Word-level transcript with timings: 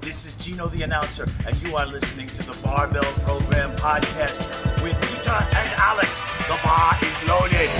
This 0.00 0.24
is 0.26 0.34
Gino 0.34 0.68
the 0.68 0.84
announcer, 0.84 1.26
and 1.44 1.60
you 1.60 1.76
are 1.76 1.86
listening 1.86 2.28
to 2.28 2.42
the 2.44 2.56
Barbell 2.62 3.02
Program 3.24 3.74
podcast 3.76 4.40
with 4.82 4.94
Peter 5.02 5.30
and 5.30 5.74
Alex. 5.76 6.20
The 6.46 6.58
bar 6.62 6.96
is 7.02 7.26
loaded. 7.26 7.70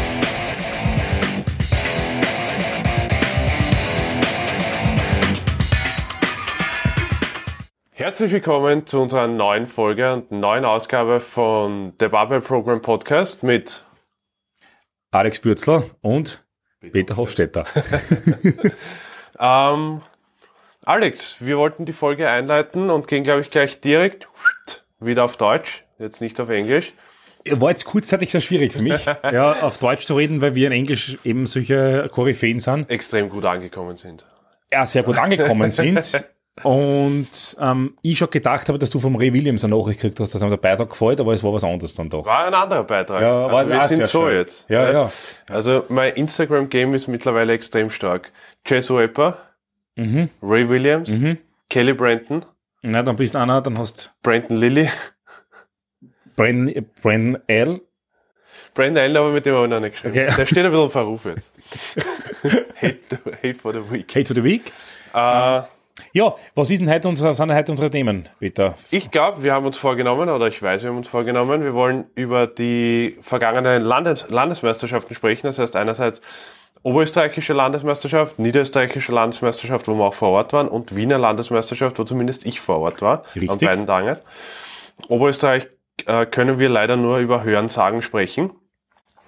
Herzlich 7.93 8.33
willkommen 8.33 8.87
zu 8.87 9.01
unserer 9.01 9.29
neuen 9.29 9.67
Folge 9.67 10.13
und 10.13 10.33
neuen 10.33 10.65
Ausgabe 10.65 11.21
von 11.21 11.97
der 11.99 12.09
Barbell 12.09 12.41
Program 12.41 12.83
Podcast 12.83 13.45
mit 13.45 13.85
Alex 15.13 15.41
Bürzler 15.41 15.85
und 16.01 16.45
Peter 16.81 17.17
Hofstetter. 17.17 17.65
ähm, 19.39 20.03
Alex. 20.89 21.37
Wir 21.39 21.59
wollten 21.59 21.85
die 21.85 21.93
Folge 21.93 22.31
einleiten 22.31 22.89
und 22.89 23.09
gehen, 23.09 23.23
glaube 23.23 23.43
ich, 23.43 23.51
gleich 23.51 23.83
direkt 23.83 24.27
wieder 25.01 25.23
auf 25.25 25.37
Deutsch, 25.37 25.85
jetzt 25.99 26.23
nicht 26.23 26.41
auf 26.41 26.49
Englisch. 26.49 26.95
War 27.51 27.69
jetzt 27.69 27.85
kurzzeitig 27.85 28.31
sehr 28.31 28.41
schwierig 28.41 28.73
für 28.73 28.81
mich, 28.81 29.05
ja, 29.23 29.61
auf 29.61 29.77
Deutsch 29.77 30.07
zu 30.07 30.17
reden, 30.17 30.41
weil 30.41 30.55
wir 30.55 30.67
in 30.67 30.73
Englisch 30.73 31.19
eben 31.25 31.45
solche 31.45 32.09
Koryphäen 32.11 32.59
sind. 32.59 32.89
Extrem 32.89 33.29
gut 33.29 33.45
angekommen 33.45 33.99
sind. 33.99 34.25
Ja, 34.73 34.87
sehr 34.87 35.03
gut 35.03 35.19
angekommen 35.19 35.71
sind. 35.73 36.27
Und 36.63 37.57
ähm, 37.61 37.99
ich 38.01 38.17
schon 38.17 38.31
gedacht 38.31 38.69
habe, 38.69 38.79
dass 38.79 38.89
du 38.89 38.99
vom 38.99 39.15
Ray 39.15 39.35
Williams 39.35 39.65
eine 39.65 39.77
Nachricht 39.77 40.01
gekriegt 40.01 40.19
hast, 40.21 40.35
dass 40.35 40.43
ihm 40.43 40.49
der 40.49 40.57
Beitrag 40.57 40.89
gefällt, 40.89 41.21
aber 41.21 41.35
es 41.35 41.45
war 41.45 41.53
was 41.53 41.65
anderes 41.65 41.95
dann 41.97 42.09
doch. 42.09 42.25
War 42.25 42.47
ein 42.47 42.55
anderer 42.55 42.85
Beitrag. 42.85 43.21
Ja, 43.21 43.45
also 43.45 43.55
war 43.55 43.69
wir 43.69 43.83
auch 43.83 43.89
sind 43.89 44.07
so 44.07 44.27
schön. 44.27 44.39
jetzt. 44.39 44.65
Ja, 44.71 44.91
ja. 44.91 45.13
Also 45.51 45.85
mein 45.91 46.15
Instagram-Game 46.15 46.95
ist 46.95 47.09
mittlerweile 47.09 47.53
extrem 47.53 47.91
stark. 47.91 48.33
Jess 48.67 48.91
Wepper, 48.91 49.37
Mhm. 49.99 50.31
Ray 50.43 50.69
Williams, 50.69 51.09
Mhm. 51.11 51.39
Kelly 51.69 51.93
Brenton, 51.93 52.45
Na, 52.83 53.03
dann 53.03 53.17
bist 53.17 53.35
du 53.35 53.39
einer, 53.39 53.61
dann 53.61 53.77
hast 53.79 54.13
Brandon 54.23 54.57
Lilly, 54.57 54.89
Brandon, 56.37 56.87
Brandon 57.03 57.43
L. 57.49 57.81
Brandon 58.75 58.99
Allen, 59.03 59.17
aber 59.17 59.31
mit 59.31 59.45
dem 59.45 59.55
habe 59.57 59.65
ich 59.67 59.71
noch 59.71 59.81
nicht 59.81 59.93
geschrieben. 59.95 60.15
Okay. 60.17 60.35
Der 60.37 60.47
steht 60.47 60.59
ein 60.59 60.71
bisschen 60.71 60.85
im 60.85 60.91
Verruf 60.91 61.25
jetzt. 61.25 61.53
hate, 62.81 62.99
hate 63.43 63.55
for 63.55 63.73
the 63.73 63.81
week. 63.91 64.07
Kate 64.07 64.25
to 64.25 64.35
the 64.35 64.45
Week. 64.45 64.73
Äh, 65.15 65.63
Ja, 66.13 66.35
was 66.55 66.71
ist 66.71 66.79
denn 66.81 66.89
heute 66.89 67.09
unsere, 67.09 67.35
sind 67.35 67.53
heute 67.53 67.73
unsere 67.73 67.91
Themen, 67.91 68.29
Peter? 68.39 68.77
Ich 68.93 69.11
glaube, 69.11 69.43
wir 69.43 69.53
haben 69.53 69.67
uns 69.67 69.77
vorgenommen, 69.77 70.29
oder 70.29 70.47
ich 70.47 70.63
weiß, 70.63 70.83
wir 70.85 70.91
haben 70.91 70.97
uns 70.99 71.09
vorgenommen, 71.09 71.65
wir 71.65 71.75
wollen 71.75 72.05
über 72.15 72.47
die 72.47 73.19
vergangenen 73.21 73.83
Landes 73.83 74.27
Landesmeisterschaften 74.29 75.17
sprechen. 75.17 75.47
Das 75.49 75.59
heißt 75.59 75.75
einerseits 75.75 76.21
oberösterreichische 76.83 77.53
Landesmeisterschaft, 77.53 78.39
niederösterreichische 78.39 79.13
Landesmeisterschaft, 79.13 79.89
wo 79.89 79.95
wir 79.95 80.05
auch 80.05 80.15
vor 80.15 80.31
Ort 80.31 80.53
waren, 80.53 80.69
und 80.69 80.95
Wiener 80.95 81.19
Landesmeisterschaft, 81.19 81.99
wo 81.99 82.05
zumindest 82.05 82.47
ich 82.47 82.61
vor 82.61 82.79
Ort 82.79 83.03
war, 83.03 83.25
an 83.35 83.41
Richtig. 83.41 83.69
beiden 83.69 83.87
Tagen. 83.87 84.17
Oberösterreich 85.09 85.67
äh, 86.07 86.27
können 86.27 86.59
wir 86.59 86.69
leider 86.69 86.97
nur 86.97 87.19
über 87.19 87.43
Hörensagen 87.43 88.03
sprechen, 88.03 88.51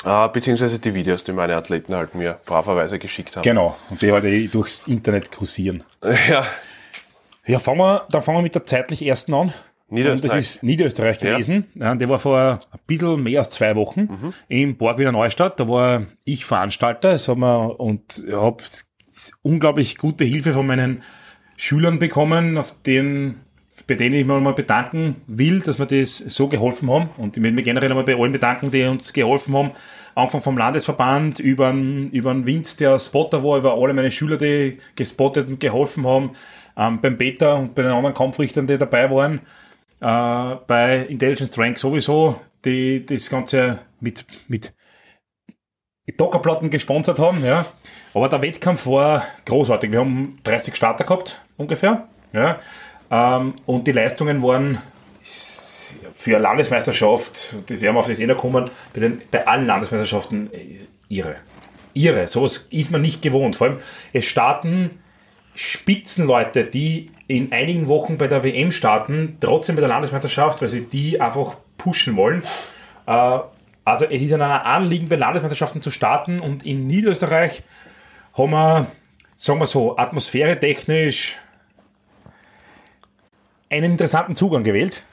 äh, 0.04 0.28
beziehungsweise 0.28 0.78
die 0.78 0.94
Videos, 0.94 1.24
die 1.24 1.32
meine 1.32 1.56
Athleten 1.56 1.94
halt 1.94 2.14
mir 2.14 2.40
braverweise 2.46 2.98
geschickt 2.98 3.36
haben. 3.36 3.42
Genau, 3.42 3.76
und 3.90 4.02
die 4.02 4.12
heute 4.12 4.28
eh 4.28 4.48
durchs 4.48 4.86
Internet 4.86 5.30
kursieren. 5.30 5.84
Ja, 6.28 6.46
Ja, 7.46 7.58
fangen 7.58 7.78
wir, 7.78 8.06
dann 8.10 8.22
fangen 8.22 8.38
wir 8.38 8.42
mit 8.42 8.54
der 8.54 8.64
zeitlich 8.64 9.04
ersten 9.04 9.34
an. 9.34 9.52
Niederösterreich. 9.90 10.32
Und 10.32 10.38
das 10.38 10.46
ist 10.46 10.62
Niederösterreich 10.62 11.18
gewesen. 11.18 11.66
Ja. 11.74 11.94
der 11.94 12.08
war 12.08 12.18
vor 12.18 12.38
ein 12.38 12.78
bisschen 12.86 13.22
mehr 13.22 13.40
als 13.40 13.50
zwei 13.50 13.74
Wochen 13.74 14.32
im 14.48 14.76
Borg 14.76 14.98
Wiener 14.98 15.12
Neustadt. 15.12 15.58
Da 15.58 15.68
war 15.68 16.06
ich 16.24 16.44
Veranstalter. 16.44 17.12
Das 17.12 17.28
haben 17.28 17.40
wir, 17.40 17.80
und 17.80 18.26
habe 18.32 18.62
unglaublich 19.42 19.98
gute 19.98 20.24
Hilfe 20.24 20.52
von 20.52 20.66
meinen 20.66 21.02
Schülern 21.56 21.98
bekommen, 21.98 22.56
auf 22.56 22.74
den, 22.86 23.36
bei 23.86 23.94
denen 23.94 24.14
ich 24.14 24.26
mich 24.26 24.40
mal 24.40 24.54
bedanken 24.54 25.16
will, 25.26 25.60
dass 25.60 25.78
wir 25.78 25.86
das 25.86 26.18
so 26.18 26.48
geholfen 26.48 26.90
haben. 26.90 27.10
Und 27.18 27.36
ich 27.36 27.42
will 27.42 27.52
mich 27.52 27.64
generell 27.64 27.90
einmal 27.90 28.04
bei 28.04 28.16
allen 28.16 28.32
bedanken, 28.32 28.70
die 28.70 28.84
uns 28.84 29.12
geholfen 29.12 29.54
haben. 29.54 29.70
Anfang 30.14 30.40
vom 30.40 30.56
Landesverband, 30.56 31.38
über 31.38 31.70
den, 31.70 32.10
über 32.10 32.32
den 32.32 32.46
Winz, 32.46 32.76
der 32.76 32.98
Spotter 32.98 33.44
war, 33.44 33.58
über 33.58 33.74
alle 33.74 33.92
meine 33.92 34.10
Schüler, 34.10 34.36
die 34.36 34.78
gespottet 34.96 35.48
und 35.48 35.60
geholfen 35.60 36.06
haben, 36.06 36.30
ähm, 36.76 37.00
beim 37.00 37.18
Peter 37.18 37.56
und 37.56 37.74
bei 37.74 37.82
den 37.82 37.92
anderen 37.92 38.14
Kampfrichtern, 38.14 38.66
die 38.66 38.78
dabei 38.78 39.10
waren, 39.10 39.40
äh, 40.00 40.56
bei 40.66 41.06
Intelligence 41.08 41.56
Rank 41.58 41.78
sowieso, 41.78 42.40
die 42.64 43.04
das 43.04 43.28
Ganze 43.30 43.80
mit, 44.00 44.24
mit 44.48 44.72
Dockerplatten 46.16 46.70
gesponsert 46.70 47.18
haben, 47.18 47.44
ja. 47.44 47.64
Aber 48.14 48.28
der 48.28 48.42
Wettkampf 48.42 48.86
war 48.86 49.24
großartig. 49.46 49.92
Wir 49.92 50.00
haben 50.00 50.38
30 50.42 50.74
Starter 50.74 51.04
gehabt, 51.04 51.40
ungefähr, 51.56 52.08
ja. 52.32 52.58
Ähm, 53.10 53.54
und 53.66 53.86
die 53.86 53.92
Leistungen 53.92 54.42
waren 54.42 54.78
für 56.12 56.36
eine 56.36 56.42
Landesmeisterschaft, 56.42 57.56
wir 57.68 57.96
auf 57.96 58.06
das 58.06 58.20
eh 58.20 58.26
kommen, 58.34 58.70
bei, 58.92 59.00
den, 59.00 59.22
bei 59.30 59.46
allen 59.46 59.66
Landesmeisterschaften 59.66 60.52
äh, 60.52 60.78
irre. 61.08 61.36
Irre. 61.94 62.28
Sowas 62.28 62.68
ist 62.70 62.90
man 62.90 63.00
nicht 63.00 63.22
gewohnt. 63.22 63.56
Vor 63.56 63.68
allem, 63.68 63.78
es 64.12 64.24
starten 64.24 65.00
Spitzenleute, 65.54 66.64
die 66.64 67.10
in 67.30 67.52
einigen 67.52 67.86
Wochen 67.86 68.18
bei 68.18 68.26
der 68.26 68.42
WM 68.42 68.72
starten, 68.72 69.36
trotzdem 69.40 69.76
bei 69.76 69.80
der 69.80 69.88
Landesmeisterschaft, 69.88 70.60
weil 70.60 70.68
sie 70.68 70.82
die 70.82 71.20
einfach 71.20 71.56
pushen 71.78 72.16
wollen. 72.16 72.42
Äh, 73.06 73.38
also 73.84 74.04
es 74.04 74.20
ist 74.20 74.32
an 74.32 74.42
einer 74.42 74.66
Anliegen 74.66 75.08
bei 75.08 75.14
Landesmeisterschaften 75.14 75.80
zu 75.80 75.92
starten 75.92 76.40
und 76.40 76.66
in 76.66 76.88
Niederösterreich 76.88 77.62
haben 78.36 78.50
wir, 78.50 78.86
sagen 79.36 79.60
wir 79.60 79.66
so, 79.66 79.96
atmosphäretechnisch 79.96 81.38
einen 83.70 83.92
interessanten 83.92 84.34
Zugang 84.34 84.64
gewählt, 84.64 85.04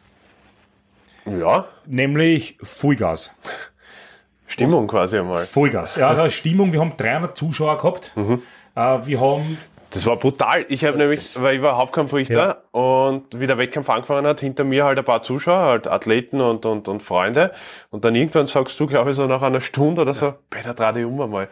ja, 1.26 1.68
nämlich 1.86 2.58
Vollgas. 2.64 3.34
Stimmung 4.48 4.88
quasi 4.88 5.20
einmal. 5.20 5.46
Vollgas. 5.46 5.98
Ja, 5.98 6.08
also 6.08 6.30
Stimmung, 6.32 6.72
wir 6.74 6.80
haben 6.80 6.94
300 6.98 7.38
Zuschauer 7.38 7.78
gehabt. 7.78 8.14
Äh, 8.76 9.06
wir 9.06 9.20
haben 9.20 9.58
Das 9.92 10.06
war 10.06 10.18
brutal. 10.18 10.66
Ich 10.70 10.84
habe 10.84 10.98
nämlich, 10.98 11.40
weil 11.42 11.56
ich 11.56 11.62
war 11.62 11.78
Hauptkampfrichter 11.78 12.64
und 12.72 13.40
wie 13.40 13.48
der 13.48 13.58
Wettkampf 13.58 13.90
angefangen 13.90 14.28
hat, 14.28 14.42
hinter 14.42 14.64
mir 14.64 14.86
halt 14.86 14.98
ein 14.98 15.06
paar 15.06 15.24
Zuschauer, 15.24 15.66
halt 15.66 15.88
Athleten 15.88 16.42
und, 16.42 16.66
und, 16.66 16.88
und 16.88 17.02
Freunde. 17.02 17.52
Und 17.90 18.04
dann 18.04 18.14
irgendwann 18.16 18.48
sagst 18.48 18.80
du, 18.80 18.86
glaube 18.86 19.12
ich, 19.12 19.16
so 19.16 19.26
nach 19.28 19.42
einer 19.42 19.62
Stunde 19.62 20.02
oder 20.02 20.14
so, 20.14 20.34
Peter, 20.50 20.74
dreh 20.74 20.92
dich 20.94 21.06
um 21.06 21.22
einmal. 21.22 21.48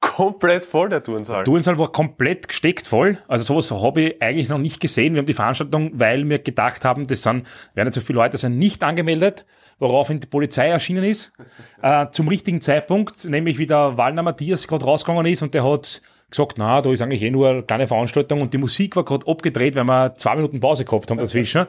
Komplett 0.00 0.64
voll 0.64 0.90
der 0.90 1.02
Turnsaal. 1.02 1.44
Turnsaal 1.44 1.78
war 1.78 1.90
komplett 1.90 2.48
gesteckt 2.48 2.86
voll. 2.86 3.18
Also 3.26 3.44
sowas 3.44 3.70
habe 3.72 4.02
ich 4.02 4.22
eigentlich 4.22 4.48
noch 4.48 4.58
nicht 4.58 4.78
gesehen. 4.78 5.14
Wir 5.14 5.18
haben 5.18 5.26
die 5.26 5.34
Veranstaltung, 5.34 5.90
weil 5.94 6.28
wir 6.28 6.38
gedacht 6.38 6.84
haben, 6.84 7.06
das 7.06 7.22
sind, 7.22 7.46
werden 7.74 7.88
nicht 7.88 7.94
so 7.94 8.00
viele 8.00 8.18
Leute 8.18 8.36
sind 8.36 8.58
nicht 8.58 8.84
angemeldet, 8.84 9.46
woraufhin 9.78 10.20
die 10.20 10.26
Polizei 10.26 10.68
erschienen 10.68 11.04
ist. 11.04 11.32
Äh, 11.82 12.06
zum 12.10 12.26
richtigen 12.26 12.60
Zeitpunkt, 12.62 13.26
nämlich 13.26 13.58
wie 13.58 13.66
der 13.66 13.96
Wallner 13.98 14.22
Matthias 14.22 14.66
gerade 14.66 14.84
rausgegangen 14.84 15.26
ist 15.26 15.42
und 15.42 15.52
der 15.52 15.62
hat 15.62 16.00
gesagt, 16.36 16.58
na, 16.58 16.80
da 16.82 16.92
ist 16.92 17.02
eigentlich 17.02 17.22
eh 17.22 17.30
nur 17.30 17.48
eine 17.48 17.62
kleine 17.62 17.86
Veranstaltung 17.86 18.40
und 18.40 18.52
die 18.52 18.58
Musik 18.58 18.96
war 18.96 19.04
gerade 19.04 19.26
abgedreht, 19.26 19.74
weil 19.74 19.84
wir 19.84 20.14
zwei 20.16 20.36
Minuten 20.36 20.60
Pause 20.60 20.84
gehabt 20.84 21.10
haben 21.10 21.18
dazwischen. 21.18 21.66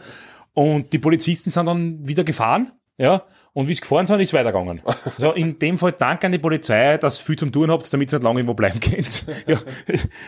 Und 0.53 0.91
die 0.93 0.99
Polizisten 0.99 1.49
sind 1.49 1.65
dann 1.67 2.07
wieder 2.07 2.23
gefahren, 2.23 2.71
ja, 2.97 3.23
und 3.53 3.67
wie 3.67 3.73
sie 3.73 3.81
gefahren 3.81 4.05
sind, 4.05 4.19
ist 4.19 4.33
weitergegangen. 4.33 4.81
Also 5.17 5.31
in 5.31 5.57
dem 5.57 5.77
Fall 5.77 5.93
Dank 5.93 6.23
an 6.23 6.31
die 6.31 6.37
Polizei, 6.37 6.97
dass 6.97 7.19
ihr 7.19 7.25
viel 7.25 7.35
zum 7.37 7.51
Tun 7.51 7.71
habt, 7.71 7.91
damit 7.91 8.11
ihr 8.11 8.17
nicht 8.17 8.23
lange 8.23 8.39
irgendwo 8.39 8.53
bleiben 8.53 8.79
könnt. 8.79 9.25
Ja, 9.47 9.57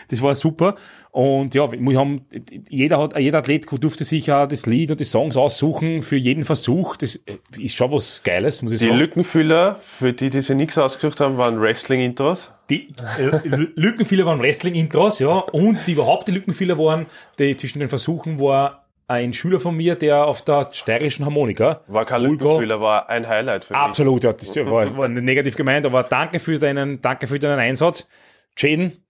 das 0.10 0.22
war 0.22 0.36
super. 0.36 0.76
Und 1.12 1.54
ja, 1.54 1.72
wir 1.72 2.00
haben, 2.00 2.26
jeder 2.70 3.00
hat, 3.00 3.18
jeder 3.18 3.40
Athlet 3.40 3.66
durfte 3.72 4.04
sich 4.04 4.28
ja 4.28 4.48
das 4.48 4.66
Lied 4.66 4.92
und 4.92 5.00
die 5.00 5.06
Songs 5.06 5.38
aussuchen 5.38 6.02
für 6.02 6.16
jeden 6.16 6.46
Versuch. 6.46 6.96
Das 6.98 7.20
ist 7.58 7.76
schon 7.76 7.92
was 7.92 8.24
Geiles, 8.24 8.62
muss 8.62 8.74
ich 8.74 8.80
Die 8.80 8.86
sagen. 8.86 8.98
Lückenfüller, 8.98 9.78
für 9.82 10.14
die, 10.14 10.30
die 10.30 10.42
sich 10.42 10.56
nichts 10.56 10.78
ausgesucht 10.78 11.20
haben, 11.20 11.38
waren 11.38 11.60
Wrestling-Intros. 11.60 12.52
Die 12.70 12.88
äh, 13.18 13.40
Lückenfiller 13.76 14.26
waren 14.26 14.40
Wrestling-Intros, 14.40 15.20
ja, 15.20 15.30
und 15.30 15.80
die 15.88 15.94
überhaupt 15.94 16.28
die 16.28 16.32
Lückenfiller 16.32 16.78
waren, 16.78 17.08
die 17.40 17.56
zwischen 17.56 17.80
den 17.80 17.90
Versuchen 17.90 18.40
war 18.40 18.89
ein 19.10 19.34
Schüler 19.34 19.60
von 19.60 19.76
mir, 19.76 19.96
der 19.96 20.26
auf 20.26 20.44
der 20.44 20.70
steirischen 20.72 21.26
Harmonika 21.26 21.82
War 21.88 22.06
kein. 22.06 22.22
Lückenfüller, 22.22 22.80
war 22.80 23.10
ein 23.10 23.28
Highlight 23.28 23.66
für 23.66 23.74
mich. 23.74 23.82
Absolut, 23.82 24.24
ja, 24.24 24.34
das 24.34 24.56
war, 24.56 24.96
war 24.96 25.08
negativ 25.08 25.56
gemeint, 25.56 25.86
aber 25.86 26.04
danke 26.04 26.40
für 26.40 26.60
deinen, 26.60 27.02
danke 27.02 27.26
für 27.26 27.40
deinen 27.40 27.60
Einsatz. 27.60 28.08
Jaden, 28.56 29.04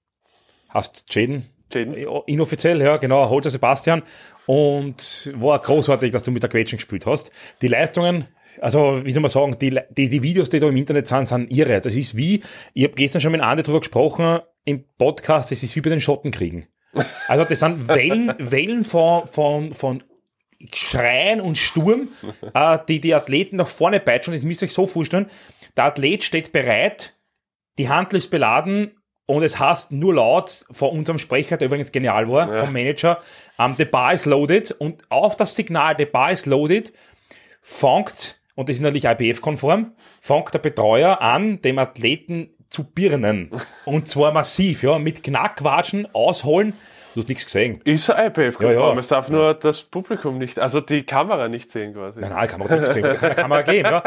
hast 0.70 1.14
Jaden? 1.14 1.46
Jaden. 1.74 1.98
Ja, 1.98 2.22
Inoffiziell, 2.28 2.82
ja, 2.82 2.96
genau, 2.96 3.30
Holzer 3.30 3.50
Sebastian. 3.50 4.02
Und 4.46 5.34
war 5.36 5.60
großartig, 5.60 6.12
dass 6.12 6.24
du 6.24 6.32
mit 6.32 6.44
der 6.44 6.50
Quetschen 6.50 6.78
gespielt 6.78 7.06
hast. 7.06 7.32
Die 7.62 7.68
Leistungen, 7.68 8.26
also 8.62 9.04
wie 9.04 9.12
soll 9.12 9.22
man 9.22 9.30
sagen, 9.30 9.58
die, 9.60 9.80
die, 9.90 10.08
die 10.08 10.24
Videos, 10.24 10.50
die 10.50 10.60
da 10.60 10.70
im 10.70 10.78
Internet 10.78 11.08
sind, 11.08 11.26
sind 11.26 11.52
irre. 11.52 11.82
Das 11.82 11.96
ist 11.96 12.16
wie, 12.16 12.42
ich 12.74 12.86
habe 12.86 12.94
gestern 12.96 13.20
schon 13.20 13.34
mit 13.34 13.42
Andi 13.42 13.64
drüber 13.64 13.80
gesprochen 13.80 14.40
im 14.64 14.86
Podcast, 14.98 15.52
das 15.52 15.62
ist 15.62 15.76
wie 15.76 15.82
bei 15.82 15.90
den 15.90 16.00
Schottenkriegen. 16.02 16.68
Also 17.28 17.46
das 17.46 17.60
sind 17.60 17.88
Wellen, 17.88 18.34
Wellen 18.40 18.84
von, 18.84 19.28
von, 19.28 19.74
von 19.74 20.04
Schreien 20.74 21.40
und 21.42 21.58
Sturm, 21.58 22.10
äh, 22.54 22.80
die 22.88 23.00
die 23.00 23.14
Athleten 23.14 23.58
nach 23.58 23.68
vorne 23.68 24.00
peitschen. 24.00 24.34
Das 24.34 24.44
müsst 24.44 24.62
ihr 24.62 24.68
euch 24.68 24.74
so 24.74 24.88
vorstellen. 24.88 25.28
Der 25.78 25.86
Athlet 25.86 26.24
steht 26.24 26.52
bereit, 26.52 27.16
die 27.78 27.90
Handel 27.90 28.18
ist 28.18 28.30
beladen 28.30 28.92
und 29.26 29.44
es 29.44 29.60
heißt 29.60 29.92
nur 29.92 30.16
laut 30.16 30.66
von 30.72 30.90
unserem 30.90 31.20
Sprecher, 31.20 31.56
der 31.56 31.68
übrigens 31.68 31.92
genial 31.92 32.30
war, 32.30 32.58
vom 32.58 32.74
Manager, 32.74 33.20
ähm, 33.58 33.76
the 33.78 33.86
bar 33.86 34.14
is 34.14 34.26
loaded 34.26 34.72
und 34.72 35.04
auf 35.10 35.36
das 35.36 35.56
Signal, 35.56 35.96
the 35.98 36.06
bar 36.06 36.32
is 36.32 36.46
loaded, 36.46 36.92
fängt, 37.62 38.42
und 38.56 38.68
das 38.68 38.78
ist 38.78 38.82
natürlich 38.82 39.06
IPF-konform, 39.06 39.94
fängt 40.20 40.54
der 40.54 40.60
Betreuer 40.60 41.22
an, 41.22 41.62
dem 41.62 41.78
Athleten 41.78 42.50
zu 42.70 42.84
birnen. 42.84 43.52
Und 43.86 44.08
zwar 44.08 44.32
massiv, 44.32 44.84
ja, 44.84 44.98
mit 44.98 45.24
Knackwatschen, 45.24 46.08
ausholen. 46.14 46.74
Du 47.16 47.22
hast 47.22 47.28
nichts 47.28 47.46
gesehen. 47.46 47.82
Ist 47.86 48.10
ein 48.12 48.28
IPF-konform. 48.28 48.74
Ja, 48.74 48.94
ja. 48.94 48.98
Es 48.98 49.08
darf 49.08 49.30
nur 49.30 49.56
das 49.56 49.82
Publikum 49.82 50.38
nicht, 50.38 50.60
also 50.60 50.80
die 50.80 51.04
Kamera 51.04 51.48
nicht 51.48 51.72
sehen 51.72 51.94
quasi. 51.94 52.20
Nein, 52.20 52.30
nein, 52.30 52.48
kann 52.48 52.60
man 52.60 52.80
nicht 52.80 52.94
sehen, 52.94 53.04
da 53.04 53.16
kann, 53.16 53.36
kann 53.36 53.50
man 53.50 53.64
gehen. 53.64 53.86
Ja. 53.86 54.04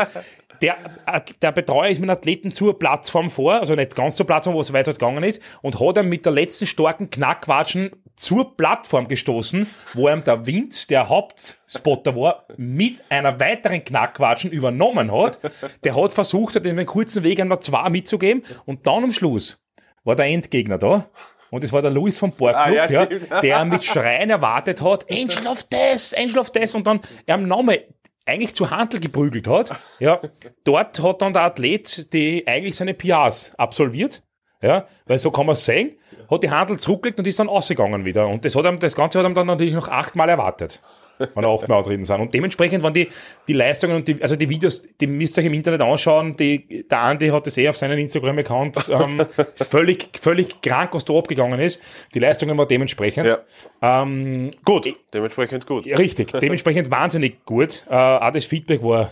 Der, 0.63 0.77
äh, 1.07 1.21
der 1.43 1.51
Betreuer 1.51 1.89
ist 1.89 1.99
mit 1.99 2.09
dem 2.09 2.13
Athleten 2.13 2.53
zur 2.53 2.79
Plattform 2.79 3.29
vor, 3.29 3.55
also 3.55 3.75
nicht 3.75 3.97
ganz 3.97 4.15
zur 4.15 4.27
Plattform, 4.27 4.55
wo 4.55 4.61
es 4.61 4.73
weiter 4.73 4.93
gegangen 4.93 5.25
ist, 5.25 5.43
und 5.61 5.81
hat 5.81 5.99
ihm 5.99 6.09
mit 6.09 6.25
der 6.25 6.33
letzten 6.33 6.67
starken 6.67 7.11
Knackwatschen 7.11 7.91
zur 8.17 8.57
Plattform 8.57 9.09
gestoßen, 9.09 9.67
wo 9.95 10.09
ihm 10.09 10.23
der 10.25 10.47
Wind, 10.47 10.91
der 10.91 11.09
Hauptspotter 11.09 12.15
war, 12.15 12.47
mit 12.57 13.01
einer 13.09 13.41
weiteren 13.41 13.85
Knackwatschen 13.85 14.51
übernommen 14.51 15.13
hat. 15.13 15.39
Der 15.85 15.97
hat 15.97 16.13
versucht, 16.13 16.57
hat 16.57 16.67
ihm 16.67 16.79
einen 16.79 16.87
kurzen 16.87 17.23
Weg 17.23 17.45
noch 17.45 17.61
zwei 17.61 17.89
mitzugeben, 17.91 18.43
und 18.67 18.87
dann 18.87 19.05
am 19.05 19.13
Schluss 19.13 19.59
war 20.05 20.17
der 20.17 20.27
Endgegner 20.27 20.79
da. 20.79 21.09
Und 21.51 21.65
es 21.65 21.73
war 21.73 21.83
der 21.83 21.91
Louis 21.91 22.17
vom 22.17 22.33
Borgclub, 22.33 22.79
Ah, 22.79 22.91
ja, 22.91 23.07
ja, 23.07 23.07
der 23.43 23.65
mit 23.67 23.85
Schreien 23.85 24.31
erwartet 24.31 24.81
hat, 24.81 25.11
Angel 25.11 25.47
of 25.47 25.65
Death, 25.65 26.15
Angel 26.17 26.39
of 26.39 26.51
Death, 26.51 26.75
und 26.75 26.87
dann 26.87 27.01
am 27.27 27.47
Name 27.47 27.83
eigentlich 28.25 28.55
zu 28.55 28.71
Handel 28.71 29.01
geprügelt 29.01 29.47
hat. 29.47 29.75
Ja, 29.99 30.21
dort 30.65 31.03
hat 31.03 31.23
dann 31.23 31.33
der 31.33 31.43
Athlet 31.43 32.13
die 32.13 32.47
eigentlich 32.47 32.77
seine 32.77 32.95
PRs 32.95 33.55
absolviert. 33.57 34.23
Ja, 34.63 34.87
weil 35.07 35.19
so 35.19 35.31
kann 35.33 35.47
man 35.47 35.55
es 35.55 35.67
sehen, 35.67 35.97
hat 36.31 36.43
die 36.43 36.51
Handel 36.51 36.79
zurückgelegt 36.79 37.19
und 37.19 37.27
ist 37.27 37.39
dann 37.39 37.49
ausgegangen 37.49 38.05
wieder. 38.05 38.29
Und 38.29 38.45
das, 38.45 38.55
hat 38.55 38.65
ihm, 38.65 38.79
das 38.79 38.95
Ganze 38.95 39.19
hat 39.19 39.27
ihm 39.27 39.35
dann 39.35 39.49
natürlich 39.49 39.75
noch 39.75 39.89
achtmal 39.89 40.29
erwartet, 40.29 40.81
wenn 41.19 41.43
er 41.43 41.51
achtmal 41.51 41.83
drin 41.83 42.05
sind. 42.05 42.21
Und 42.21 42.33
dementsprechend 42.33 42.85
waren 42.85 42.95
die, 42.95 43.09
die 43.49 43.55
Leistungen 43.55 43.97
und 43.97 44.07
die, 44.07 44.23
also 44.23 44.37
die 44.37 44.49
Videos, 44.49 44.83
die 45.01 45.09
müsst 45.09 45.37
ihr 45.37 45.41
euch 45.41 45.47
im 45.47 45.55
Internet 45.55 45.81
anschauen. 45.81 46.37
Die, 46.37 46.87
der 46.89 46.99
Andi 47.01 47.29
hat 47.29 47.45
das 47.45 47.59
eh 47.59 47.69
auf 47.69 47.77
seinen 47.77 47.99
Instagram-Account, 47.99 48.89
ähm, 48.91 49.27
ist 49.55 49.65
völlig, 49.65 50.11
völlig 50.17 50.63
krank, 50.63 50.91
was 50.93 51.05
da 51.05 51.13
abgegangen 51.15 51.59
ist. 51.59 51.83
Die 52.15 52.21
Leistungen 52.21 52.57
waren 52.57 52.69
dementsprechend. 52.69 53.27
Ja. 53.27 54.03
Ähm, 54.03 54.53
gut, 54.65 54.95
Dementsprechend 55.13 55.67
gut. 55.67 55.87
richtig, 55.87 56.31
dementsprechend 56.39 56.89
wahnsinnig 56.93 57.45
gut. 57.45 57.85
Äh, 57.91 57.95
auch 57.95 58.31
das 58.31 58.45
Feedback 58.45 58.85
war 58.85 59.11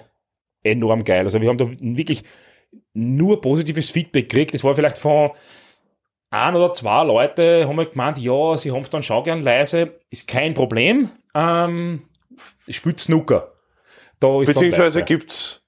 enorm 0.62 1.02
geil. 1.02 1.24
Also 1.24 1.40
wir 1.40 1.48
haben 1.48 1.58
da 1.58 1.66
wirklich 1.80 2.22
nur 2.94 3.40
positives 3.40 3.90
Feedback 3.90 4.28
gekriegt. 4.28 4.54
Das 4.54 4.64
war 4.64 4.74
vielleicht 4.74 4.98
von 4.98 5.30
ein 6.30 6.54
oder 6.54 6.72
zwei 6.72 7.04
Leute, 7.04 7.66
haben 7.66 7.76
wir 7.76 7.86
gemeint, 7.86 8.18
ja, 8.18 8.56
sie 8.56 8.70
haben 8.70 8.82
es 8.82 8.90
dann 8.90 9.02
schon 9.02 9.24
gern 9.24 9.42
leise, 9.42 9.94
ist 10.10 10.28
kein 10.28 10.54
Problem. 10.54 11.10
Ähm, 11.34 12.02
spielt 12.68 13.00
Snooker. 13.00 13.52
Da 14.20 14.40
ist 14.40 14.48
Beziehungsweise 14.48 15.00
leise. 15.00 15.02
gibt's 15.02 15.60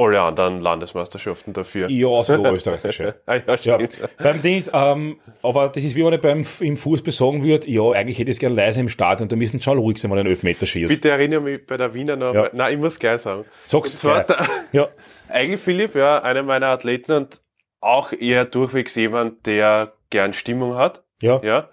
alle 0.00 0.22
anderen 0.22 0.60
Landesmeisterschaften 0.60 1.52
dafür. 1.52 1.90
Ja, 1.90 2.22
so 2.22 2.32
österreichische. 2.46 3.16
Ah, 3.26 3.36
ja, 3.36 3.78
Ja, 3.78 3.88
beim 4.22 4.40
Dings, 4.40 4.70
ähm, 4.72 5.18
aber 5.42 5.68
das 5.68 5.84
ist 5.84 5.94
wie 5.94 6.04
wenn 6.04 6.14
ich 6.14 6.20
beim, 6.20 6.46
im 6.60 6.76
Fußball 6.76 7.12
sagen 7.12 7.44
würde, 7.44 7.68
ja, 7.68 7.90
eigentlich 7.90 8.18
hätte 8.18 8.30
ich 8.30 8.36
es 8.36 8.40
gerne 8.40 8.54
leise 8.54 8.80
im 8.80 8.88
Stadion, 8.88 9.28
da 9.28 9.36
müssen 9.36 9.60
schon 9.60 9.76
ruhig 9.76 9.98
sein, 9.98 10.10
wenn 10.10 10.18
ein 10.20 10.26
Elfmeter 10.26 10.64
schießt. 10.64 10.88
Bitte 10.88 11.10
erinnere 11.10 11.40
mich 11.42 11.66
bei 11.66 11.76
der 11.76 11.92
Wiener 11.92 12.16
noch. 12.16 12.32
Ja. 12.32 12.48
Nein, 12.54 12.74
ich 12.74 12.80
muss 12.80 12.98
gleich 12.98 13.20
sagen. 13.20 13.44
Sag's 13.64 14.00
gleich. 14.00 14.24
Ja, 14.72 14.88
eigentlich 15.30 15.60
Philipp, 15.60 15.94
ja, 15.94 16.22
einer 16.22 16.42
meiner 16.42 16.68
Athleten 16.68 17.12
und 17.12 17.40
auch 17.80 18.12
eher 18.12 18.44
durchwegs 18.44 18.94
jemand, 18.94 19.46
der 19.46 19.92
gern 20.10 20.32
Stimmung 20.32 20.76
hat. 20.76 21.02
ja, 21.22 21.40
Ja. 21.42 21.68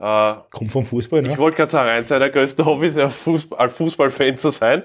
Äh, 0.00 0.36
kommt 0.50 0.72
vom 0.72 0.84
Fußball, 0.84 1.22
ne? 1.22 1.32
Ich 1.32 1.38
wollte 1.38 1.56
gerade 1.56 1.70
sagen, 1.70 1.88
eins 1.88 2.08
seiner 2.08 2.28
größten 2.28 2.64
Hobbys 2.64 2.92
ist 2.92 2.98
ja 2.98 3.08
Fußball, 3.08 3.58
ein 3.60 3.70
Fußballfan 3.70 4.36
zu 4.36 4.50
sein. 4.50 4.82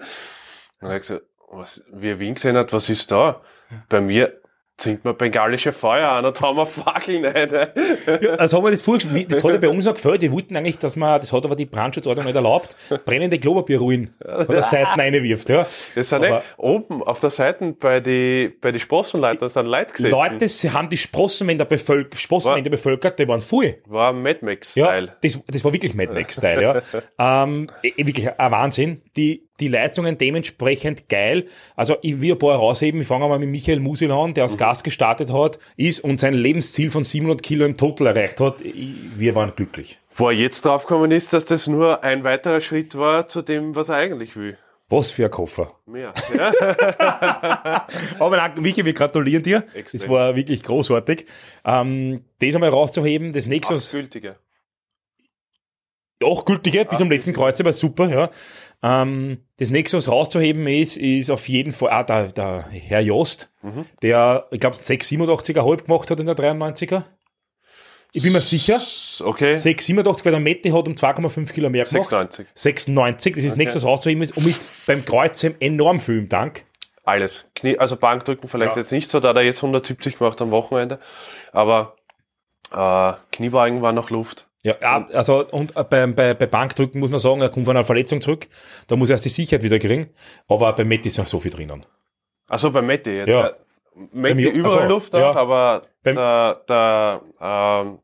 Und 0.80 0.88
er 0.88 0.96
hat 0.96 1.02
gesagt, 1.02 1.24
was, 1.50 1.84
wie 1.92 2.10
er 2.10 2.20
Wien 2.20 2.36
gesehen 2.36 2.56
hat, 2.56 2.72
was 2.74 2.90
ist 2.90 3.12
da? 3.12 3.42
Bei 3.90 4.02
mir 4.02 4.39
zinkt 4.80 5.06
man 5.06 5.16
bengalische 5.18 5.72
Feuer 5.72 6.10
an 6.10 6.26
und 6.26 6.40
haben 6.42 6.58
wir 6.58 6.66
Fackeln 6.66 7.26
rein. 7.26 7.50
Ja, 8.22 8.30
also 8.36 8.58
haben 8.58 8.64
wir 8.66 8.72
das 8.72 8.82
vorgestellt, 8.82 9.14
wie- 9.16 9.26
das 9.26 9.44
hat 9.44 9.52
ja 9.52 9.58
bei 9.58 9.70
uns 9.70 9.86
auch 9.88 9.94
gefällt. 9.94 10.22
Wir 10.22 10.32
wollten 10.32 10.56
eigentlich, 10.56 10.80
dass 10.80 10.96
man, 10.96 11.20
das 11.20 11.32
hat 11.34 11.46
aber 11.46 11.56
die 11.56 11.66
Brandschutzordnung 11.66 12.26
nicht 12.26 12.36
erlaubt, 12.36 12.76
brennende 13.06 13.38
Klopapierruinen 13.40 14.14
von 14.24 14.48
der 14.48 14.64
Seite 14.64 14.90
reinwirft, 14.98 15.50
ja. 15.50 15.68
Das 15.96 16.10
sind 16.10 16.24
Aber- 16.26 16.44
oben 16.58 17.04
auf 17.04 17.20
der 17.20 17.30
Seite 17.30 17.76
bei 17.80 18.00
die, 18.00 18.52
bei 18.62 18.72
die 18.72 18.80
Sprossenleiter 18.80 19.50
sind 19.50 19.66
Leute 19.68 19.94
gesessen. 19.94 20.12
Leute, 20.12 20.48
sie 20.48 20.72
haben 20.72 20.90
die 20.90 20.98
Sprossenwände 20.98 21.66
bevölkert, 21.66 22.20
Sprossenwände 22.20 22.70
bevölkert, 22.70 23.20
die 23.20 23.28
waren 23.28 23.42
voll. 23.42 23.76
War 23.86 24.14
Mad 24.14 24.40
Max 24.42 24.76
Ja, 24.76 25.00
das, 25.02 25.42
das 25.48 25.64
war 25.66 25.74
wirklich 25.74 25.94
Mad 25.94 26.14
Max-Style, 26.14 26.62
ja. 26.62 27.44
ähm, 27.44 27.70
eh, 27.84 27.92
wirklich 28.06 28.30
ein 28.40 28.52
Wahnsinn. 28.52 29.00
Die, 29.18 29.44
die 29.60 29.68
Leistungen 29.68 30.18
dementsprechend 30.18 31.10
geil. 31.10 31.46
Also 31.76 31.98
ich 32.02 32.22
will 32.22 32.32
ein 32.32 32.40
paar 32.40 32.52
herausheben. 32.52 33.02
Ich 33.02 33.08
fange 33.08 33.28
mal 33.28 33.38
mit 33.40 33.50
Michael 33.50 33.82
Musil 33.82 34.10
an, 34.12 34.34
der 34.34 34.44
als 34.46 34.58
Gast 34.70 34.84
gestartet 34.84 35.34
hat, 35.34 35.58
ist 35.78 36.00
und 36.02 36.20
sein 36.20 36.36
Lebensziel 36.36 36.92
von 36.92 37.04
700 37.04 37.42
Kilo 37.42 37.66
im 37.66 37.76
Total 37.76 38.06
erreicht 38.06 38.40
hat. 38.40 38.62
Wir 38.64 39.34
waren 39.34 39.52
glücklich. 39.56 40.00
Wo 40.14 40.30
er 40.30 40.36
jetzt 40.36 40.64
draufgekommen 40.64 41.10
ist, 41.10 41.34
dass 41.34 41.46
das 41.46 41.66
nur 41.66 42.04
ein 42.04 42.24
weiterer 42.24 42.62
Schritt 42.62 42.96
war 42.96 43.28
zu 43.28 43.42
dem, 43.42 43.76
was 43.76 43.90
er 43.90 43.96
eigentlich 43.96 44.36
will. 44.36 44.60
Was 44.88 45.10
für 45.10 45.26
ein 45.26 45.32
Koffer. 45.32 45.72
Mehr. 45.88 46.14
Ja? 46.38 46.52
Aber 48.20 48.38
nein, 48.38 48.62
Michi, 48.62 48.86
wir 48.86 48.94
gratulieren 48.94 49.42
dir. 49.42 49.64
Extrem. 49.74 50.02
Das 50.02 50.08
war 50.08 50.36
wirklich 50.36 50.62
großartig. 50.62 51.26
Ähm, 51.66 52.26
das 52.40 52.54
einmal 52.54 52.70
rauszuheben, 52.70 53.34
das 53.34 53.48
nächste, 53.48 53.74
Acht 53.74 53.90
gültige. 53.90 54.36
Auch 56.24 56.46
gültige, 56.46 56.86
bis 56.86 57.00
zum 57.00 57.10
letzten 57.10 57.34
Kreuz, 57.34 57.60
aber 57.60 57.74
super, 57.74 58.10
ja. 58.10 58.30
Ähm, 58.82 59.40
das 59.58 59.70
nächste, 59.70 59.98
was 59.98 60.10
rauszuheben 60.10 60.66
ist, 60.68 60.98
ist 60.98 61.30
auf 61.30 61.48
jeden 61.50 61.72
Fall, 61.74 61.90
ah, 61.92 62.04
der, 62.04 62.28
der 62.32 62.66
Herr 62.70 63.02
Jost, 63.02 63.50
Mhm. 63.62 63.86
der, 64.02 64.48
ich 64.52 64.60
glaube, 64.60 64.76
687er 64.78 65.66
halb 65.66 65.86
gemacht 65.86 66.10
hat 66.12 66.20
in 66.20 66.26
der 66.26 66.36
93er. 66.36 67.04
Ich 68.12 68.24
bin 68.24 68.34
mir 68.34 68.42
sicher, 68.42 68.82
Okay. 69.22 69.56
687, 69.56 70.26
weil 70.26 70.32
der 70.32 70.40
Mette 70.40 70.74
hat 70.74 70.88
um 70.88 70.96
2,5 70.96 71.52
Kilo 71.54 71.70
mehr 71.70 71.84
gemacht. 71.86 72.10
96. 72.10 72.48
96, 72.56 73.36
das 73.36 73.44
ist 73.44 73.52
das 73.52 73.58
nächste, 73.58 73.78
was 73.78 73.86
rauszuheben 73.86 74.24
ist, 74.24 74.36
und 74.36 74.46
mit 74.46 74.56
beim 74.88 75.06
Kreuzheben 75.06 75.60
enorm 75.62 76.00
viel 76.00 76.18
im 76.20 76.30
Dank. 76.30 76.64
Alles. 77.04 77.46
Knie, 77.56 77.78
also 77.78 77.98
Bankdrücken 77.98 78.50
vielleicht 78.50 78.76
Ja. 78.76 78.82
jetzt 78.82 78.92
nicht 78.92 79.10
so, 79.10 79.20
da 79.20 79.30
hat 79.30 79.36
er 79.38 79.44
jetzt 79.44 79.62
170 79.62 80.18
gemacht 80.18 80.42
am 80.42 80.52
Wochenende. 80.52 81.00
Aber 81.52 81.96
äh, 82.72 83.14
Kniebeugen 83.32 83.82
war 83.82 83.92
noch 83.94 84.10
Luft. 84.10 84.48
Ja, 84.66 85.08
also 85.14 85.48
und 85.48 85.76
äh, 85.78 85.84
bei, 85.84 86.06
bei, 86.08 86.34
bei 86.34 86.46
Bankdrücken 86.46 87.00
muss 87.00 87.10
man 87.10 87.20
sagen, 87.20 87.42
er 87.42 87.50
kommt 87.50 87.66
von 87.66 87.78
einer 87.78 87.86
Verletzung 87.86 88.20
zurück. 88.20 88.48
Da 88.88 88.96
muss 88.98 89.10
er 89.10 89.14
erst 89.14 89.26
die 89.26 89.30
Sicherheit 89.30 89.64
wieder 89.64 89.80
kriegen. 89.80 90.10
Aber 90.50 90.74
bei 90.74 90.84
Matt 90.84 91.06
ist 91.06 91.18
noch 91.18 91.28
so 91.28 91.40
viel 91.40 91.52
drinnen. 91.52 91.86
Also 92.48 92.72
bei 92.72 92.82
Mette 92.82 93.12
jetzt. 93.12 93.30
Ja. 93.30 93.52
Jo- 94.14 94.50
überall 94.52 94.78
also, 94.80 94.88
Luft 94.90 95.16
auch, 95.16 95.20
ja. 95.20 95.36
aber 95.36 95.82
Beim- 96.04 96.16
der, 96.16 96.62
der 96.68 97.22
ähm, 97.42 98.00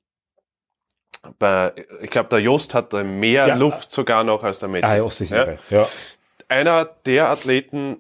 bei, 1.40 1.74
ich 2.02 2.10
glaube, 2.10 2.30
der 2.30 2.40
Jost 2.40 2.74
hat 2.74 2.94
mehr 2.94 3.48
Ja. 3.48 3.56
Luft 3.56 3.92
sogar 3.92 4.24
noch 4.24 4.44
als 4.44 4.60
der 4.60 4.70
Mette. 4.70 4.88
Ah, 4.88 4.98
das 4.98 5.22
ist 5.22 5.32
Ja. 5.32 5.58
Ja. 5.70 5.88
Einer 6.48 6.86
der 7.06 7.30
Athleten, 7.30 7.98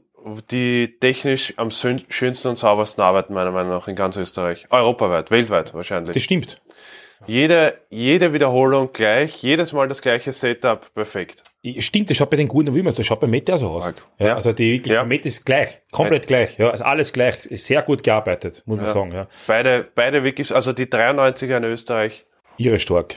die 0.51 0.97
technisch 0.99 1.53
am 1.57 1.71
schön- 1.71 2.03
schönsten 2.09 2.49
und 2.49 2.57
saubersten 2.57 3.03
arbeiten, 3.03 3.33
meiner 3.33 3.51
Meinung 3.51 3.71
nach, 3.71 3.87
in 3.87 3.95
ganz 3.95 4.17
Österreich. 4.17 4.67
Europaweit, 4.69 5.31
weltweit 5.31 5.73
wahrscheinlich. 5.73 6.13
Das 6.13 6.23
stimmt. 6.23 6.57
Jede, 7.27 7.79
jede 7.89 8.33
Wiederholung 8.33 8.91
gleich, 8.93 9.41
jedes 9.41 9.73
Mal 9.73 9.87
das 9.87 10.01
gleiche 10.01 10.31
Setup, 10.31 10.93
perfekt. 10.93 11.43
Stimmt, 11.79 12.09
das 12.09 12.17
schaut 12.17 12.29
bei 12.29 12.37
den 12.37 12.47
guten 12.47 12.73
Wilmers, 12.73 12.95
das 12.95 13.05
schaut 13.07 13.19
bei 13.19 13.27
Mette 13.27 13.53
auch 13.55 13.57
so 13.57 13.69
aus. 13.69 13.85
Ja, 14.19 14.27
Ja. 14.27 14.35
Also 14.35 14.53
die 14.53 14.81
Ja. 14.85 15.03
Mette 15.03 15.27
ist 15.27 15.45
gleich, 15.45 15.81
komplett 15.91 16.27
gleich. 16.27 16.57
Ja, 16.59 16.69
also 16.69 16.83
alles 16.83 17.11
gleich. 17.13 17.45
Ist 17.47 17.65
sehr 17.65 17.81
gut 17.81 18.03
gearbeitet, 18.03 18.61
muss 18.65 18.77
man 18.77 18.87
sagen. 18.87 19.11
Ja. 19.11 19.27
Beide, 19.47 19.87
beide 19.95 20.23
wirklich, 20.23 20.53
also 20.53 20.73
die 20.73 20.85
93er 20.85 21.57
in 21.57 21.63
Österreich, 21.63 22.25
Ihre 22.57 22.79
stark. 22.79 23.15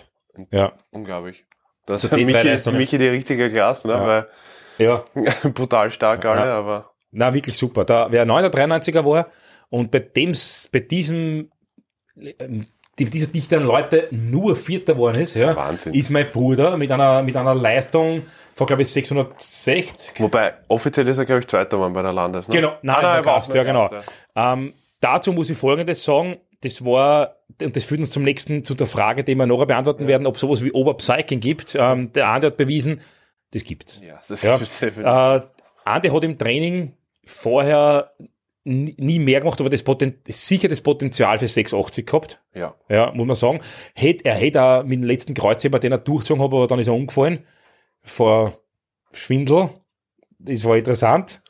Ja. 0.51 0.73
unglaublich. 0.91 1.45
Das 1.87 2.05
Also 2.05 2.13
hat 2.13 2.19
die 2.19 2.27
drei 2.27 2.45
Michi. 2.45 2.71
Michi 2.73 2.99
die 2.99 3.09
richtige 3.09 3.51
Klasse, 3.51 3.89
ne? 3.89 4.27
Ja. 4.79 4.85
Ja. 4.85 5.05
weil 5.15 5.53
brutal 5.53 5.91
stark 5.91 6.25
alle, 6.25 6.45
aber 6.45 6.93
Na, 7.11 7.35
wirklich 7.35 7.57
super. 7.59 7.85
Da, 7.85 8.07
wer 8.11 8.25
9 8.25 8.51
der 8.51 8.53
93er 8.53 9.05
war 9.05 9.29
und 9.71 9.91
bei 9.91 9.99
dem, 10.01 10.33
bei 10.73 10.81
diesem, 10.81 11.51
die, 12.99 13.05
dieser 13.05 13.29
dichteren 13.29 13.65
Leute 13.65 14.09
nur 14.11 14.57
Vierter 14.57 14.95
geworden 14.95 15.21
ist, 15.21 15.35
ja, 15.35 15.55
Wahnsinn. 15.55 15.95
ist 15.95 16.11
mein 16.11 16.27
Bruder 16.27 16.77
mit 16.77 16.91
einer, 16.91 17.23
mit 17.23 17.37
einer 17.37 17.55
Leistung 17.55 18.23
von, 18.55 18.67
glaube 18.67 18.83
ich, 18.83 18.89
660. 18.93 20.21
wobei 20.21 20.55
offiziell 20.69 21.07
ist 21.09 21.19
er, 21.19 21.25
glaube 21.25 21.41
ich, 21.41 21.47
Zweiter 21.47 21.77
geworden 21.77 21.93
bei 21.93 22.03
der 22.03 22.13
Landes. 22.13 22.49
Ne? 22.49 22.55
Genau, 22.55 22.73
nein, 22.83 22.97
Ah, 22.97 23.03
war 23.15 23.23
Gast, 23.23 23.55
ja, 23.55 23.63
genau. 23.63 23.89
Gast, 23.89 24.11
Ähm, 24.35 24.75
dazu 25.01 25.33
muss 25.33 25.51
ich 25.51 25.57
Folgendes 25.59 26.05
sagen. 26.05 26.37
Das 26.63 26.85
war, 26.85 27.37
und 27.63 27.77
das 27.77 27.85
führt 27.85 28.01
uns 28.01 28.11
zum 28.11 28.25
nächsten, 28.25 28.65
zu 28.65 28.75
der 28.75 28.89
Frage, 28.89 29.23
die 29.23 29.37
wir 29.37 29.47
nachher 29.47 29.67
beantworten 29.67 30.09
werden, 30.09 30.27
ob 30.27 30.37
sowas 30.37 30.65
wie 30.65 30.73
Oberpsyching 30.73 31.39
gibt. 31.39 31.77
Ähm, 31.79 32.13
der 32.13 32.27
Andi 32.29 32.49
hat 32.49 32.57
bewiesen, 32.57 33.01
das 33.53 33.63
gibt's. 33.63 34.01
Ja, 34.05 34.21
das 34.29 34.43
Ja. 34.43 34.57
Äh, 35.37 35.41
Andi 35.85 36.09
hat 36.09 36.25
im 36.25 36.37
Training 36.37 36.95
vorher 37.25 38.11
nie 38.69 39.19
mehr 39.19 39.41
gemacht, 39.41 39.61
aber 39.61 39.71
das 39.71 39.83
Poten 39.83 40.19
sicher 40.29 40.69
das 40.69 40.81
Potenzial 40.83 41.39
für 41.39 41.49
680 41.49 42.07
gehabt. 42.07 42.41
Ja. 42.55 42.75
Ja, 42.89 43.13
muss 43.13 43.27
man 43.27 43.35
sagen. 43.37 43.61
Hätt, 43.95 44.25
er 44.25 44.35
hätte 44.35 44.63
auch 44.63 44.83
mit 44.85 44.99
dem 45.01 45.05
letzten 45.05 45.35
Kreuzheber, 45.35 45.79
den 45.79 45.93
er 45.93 45.99
durchgezogen 45.99 46.43
hat, 46.43 46.53
aber 46.53 46.67
dann 46.67 46.79
ist 46.79 46.89
er 46.89 46.95
umgefallen. 46.95 47.45
Vor 48.01 48.59
Schwindel. 49.13 49.71
Das 50.39 50.65
war 50.65 50.77
interessant. 50.77 51.41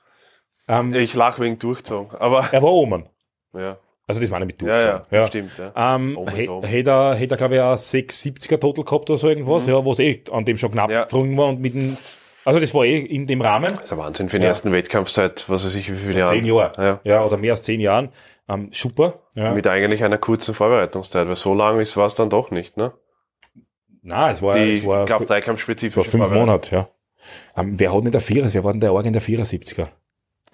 Ähm, 0.68 0.94
Ich 0.94 1.14
lach 1.14 1.38
wegen 1.40 1.58
durchgezogen, 1.58 2.16
aber 2.18 2.48
er 2.52 2.62
war 2.62 2.72
oben. 2.72 3.06
ja. 3.54 3.78
Also 4.10 4.22
das 4.22 4.30
war 4.30 4.38
nicht 4.40 4.58
mit 4.58 4.62
Ja, 4.62 4.68
durchgezogen. 4.68 5.06
ja, 5.10 5.26
stimmt. 5.26 5.50
Ja. 5.58 5.94
Ähm, 5.96 6.18
hätte 6.62 6.90
er, 6.90 7.14
hätt 7.14 7.30
er 7.30 7.36
glaube 7.36 7.56
ich, 7.56 7.60
auch 7.60 7.74
670er 7.74 8.58
Total 8.58 8.82
gehabt 8.84 9.10
oder 9.10 9.18
so 9.18 9.28
irgendwas, 9.28 9.66
ja, 9.66 9.84
was 9.84 9.98
eh 9.98 10.22
an 10.32 10.46
dem 10.46 10.56
schon 10.56 10.70
knapp 10.70 10.88
Mhm. 10.88 10.94
Ja. 10.96 11.06
war 11.12 11.48
und 11.48 11.60
mit 11.60 11.74
dem, 11.74 11.94
also 12.48 12.60
das 12.60 12.74
war 12.74 12.84
eh 12.84 12.98
in 12.98 13.26
dem 13.26 13.40
Rahmen. 13.40 13.74
Das 13.74 13.84
ist 13.84 13.92
ein 13.92 13.98
Wahnsinn 13.98 14.28
für 14.28 14.38
den 14.38 14.42
Ja. 14.42 14.48
ersten 14.48 14.72
Wettkampf 14.72 15.10
seit, 15.10 15.48
was 15.48 15.64
weiß 15.64 15.74
ich, 15.74 15.92
wie 15.92 15.96
viele 15.96 16.22
Zehn 16.24 16.44
Jahren. 16.46 16.74
Jahre. 16.76 17.00
Ja. 17.04 17.12
Ja. 17.12 17.24
oder 17.24 17.36
mehr 17.36 17.52
als 17.52 17.62
zehn 17.64 17.80
Jahren. 17.80 18.08
Ähm, 18.48 18.70
super. 18.72 19.20
Ja. 19.34 19.52
Mit 19.52 19.66
eigentlich 19.66 20.02
einer 20.02 20.18
kurzen 20.18 20.54
Vorbereitungszeit, 20.54 21.28
weil 21.28 21.36
so 21.36 21.52
lang 21.54 21.78
ist 21.80 21.96
war 21.96 22.06
es 22.06 22.14
dann 22.14 22.30
doch 22.30 22.50
nicht, 22.50 22.76
ne? 22.76 22.92
Nein, 24.02 24.32
es 24.32 24.40
war, 24.42 24.54
Die 24.54 24.70
es 24.72 24.86
war, 24.86 25.04
es 25.04 25.10
war 25.10 25.18
Kraft-Dreikampf-spezifische 25.18 26.08
fünf. 26.10 26.30
Monate, 26.30 26.74
ja. 26.74 26.88
Ähm, 27.56 27.78
wer 27.78 27.92
hat 27.94 28.04
denn 28.04 28.12
der 28.12 28.20
Vierer? 28.22 28.48
Wer 28.52 28.64
war 28.64 28.72
denn 28.72 28.80
der 28.80 28.92
Org 28.94 29.04
in 29.04 29.12
der 29.12 29.20
74er? 29.22 29.88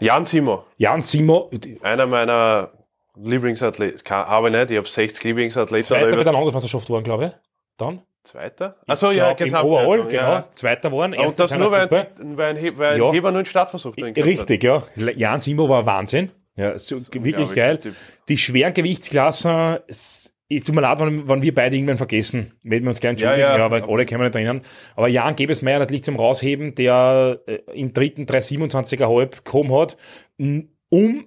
Jan 0.00 0.24
Simo, 0.24 0.64
Jan 0.76 1.00
Simo, 1.00 1.50
einer 1.82 2.06
meiner 2.06 2.72
Lieblingsathleten, 3.16 4.00
habe 4.10 4.48
ich 4.48 4.54
nicht, 4.56 4.70
ich 4.72 4.76
habe 4.76 4.88
60 4.88 5.22
Lieblingsathleten. 5.22 5.84
Zweiter 5.86 6.16
bei 6.16 6.22
der 6.24 6.32
Landesmeisterschaft 6.32 6.90
waren, 6.90 7.04
glaube 7.04 7.26
ich. 7.26 7.32
Dann? 7.76 8.02
Zweiter? 8.24 8.76
Achso, 8.86 9.10
ja, 9.10 9.32
Glaub, 9.34 9.40
Im 9.48 9.54
Overall, 9.54 9.84
Gesamtwertung, 10.04 10.08
genau. 10.08 10.22
ja. 10.32 10.48
Zweiter 10.54 10.92
waren. 10.92 11.14
Und 11.14 11.38
das 11.38 11.56
nur, 11.56 11.70
weil 11.70 11.88
Gruppe. 11.88 12.06
ein, 12.20 12.36
weil 12.36 12.50
ein, 12.50 12.56
He- 12.56 12.72
weil 12.76 12.94
ein 12.94 13.00
Ja. 13.02 13.12
Heber 13.12 13.30
nur 13.30 13.38
einen 13.40 13.46
Startversuch 13.46 13.94
drin 13.94 14.14
gehabt 14.14 14.32
hat. 14.32 14.38
Richtig, 14.50 14.64
ja. 14.64 14.82
Jan 15.14 15.40
Simo 15.40 15.68
war 15.68 15.84
Wahnsinn. 15.86 16.32
Ja, 16.56 16.78
so, 16.78 17.00
wirklich 17.12 17.52
geil. 17.54 17.78
Typ. 17.78 17.94
Die 18.28 18.38
schweren 18.38 18.72
Gewichtsklassen, 18.72 19.78
es, 19.88 20.32
es 20.48 20.64
tut 20.64 20.74
mir 20.74 20.80
leid, 20.82 21.00
wenn, 21.00 21.28
wenn 21.28 21.42
wir 21.42 21.54
beide 21.54 21.76
irgendwann 21.76 21.98
vergessen. 21.98 22.52
Werden 22.62 22.84
wir 22.84 22.90
uns 22.90 23.00
gerne 23.00 23.12
entschuldigen, 23.12 23.40
Ja, 23.40 23.52
ja, 23.56 23.58
ja. 23.58 23.70
weil 23.70 23.82
alle 23.82 24.04
können 24.06 24.20
wir 24.20 24.26
nicht 24.26 24.36
erinnern. 24.36 24.62
Aber 24.96 25.08
Jan 25.08 25.36
Gebesmeier 25.36 25.80
natürlich 25.80 26.04
zum 26.04 26.16
Rausheben, 26.16 26.74
der 26.76 27.40
äh, 27.46 27.58
im 27.74 27.92
dritten 27.92 28.24
327er 28.24 29.08
halb 29.14 29.44
gekommen 29.44 29.72
hat, 29.78 29.96
um 30.38 31.26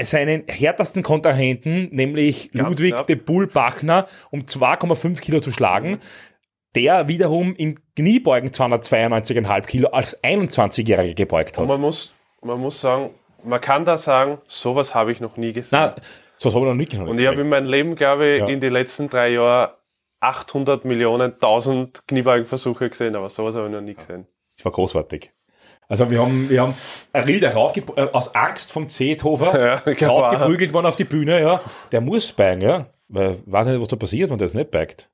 seinen 0.00 0.44
härtesten 0.48 1.02
Kontrahenten, 1.02 1.90
nämlich 1.92 2.50
Ganz 2.52 2.70
Ludwig 2.70 2.94
knapp. 2.94 3.06
de 3.06 3.16
Bull 3.16 3.46
Bachner, 3.46 4.06
um 4.30 4.40
2,5 4.40 5.20
Kilo 5.20 5.40
zu 5.40 5.52
schlagen. 5.52 5.98
Der 6.74 7.06
wiederum 7.08 7.54
im 7.56 7.78
Kniebeugen 7.94 8.50
292,5 8.50 9.66
Kilo 9.66 9.88
als 9.90 10.22
21-Jähriger 10.22 11.14
gebeugt 11.14 11.58
Und 11.58 11.64
hat. 11.64 11.70
man 11.70 11.80
muss, 11.80 12.12
man 12.42 12.58
muss 12.58 12.80
sagen, 12.80 13.10
man 13.44 13.60
kann 13.60 13.84
da 13.84 13.98
sagen, 13.98 14.38
sowas 14.46 14.94
habe 14.94 15.12
ich 15.12 15.20
noch 15.20 15.36
nie 15.36 15.52
gesehen. 15.52 15.78
Nein, 15.78 15.92
so 16.36 16.50
habe 16.50 16.60
ich 16.60 16.64
noch 16.66 16.74
nicht 16.74 16.94
Und 16.94 17.18
ich 17.20 17.26
habe 17.26 17.40
in 17.40 17.48
meinem 17.48 17.66
Leben, 17.66 17.94
glaube 17.94 18.26
ich, 18.26 18.40
Ja. 18.40 18.48
in 18.48 18.60
den 18.60 18.72
letzten 18.72 19.10
drei 19.10 19.30
Jahren 19.30 19.70
800 20.20 20.84
Millionen, 20.84 21.32
1000 21.34 22.06
Kniebeugenversuche 22.06 22.88
gesehen, 22.88 23.16
aber 23.16 23.28
sowas 23.28 23.56
habe 23.56 23.66
ich 23.66 23.72
noch 23.72 23.80
nie 23.80 23.94
gesehen. 23.94 24.26
Das 24.56 24.64
war 24.64 24.72
großartig. 24.72 25.32
Also 25.88 26.08
wir 26.10 26.20
haben, 26.20 26.48
wir 26.48 26.62
haben 26.62 26.74
ein 27.12 27.24
Rieder 27.24 27.48
äh, 27.96 28.02
aus 28.12 28.34
Angst 28.34 28.72
vom 28.72 28.88
Zeithofer 28.88 29.82
Ja, 30.00 30.06
raufgeprügelt 30.08 30.72
worden 30.72 30.86
auf 30.86 30.96
die 30.96 31.04
Bühne, 31.04 31.40
ja. 31.40 31.60
Der 31.90 32.00
muss 32.00 32.32
beigen, 32.32 32.62
ja. 32.62 32.86
Weil, 33.08 33.32
ich 33.32 33.38
weiß 33.44 33.66
nicht, 33.66 33.80
was 33.80 33.88
da 33.88 33.96
passiert, 33.96 34.30
wenn 34.30 34.38
der 34.38 34.46
es 34.46 34.54
nicht 34.54 34.70
beigt. 34.70 35.10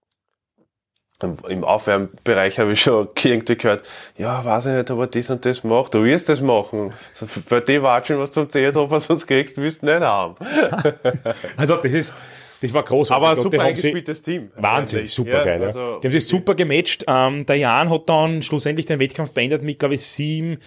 Im 1.48 1.64
Aufwärmbereich 1.64 2.60
habe 2.60 2.72
ich 2.72 2.80
schon 2.82 3.08
irgendwie 3.24 3.56
gehört, 3.56 3.82
ja, 4.16 4.44
weiß 4.44 4.66
ich 4.66 4.72
nicht, 4.74 4.90
ob 4.92 5.00
er 5.00 5.06
das 5.08 5.30
und 5.30 5.44
das 5.44 5.64
macht. 5.64 5.92
Du 5.94 6.04
wirst 6.04 6.28
das 6.28 6.40
machen. 6.40 6.92
So, 7.12 7.26
bei 7.48 7.58
dir 7.60 7.82
watschen, 7.82 8.18
was 8.20 8.30
zum 8.30 8.48
Zehnhofer 8.48 9.00
sonst 9.00 9.26
kriegst, 9.26 9.56
wirst 9.56 9.82
du 9.82 9.86
nicht 9.86 10.00
haben. 10.00 10.36
Also 11.56 11.76
das 11.76 11.92
ist, 11.92 12.14
das 12.62 12.72
war 12.72 12.84
großartig. 12.84 13.26
Aber 13.28 13.36
Und 13.36 13.42
super 13.52 13.62
eingespieltes 13.64 14.22
Team. 14.22 14.52
Wahnsinn, 14.56 15.06
super 15.08 15.44
geil. 15.44 15.60
Ja. 15.60 15.66
also- 15.66 15.98
die 15.98 16.06
haben 16.06 16.12
sich 16.12 16.28
super 16.28 16.54
gematcht. 16.54 17.04
Ähm, 17.08 17.44
der 17.46 17.56
Jan 17.56 17.90
hat 17.90 18.08
dann 18.08 18.40
schlussendlich 18.42 18.86
den 18.86 19.00
Wettkampf 19.00 19.32
beendet 19.32 19.64
mit, 19.64 19.80
glaube 19.80 19.94
ich, 19.94 20.02
sieben, 20.02 20.58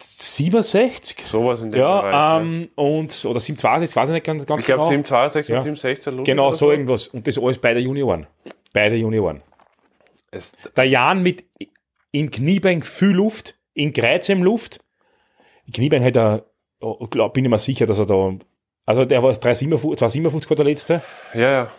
67. 0.00 1.26
Sowas 1.26 1.62
in 1.62 1.70
dem 1.70 1.80
Ja, 1.80 2.00
Bereich. 2.00 2.40
ähm, 2.42 2.68
und, 2.74 3.24
oder 3.24 3.40
762, 3.40 3.96
weiß 3.96 4.08
ich 4.08 4.14
nicht 4.14 4.24
ganz, 4.26 4.46
ganz 4.46 4.62
ich 4.62 4.66
glaube 4.66 4.82
genau. 4.82 4.90
762 4.90 5.48
Ja. 5.48 5.56
und 5.56 5.60
716 5.62 6.12
Ludwig 6.12 6.26
Genau, 6.26 6.52
so 6.52 6.70
irgendwas. 6.70 7.08
Und 7.08 7.26
das 7.26 7.38
alles 7.38 7.58
bei 7.58 7.74
der 7.74 7.82
Junioren. 7.82 8.26
Bei 8.72 8.88
der 8.88 8.98
Junioren. 8.98 9.42
Es, 10.30 10.52
Der 10.76 10.84
Jan 10.84 11.22
mit 11.22 11.44
im 12.12 12.30
Kniebein 12.30 12.82
viel 12.82 13.10
Luft, 13.10 13.56
in 13.74 13.92
Kreuzheim 13.92 14.42
Luft. 14.42 14.80
Im 15.66 15.72
Kniebein 15.72 16.04
hat 16.04 16.16
er, 16.16 16.46
oh, 16.80 17.06
glaub, 17.06 17.34
bin 17.34 17.44
ich 17.44 17.50
mir 17.50 17.58
sicher, 17.58 17.86
dass 17.86 17.98
er 17.98 18.06
da, 18.06 18.34
also 18.86 19.04
der 19.04 19.22
war 19.22 19.32
357, 19.32 19.98
257 19.98 20.50
war 20.50 20.56
der 20.56 20.64
letzte. 20.64 21.02
ja, 21.34 21.40
ja. 21.50 21.72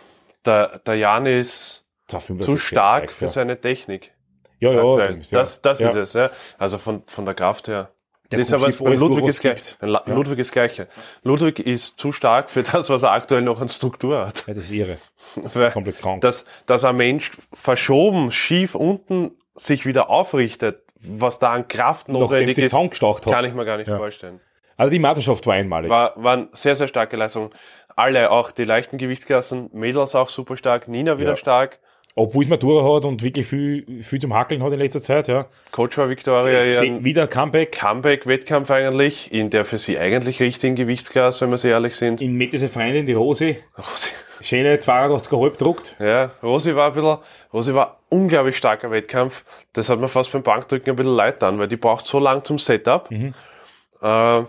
Der, 0.44 0.80
der 0.80 0.96
Jan 0.96 1.26
ist 1.26 1.84
265 2.08 2.46
zu 2.46 2.58
stark 2.58 3.12
für 3.12 3.28
seine 3.28 3.60
Technik. 3.60 4.12
Ja, 4.58 4.72
ja. 4.72 5.12
Das, 5.30 5.62
das 5.62 5.78
ja. 5.78 5.88
ist 5.88 5.94
es, 5.94 6.12
ja. 6.14 6.30
Also 6.58 6.78
von, 6.78 7.04
von 7.06 7.24
der 7.24 7.34
Kraft 7.34 7.68
her. 7.68 7.92
Der 8.32 8.38
das 8.40 8.48
ist 8.48 8.80
aber 8.80 8.94
Ludwig 8.94 9.24
ist 9.26 9.40
gleich. 9.40 9.76
Ja. 9.80 10.02
Ludwig 10.06 10.38
ist 10.38 10.52
gleiche. 10.52 10.88
Ludwig 11.22 11.58
ist 11.60 11.98
zu 11.98 12.12
stark 12.12 12.50
für 12.50 12.62
das, 12.62 12.90
was 12.90 13.02
er 13.02 13.12
aktuell 13.12 13.42
noch 13.42 13.60
an 13.60 13.68
Struktur 13.68 14.26
hat. 14.26 14.44
Ja, 14.46 14.54
das 14.54 14.64
ist 14.64 14.70
irre. 14.72 14.98
Das 15.36 15.54
ist 15.56 15.72
komplett 15.72 15.98
krank. 15.98 16.20
Dass, 16.22 16.44
dass 16.66 16.84
ein 16.84 16.96
Mensch 16.96 17.30
verschoben, 17.52 18.32
schief 18.32 18.74
unten 18.74 19.32
sich 19.54 19.86
wieder 19.86 20.10
aufrichtet, 20.10 20.82
was 20.96 21.38
da 21.38 21.52
an 21.52 21.68
Kraft 21.68 22.08
notwendig 22.08 22.58
ist, 22.58 22.72
kann 22.72 23.44
ich 23.44 23.54
mir 23.54 23.64
gar 23.64 23.76
nicht 23.76 23.88
Ja. 23.88 23.96
vorstellen. 23.96 24.40
Also 24.76 24.90
die 24.90 24.98
Meisterschaft 24.98 25.46
war 25.46 25.54
einmalig. 25.54 25.90
War, 25.90 26.12
waren 26.16 26.48
sehr, 26.52 26.76
sehr 26.76 26.88
starke 26.88 27.16
Leistungen. 27.16 27.50
Alle, 27.94 28.30
auch 28.30 28.50
die 28.50 28.64
leichten 28.64 28.96
Gewichtsklassen, 28.98 29.68
Mädels 29.72 30.14
auch 30.14 30.28
super 30.28 30.56
stark, 30.56 30.88
Nina 30.88 31.18
wieder 31.18 31.30
Ja. 31.30 31.36
stark, 31.36 31.78
Obwohl 32.14 32.44
es 32.44 32.50
Matura 32.50 32.94
hat 32.94 33.06
und 33.06 33.22
wirklich 33.22 33.46
viel, 33.46 34.02
viel 34.02 34.20
zum 34.20 34.34
Hackeln 34.34 34.62
hat 34.62 34.72
in 34.72 34.78
letzter 34.78 35.00
Zeit, 35.00 35.28
ja. 35.28 35.46
Coach 35.70 35.96
war 35.96 36.10
Victoria 36.10 36.62
ihren 36.62 37.04
Wieder 37.04 37.26
Comeback. 37.26 37.72
Comeback-Wettkampf 37.72 38.70
eigentlich, 38.70 39.32
in 39.32 39.48
der 39.48 39.64
für 39.64 39.78
sie 39.78 39.98
eigentlich 39.98 40.40
richtigen 40.40 40.74
Gewichtsklasse, 40.74 41.42
wenn 41.42 41.50
wir 41.50 41.58
so 41.58 41.68
ehrlich 41.68 41.96
sind. 41.96 42.20
In 42.20 42.34
mit 42.34 42.52
dieser 42.52 42.68
Freundin, 42.68 43.06
die 43.06 43.14
Rosi, 43.14 43.56
Rosi, 43.78 44.10
schöne 44.42 44.76
82,5 44.76 45.56
druckt. 45.56 45.96
ja, 45.98 46.32
Rosi 46.42 46.76
war 46.76 46.88
ein 46.88 46.92
bisschen, 46.92 47.16
Rosi 47.52 47.74
war 47.74 48.00
unglaublich 48.10 48.58
starker 48.58 48.90
Wettkampf. 48.90 49.44
Das 49.72 49.88
hat 49.88 49.98
mir 49.98 50.08
fast 50.08 50.32
beim 50.32 50.42
Bankdrücken 50.42 50.90
ein 50.90 50.96
bisschen 50.96 51.16
leid 51.16 51.40
dann, 51.40 51.58
weil 51.58 51.68
die 51.68 51.76
braucht 51.76 52.06
so 52.06 52.18
lang 52.18 52.44
zum 52.44 52.58
Setup, 52.58 53.10
äh, 53.10 54.42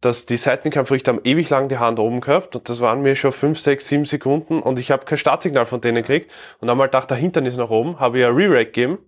dass 0.00 0.26
die 0.26 0.36
Seitenkampfrichter 0.36 1.12
haben 1.12 1.20
ewig 1.24 1.50
lang 1.50 1.68
die 1.68 1.78
Hand 1.78 1.98
oben 1.98 2.20
gehabt 2.20 2.54
und 2.54 2.68
das 2.68 2.80
waren 2.80 3.02
mir 3.02 3.16
schon 3.16 3.32
5, 3.32 3.58
6, 3.58 3.88
7 3.88 4.04
Sekunden 4.04 4.60
und 4.62 4.78
ich 4.78 4.90
habe 4.90 5.04
kein 5.04 5.18
Startsignal 5.18 5.66
von 5.66 5.80
denen 5.80 5.96
gekriegt 5.96 6.30
und 6.60 6.68
dann 6.68 6.78
mal 6.78 6.86
gedacht, 6.86 7.10
der 7.10 7.16
Hintern 7.16 7.46
ist 7.46 7.56
nach 7.56 7.70
oben, 7.70 7.98
habe 7.98 8.20
ich 8.20 8.24
ein 8.24 8.32
Re-Rack 8.34 8.72
gegeben 8.72 8.98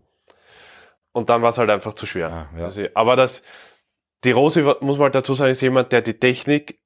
und 1.13 1.31
dann 1.31 1.43
war 1.43 1.51
es 1.51 1.59
halt 1.59 1.71
einfach 1.71 1.95
zu 1.95 2.07
schwer. 2.07 2.31
Ah, 2.55 2.59
ja. 2.59 2.65
also, 2.65 2.83
aber 2.95 3.15
das, 3.17 3.43
die 4.25 4.33
Rosi, 4.33 4.63
muss 4.63 4.97
man 4.99 5.05
halt 5.05 5.15
dazu 5.15 5.35
sagen, 5.35 5.51
ist 5.53 5.61
jemand, 5.61 5.93
der 5.93 6.03
die 6.03 6.15
Technik 6.19 6.81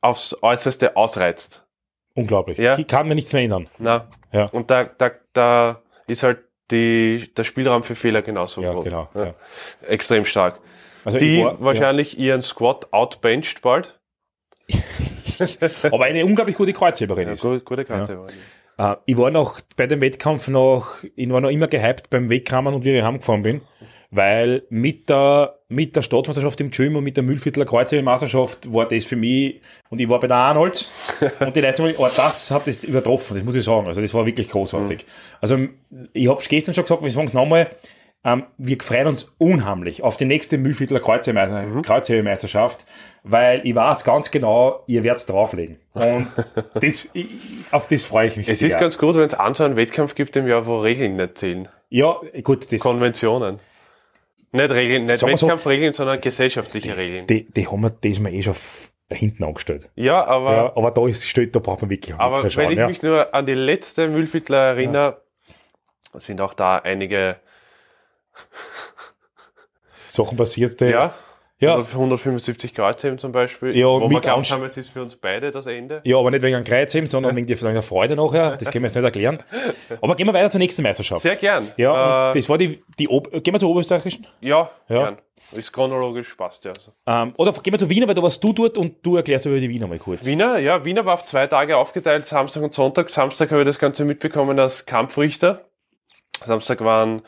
aufs 0.00 0.36
Äußerste 0.42 0.96
ausreizt. 0.96 1.66
Unglaublich. 2.14 2.58
Ja. 2.58 2.76
Die 2.76 2.84
kann 2.84 3.08
mir 3.08 3.14
nichts 3.14 3.32
mehr 3.32 3.42
ändern. 3.42 3.68
Na, 3.78 4.08
Ja. 4.32 4.46
und 4.46 4.70
da, 4.70 4.84
da, 4.84 5.10
da 5.32 5.82
ist 6.06 6.22
halt 6.22 6.38
die, 6.70 7.30
der 7.36 7.44
Spielraum 7.44 7.82
für 7.82 7.94
Fehler 7.94 8.22
genauso 8.22 8.62
Ja, 8.62 8.72
groß. 8.72 8.84
genau. 8.84 9.08
Ja. 9.14 9.34
Extrem 9.82 10.24
stark. 10.24 10.60
Also 11.06 11.18
Die 11.18 11.42
war- 11.42 11.60
wahrscheinlich 11.60 12.18
ihren 12.18 12.42
Squat 12.42 12.92
outbencht 12.92 13.62
bald. 13.62 13.98
Ja. 14.68 15.46
Aber 15.92 16.04
eine 16.04 16.24
unglaublich 16.24 16.56
gute 16.56 16.72
Kreuzheberin 16.72 17.28
Ja, 17.28 17.34
ist. 17.34 17.42
gute, 17.42 17.60
gute 17.60 17.84
Karte. 17.84 18.18
Äh, 18.78 18.96
ich 19.06 19.16
war 19.16 19.30
noch 19.30 19.60
bei 19.76 19.86
dem 19.86 20.00
Wettkampf 20.00 20.48
noch, 20.48 20.88
ich 21.14 21.30
war 21.30 21.40
noch 21.40 21.50
immer 21.50 21.66
gehypt 21.68 22.10
beim 22.10 22.28
Wegkramen 22.30 22.74
und 22.74 22.84
wie 22.84 22.96
ich 22.96 23.02
heimgefahren 23.02 23.42
bin, 23.42 23.60
weil 24.10 24.62
mit 24.70 25.08
der, 25.10 25.58
mit 25.68 25.94
der 25.96 26.02
Staatsmeisterschaft 26.02 26.60
im 26.60 26.70
Gym 26.70 26.96
und 26.96 27.04
mit 27.04 27.16
der 27.16 27.24
Mühlviertler 27.24 27.64
Kreuzhebemeisterschaft 27.66 28.72
war 28.72 28.86
das 28.88 29.04
für 29.04 29.16
mich, 29.16 29.60
und 29.90 30.00
ich 30.00 30.08
war 30.08 30.20
bei 30.20 30.26
der 30.26 30.36
Arnold 30.36 30.88
und 31.40 31.54
die 31.56 31.60
Leistung, 31.60 31.86
aber 31.96 32.10
das 32.16 32.50
hat 32.50 32.66
das 32.66 32.84
übertroffen, 32.84 33.34
das 33.36 33.44
muss 33.44 33.54
ich 33.56 33.64
sagen. 33.64 33.86
Also 33.86 34.00
das 34.00 34.12
war 34.14 34.24
wirklich 34.26 34.48
großartig. 34.48 35.04
Also 35.40 35.58
ich 36.12 36.28
habe 36.28 36.42
gestern 36.48 36.74
schon 36.74 36.84
gesagt, 36.84 37.02
wir 37.02 37.10
sagen 37.10 37.26
es 37.26 37.34
nochmal, 37.34 37.70
ähm, 38.26 38.44
wir 38.58 38.76
freuen 38.82 39.06
uns 39.06 39.32
unheimlich 39.38 40.02
auf 40.02 40.16
die 40.16 40.24
nächste 40.24 40.58
Mühlviertler 40.58 40.98
Kreuzhebemeister- 40.98 41.82
Kreuzhebemeisterschaft, 41.82 42.84
weil 43.22 43.60
ich 43.64 43.74
weiß 43.74 44.02
ganz 44.04 44.30
genau, 44.32 44.82
ihr 44.88 45.04
werdet 45.04 45.28
drauflegen. 45.30 45.78
Und 45.94 46.26
das, 46.74 47.08
ich, 47.12 47.28
auf 47.70 47.86
das 47.86 48.04
freue 48.04 48.26
ich 48.26 48.36
mich 48.36 48.48
Es 48.48 48.58
sehr. 48.58 48.68
ist 48.68 48.78
ganz 48.80 48.98
gut, 48.98 49.14
wenn 49.14 49.22
es 49.22 49.34
an 49.34 49.54
so 49.54 49.62
einen 49.64 49.76
Wettkampf 49.76 50.14
gibt 50.16 50.34
im 50.36 50.48
Jahr, 50.48 50.66
wo 50.66 50.78
Regeln 50.80 51.16
nicht 51.16 51.38
zählen. 51.38 51.68
Ja, 51.88 52.16
gut, 52.42 52.70
das, 52.72 52.80
Konventionen. 52.80 53.60
Nicht 54.52 54.70
Regeln, 54.70 55.06
nicht 55.06 55.22
wir 55.24 55.36
so- 55.36 55.46
Wettkampfregeln, 55.46 55.92
sondern 55.92 56.20
gesellschaftliche 56.20 56.96
Regeln. 56.96 57.26
die, 57.28 57.44
die 57.50 57.68
haben 57.68 57.80
wir 57.82 57.90
diesmal 57.90 58.34
eh 58.34 58.42
schon 58.42 58.54
hinten 59.12 59.44
angestellt. 59.44 59.90
Ja, 59.94 60.24
aber, 60.24 60.52
Ja, 60.52 60.72
aber 60.76 60.90
da 60.90 61.06
ist 61.06 61.28
steht, 61.28 61.54
da 61.54 61.60
braucht 61.60 61.82
man 61.82 61.90
wirklich 61.90 62.14
aber 62.16 62.40
wenn 62.40 62.46
ich 62.48 62.52
schauen. 62.54 62.86
mich 62.88 63.02
nur 63.02 63.32
an 63.34 63.46
die 63.46 63.54
letzte 63.54 64.08
Müllviertler 64.08 64.58
erinnere, 64.58 65.22
sind 66.14 66.40
auch 66.40 66.54
da 66.54 66.76
einige, 66.78 67.36
Ja. 68.36 68.42
Sachen 70.08 70.36
passiert, 70.36 70.80
die, 70.80 70.86
ja, 70.86 71.14
Ja. 71.58 71.76
175 71.78 72.74
Kreuzheben 72.74 73.18
zum 73.18 73.32
Beispiel. 73.32 73.76
Ja, 73.76 73.86
wo 73.86 74.08
wir 74.10 74.34
Anst- 74.34 74.52
haben, 74.52 74.64
es 74.64 74.76
ist 74.76 74.90
für 74.90 75.02
uns 75.02 75.16
beide 75.16 75.50
das 75.50 75.66
Ende. 75.66 76.00
Ja, 76.04 76.18
aber 76.18 76.30
nicht 76.30 76.42
wegen 76.42 76.54
einem 76.56 76.64
Kreuzheben, 76.64 77.06
sondern 77.06 77.34
wegen 77.34 77.46
der- 77.46 77.82
Freude 77.82 78.14
nachher. 78.16 78.56
Das 78.56 78.70
können 78.70 78.84
wir 78.84 78.88
jetzt 78.88 78.94
nicht 78.94 79.04
erklären. 79.04 79.42
Aber 80.00 80.14
gehen 80.14 80.26
wir 80.26 80.34
weiter 80.34 80.50
zur 80.50 80.58
nächsten 80.58 80.82
Meisterschaft. 80.82 81.22
Sehr 81.22 81.36
gern. 81.36 81.64
Ja, 81.76 82.30
äh, 82.30 82.34
das 82.34 82.48
war 82.48 82.58
die, 82.58 82.82
die 82.98 83.08
Ob 83.08 83.30
gehen 83.30 83.54
wir 83.54 83.58
zur 83.58 83.70
oberösterreichischen? 83.70 84.26
ja, 84.40 84.70
Ja. 84.88 85.02
gern. 85.02 85.18
Ist 85.52 85.72
chronologisch, 85.72 86.34
passt 86.34 86.64
ja. 86.64 86.72
Also. 86.72 86.92
Ähm, 87.06 87.32
oder 87.36 87.52
gehen 87.52 87.72
wir 87.72 87.78
zu 87.78 87.88
Wiener, 87.88 88.08
weil 88.08 88.14
da 88.14 88.22
warst 88.22 88.42
du 88.42 88.52
dort 88.52 88.76
und 88.78 88.94
du 89.06 89.16
erklärst 89.16 89.46
über 89.46 89.60
die 89.60 89.68
Wiener 89.68 89.86
mal 89.86 89.98
kurz. 89.98 90.26
Wiener, 90.26 90.58
ja, 90.58 90.84
Wiener 90.84 91.04
war 91.06 91.14
auf 91.14 91.24
zwei 91.24 91.46
Tage 91.46 91.76
aufgeteilt, 91.76 92.26
Samstag 92.26 92.62
und 92.64 92.74
Sonntag. 92.74 93.08
Samstag 93.10 93.50
habe 93.52 93.60
ich 93.62 93.66
das 93.66 93.78
Ganze 93.78 94.04
mitbekommen 94.04 94.58
als 94.58 94.86
Kampfrichter. 94.86 95.64
Samstag 96.44 96.80
waren 96.84 97.22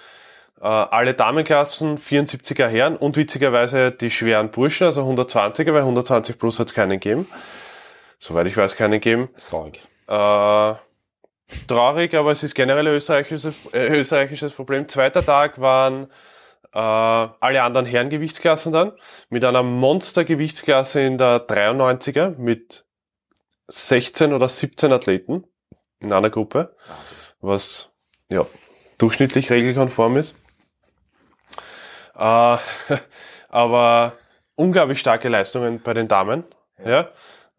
äh, 0.61 0.67
alle 0.67 1.15
Damenklassen, 1.15 1.99
74er 1.99 2.67
Herren 2.67 2.97
und 2.97 3.17
witzigerweise 3.17 3.93
die 3.93 4.11
schweren 4.11 4.51
Burschen, 4.51 4.87
also 4.87 5.03
120er, 5.03 5.73
weil 5.73 5.83
120 5.83 6.39
plus 6.39 6.59
hat 6.59 6.69
es 6.69 6.75
keinen 6.75 7.01
gegeben. 7.01 7.29
Soweit 8.19 8.47
ich 8.47 8.57
weiß, 8.57 8.77
keinen 8.77 8.93
gegeben. 8.93 9.29
Das 9.35 9.45
ist 9.45 9.51
traurig. 9.51 9.81
Äh, 10.09 10.75
traurig, 11.67 12.15
aber 12.15 12.33
es 12.33 12.43
ist 12.43 12.55
generell 12.55 12.87
ein 12.87 12.95
österreichisches, 12.95 13.73
äh, 13.73 13.89
österreichisches 13.89 14.53
Problem. 14.53 14.89
Zweiter 14.89 15.25
Tag 15.25 15.61
waren 15.61 16.09
äh, 16.73 16.79
alle 16.79 17.63
anderen 17.63 17.87
Herrengewichtsklassen 17.87 18.73
dann 18.73 18.93
mit 19.31 19.45
einer 19.45 19.63
Monstergewichtsklasse 19.63 21.01
in 21.01 21.19
der 21.19 21.47
93er 21.47 22.37
mit 22.37 22.85
16 23.69 24.33
oder 24.33 24.49
17 24.49 24.93
Athleten 24.93 25.45
in 26.01 26.13
einer 26.13 26.31
Gruppe, 26.31 26.75
was 27.41 27.91
ja 28.29 28.47
durchschnittlich 28.99 29.51
regelkonform 29.51 30.17
ist. 30.17 30.35
Äh, 32.19 32.57
aber 33.49 34.13
unglaublich 34.57 34.99
starke 35.01 35.29
Leistungen 35.29 35.81
bei 35.83 35.95
den 35.95 36.09
Damen. 36.09 36.45
Ja. 36.85 37.09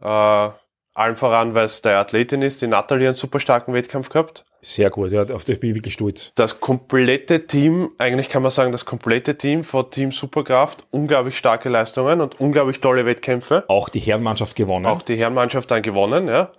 Äh, 0.01 0.51
allen 0.93 1.15
voran, 1.15 1.55
weil 1.55 1.65
es 1.65 1.81
der 1.81 1.97
Athletin 1.99 2.41
ist, 2.41 2.61
die 2.61 2.67
Natalie 2.67 3.07
einen 3.07 3.15
super 3.15 3.39
starken 3.39 3.73
Wettkampf 3.73 4.09
gehabt. 4.09 4.45
Sehr 4.61 4.89
gut, 4.89 5.11
ja, 5.11 5.21
auf 5.21 5.45
das 5.45 5.57
bin 5.59 5.69
ich 5.69 5.75
wirklich 5.77 5.93
stolz. 5.93 6.33
Das 6.35 6.59
komplette 6.59 7.47
Team, 7.47 7.91
eigentlich 7.97 8.27
kann 8.27 8.41
man 8.41 8.51
sagen, 8.51 8.73
das 8.73 8.83
komplette 8.83 9.37
Team 9.37 9.63
von 9.63 9.89
Team 9.89 10.11
Superkraft, 10.11 10.85
unglaublich 10.91 11.37
starke 11.37 11.69
Leistungen 11.69 12.19
und 12.19 12.41
unglaublich 12.41 12.81
tolle 12.81 13.05
Wettkämpfe. 13.05 13.63
Auch 13.69 13.87
die 13.87 13.99
Herrenmannschaft 13.99 14.57
gewonnen. 14.57 14.85
Auch 14.85 15.01
die 15.01 15.15
Herrenmannschaft 15.15 15.71
dann 15.71 15.81
gewonnen, 15.81 16.27
ja. 16.27 16.51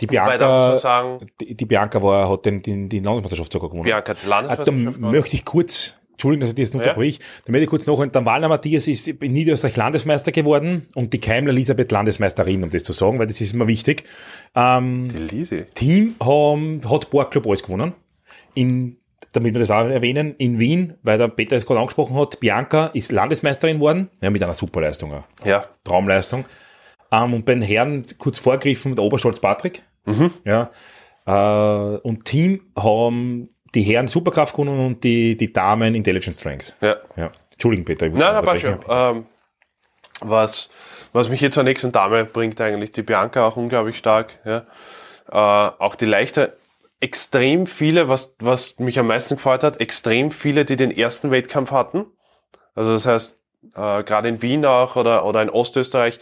die 0.00 0.06
Bianca, 0.06 0.76
sagen, 0.76 1.26
die, 1.38 1.54
die 1.54 1.66
Bianca 1.66 2.02
war, 2.02 2.30
hat 2.30 2.46
den, 2.46 2.62
den, 2.62 2.88
die 2.88 3.00
Landesmeisterschaft 3.00 3.52
sogar 3.52 3.68
gewonnen. 3.68 3.84
Bianca 3.84 4.12
hat 4.12 4.22
die 4.22 4.26
Ah, 4.26 4.30
da 4.30 4.36
Landesmeisterschaft 4.40 4.96
gewonnen. 4.96 5.12
möchte 5.12 5.36
ich 5.36 5.44
kurz, 5.44 5.98
Entschuldigung, 6.22 6.40
dass 6.42 6.50
ich 6.50 6.70
das 6.70 6.74
unterbrich, 6.74 7.18
da 7.44 7.50
möchte 7.50 7.64
ich 7.64 7.70
kurz 7.70 7.86
noch, 7.86 8.06
der 8.06 8.24
Wallner 8.24 8.48
Matthias 8.48 8.86
ist 8.86 9.08
in 9.08 9.32
Niederösterreich 9.32 9.76
Landesmeister 9.76 10.30
geworden 10.30 10.82
und 10.94 11.12
die 11.12 11.18
Keimler 11.18 11.50
Elisabeth 11.50 11.90
Landesmeisterin, 11.90 12.62
um 12.62 12.70
das 12.70 12.84
zu 12.84 12.92
sagen, 12.92 13.18
weil 13.18 13.26
das 13.26 13.40
ist 13.40 13.54
immer 13.54 13.66
wichtig. 13.66 14.04
Ähm, 14.54 15.08
Die 15.12 15.36
Lisi. 15.36 15.64
Team 15.74 16.14
haben, 16.22 16.80
hat 16.88 17.10
Borgclub 17.10 17.46
alles 17.48 17.64
gewonnen. 17.64 17.94
In, 18.54 18.98
damit 19.32 19.54
wir 19.54 19.58
das 19.60 19.72
auch 19.72 19.84
erwähnen, 19.86 20.36
in 20.38 20.60
Wien, 20.60 20.94
weil 21.02 21.18
der 21.18 21.26
Peter 21.28 21.56
es 21.56 21.66
gerade 21.66 21.80
angesprochen 21.80 22.16
hat, 22.16 22.38
Bianca 22.38 22.86
ist 22.94 23.10
Landesmeisterin 23.10 23.80
worden, 23.80 24.08
ja, 24.20 24.30
mit 24.30 24.42
einer 24.42 24.54
Superleistung, 24.54 25.12
auch. 25.12 25.24
Ja, 25.44 25.66
Traumleistung. 25.82 26.44
Ähm, 27.10 27.34
und 27.34 27.44
bei 27.44 27.54
den 27.54 27.62
Herren 27.62 28.06
kurz 28.18 28.38
vorgegriffen 28.38 28.94
der 28.94 29.04
Oberstolz 29.04 29.40
Patrick. 29.40 29.82
Ja. 30.44 30.70
Äh, 31.26 31.98
und 31.98 32.24
Team 32.24 32.60
haben 32.76 33.48
die 33.74 33.82
Herren 33.82 34.06
Superkraft 34.06 34.54
gewonnen 34.54 34.86
und 34.86 35.04
die, 35.04 35.36
die 35.36 35.52
Damen 35.52 35.94
Intelligent 35.94 36.36
Strengths. 36.36 36.76
ja. 36.80 36.96
Ja. 37.16 37.32
Entschuldigen, 37.52 37.84
Peter. 37.84 38.06
Ich 38.06 38.12
Nein, 38.12 38.44
passt 38.44 38.62
schon. 38.62 38.80
Ähm, 38.88 39.26
was, 40.20 40.70
was 41.12 41.28
mich 41.28 41.40
jetzt 41.40 41.54
zur 41.54 41.62
nächsten 41.62 41.92
Dame 41.92 42.24
bringt, 42.24 42.60
eigentlich 42.60 42.92
die 42.92 43.02
Bianca 43.02 43.46
auch 43.46 43.56
unglaublich 43.56 43.96
stark. 43.96 44.38
Ja. 44.44 44.66
Äh, 45.30 45.72
auch 45.78 45.94
die 45.94 46.06
leichte, 46.06 46.56
extrem 47.00 47.66
viele, 47.66 48.08
was, 48.08 48.34
was 48.38 48.78
mich 48.78 48.98
am 48.98 49.08
meisten 49.08 49.36
gefreut 49.36 49.62
hat, 49.62 49.80
extrem 49.80 50.30
viele, 50.30 50.64
die 50.64 50.76
den 50.76 50.90
ersten 50.90 51.30
Wettkampf 51.30 51.70
hatten. 51.70 52.06
Also 52.74 52.92
das 52.92 53.06
heißt, 53.06 53.38
äh, 53.74 54.02
gerade 54.02 54.28
in 54.28 54.42
Wien 54.42 54.64
auch 54.64 54.96
oder, 54.96 55.24
oder 55.24 55.42
in 55.42 55.50
Ostösterreich 55.50 56.18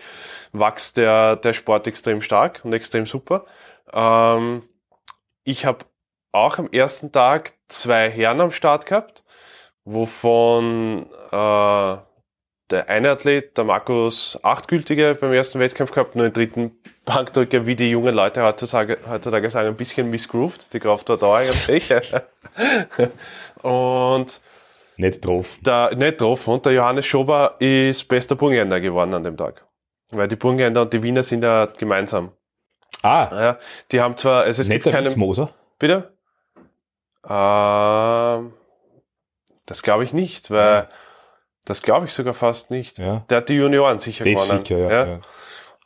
wächst 0.53 0.97
der, 0.97 1.37
der 1.37 1.53
Sport 1.53 1.87
extrem 1.87 2.23
stark 2.23 2.61
und 2.65 2.73
extrem 2.73 3.07
super. 3.07 3.45
Ähm, 3.93 4.63
ich 5.45 5.65
habe 5.65 5.85
auch 6.33 6.59
am 6.59 6.69
ersten 6.71 7.13
Tag 7.13 7.53
zwei 7.69 8.11
Herren 8.11 8.41
am 8.41 8.51
Start 8.51 8.87
gehabt, 8.87 9.25
wovon 9.85 11.07
äh, 11.33 11.97
der 12.71 12.89
eine 12.89 13.11
Athlet, 13.11 13.57
der 13.59 13.65
Markus, 13.65 14.39
acht 14.43 14.69
gültige 14.69 15.17
beim 15.21 15.33
ersten 15.33 15.59
Wettkampf 15.59 15.91
gehabt, 15.91 16.15
nur 16.15 16.25
den 16.29 16.33
dritten 16.33 16.73
Bankdrücker, 17.05 17.67
wie 17.67 17.75
die 17.75 17.91
jungen 17.91 18.15
Leute 18.15 18.45
heutzutage, 18.45 18.99
heutzutage 19.09 19.51
sagen, 19.51 19.69
ein 19.69 19.77
bisschen 19.77 20.09
missgrooved. 20.11 20.73
Die 20.73 20.79
Kraft 20.79 21.09
war 21.09 21.17
da 21.17 21.35
eigentlich. 21.35 21.93
und 23.63 24.41
Nicht 24.97 25.27
drauf. 25.27 25.59
der, 25.63 25.97
nicht 25.97 26.21
drauf, 26.21 26.47
und 26.47 26.65
der 26.67 26.75
Johannes 26.75 27.07
Schober 27.07 27.57
ist 27.59 28.07
bester 28.07 28.37
Burgenländer 28.37 28.81
geworden 28.81 29.15
an 29.15 29.25
dem 29.25 29.37
Tag. 29.37 29.67
Weil 30.11 30.29
die 30.29 30.37
Burgenländer 30.37 30.83
und 30.83 30.93
die 30.93 31.03
Wiener 31.03 31.23
sind 31.23 31.43
ja 31.43 31.67
gemeinsam. 31.67 32.33
Ah, 33.03 33.29
Ja, 33.33 33.59
die 33.91 34.01
haben 34.01 34.17
zwar, 34.17 34.43
also 34.43 34.63
es 34.63 34.69
nicht 34.69 34.85
gibt 34.85 34.95
keinen, 34.95 35.19
Moser. 35.19 35.51
Bitte? 35.79 36.13
Ähm, 37.29 38.53
das 39.67 39.83
glaube 39.83 40.05
ich 40.05 40.13
nicht, 40.13 40.51
weil 40.51 40.89
das 41.65 41.83
glaube 41.83 42.07
ich 42.07 42.13
sogar 42.13 42.35
fast 42.35 42.71
nicht. 42.71 42.99
Ja. 42.99 43.23
Der 43.29 43.39
hat 43.39 43.49
die 43.49 43.55
Junioren 43.55 43.99
sicher 43.99 44.25
Das 44.25 44.45
gewonnen. 44.49 44.65
sicher, 44.65 44.79
ja. 44.79 45.07
ja. 45.07 45.21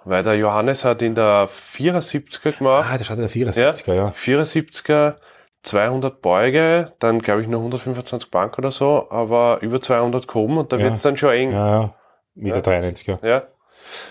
Weil 0.05 0.23
der 0.23 0.37
Johannes 0.37 0.85
hat 0.85 1.01
in 1.03 1.15
der 1.15 1.49
74er 1.49 2.59
gemacht. 2.59 2.89
Ah, 2.93 2.99
da 2.99 3.05
schaut 3.05 3.19
der 3.19 3.29
74er, 3.31 3.95
ja. 3.95 4.09
74er, 4.11 5.15
200 5.63 6.21
Beuge, 6.21 6.93
dann 6.99 7.21
glaube 7.21 7.41
ich 7.43 7.49
nur 7.49 7.61
125 7.61 8.31
Bank 8.31 8.59
oder 8.59 8.71
so, 8.71 9.07
aber 9.11 9.59
über 9.63 9.81
200 9.81 10.27
kommen 10.27 10.59
und 10.59 10.73
da 10.73 10.77
Ja. 10.77 10.85
wird's 10.85 11.03
dann 11.03 11.17
schon 11.17 11.31
eng. 11.31 11.53
Ja, 11.53 11.69
ja. 11.83 11.95
Mit 12.35 12.55
Ja. 12.55 12.61
der 12.61 12.63
93er. 12.63 13.27
Ja. 13.27 13.43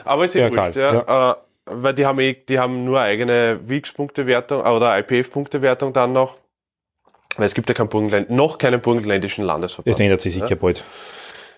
Aber 0.04 0.26
ist 0.26 0.36
eh 0.36 0.40
Ja, 0.42 0.52
wurscht, 0.52 0.76
ja. 0.76 1.32
Äh, 1.32 1.36
weil 1.66 1.94
die 1.94 2.06
haben 2.06 2.20
eh, 2.20 2.34
die 2.34 2.60
haben 2.60 2.84
nur 2.86 3.00
eigene 3.00 3.60
Wilks-Punktewertung 3.70 4.62
oder 4.62 4.98
IPF-Punktewertung 4.98 5.94
dann 5.94 6.12
noch. 6.14 6.34
Weil 7.38 7.46
es 7.46 7.54
gibt 7.54 7.70
ja 7.70 7.76
kein 7.76 7.88
Burgenländ 7.90 8.30
noch 8.30 8.58
keinen 8.58 8.82
burgenländischen 8.82 9.44
Landesverband. 9.44 9.94
Das 9.94 10.00
ändert 10.00 10.22
sich 10.22 10.34
sicher 10.34 10.56
bald. 10.56 10.84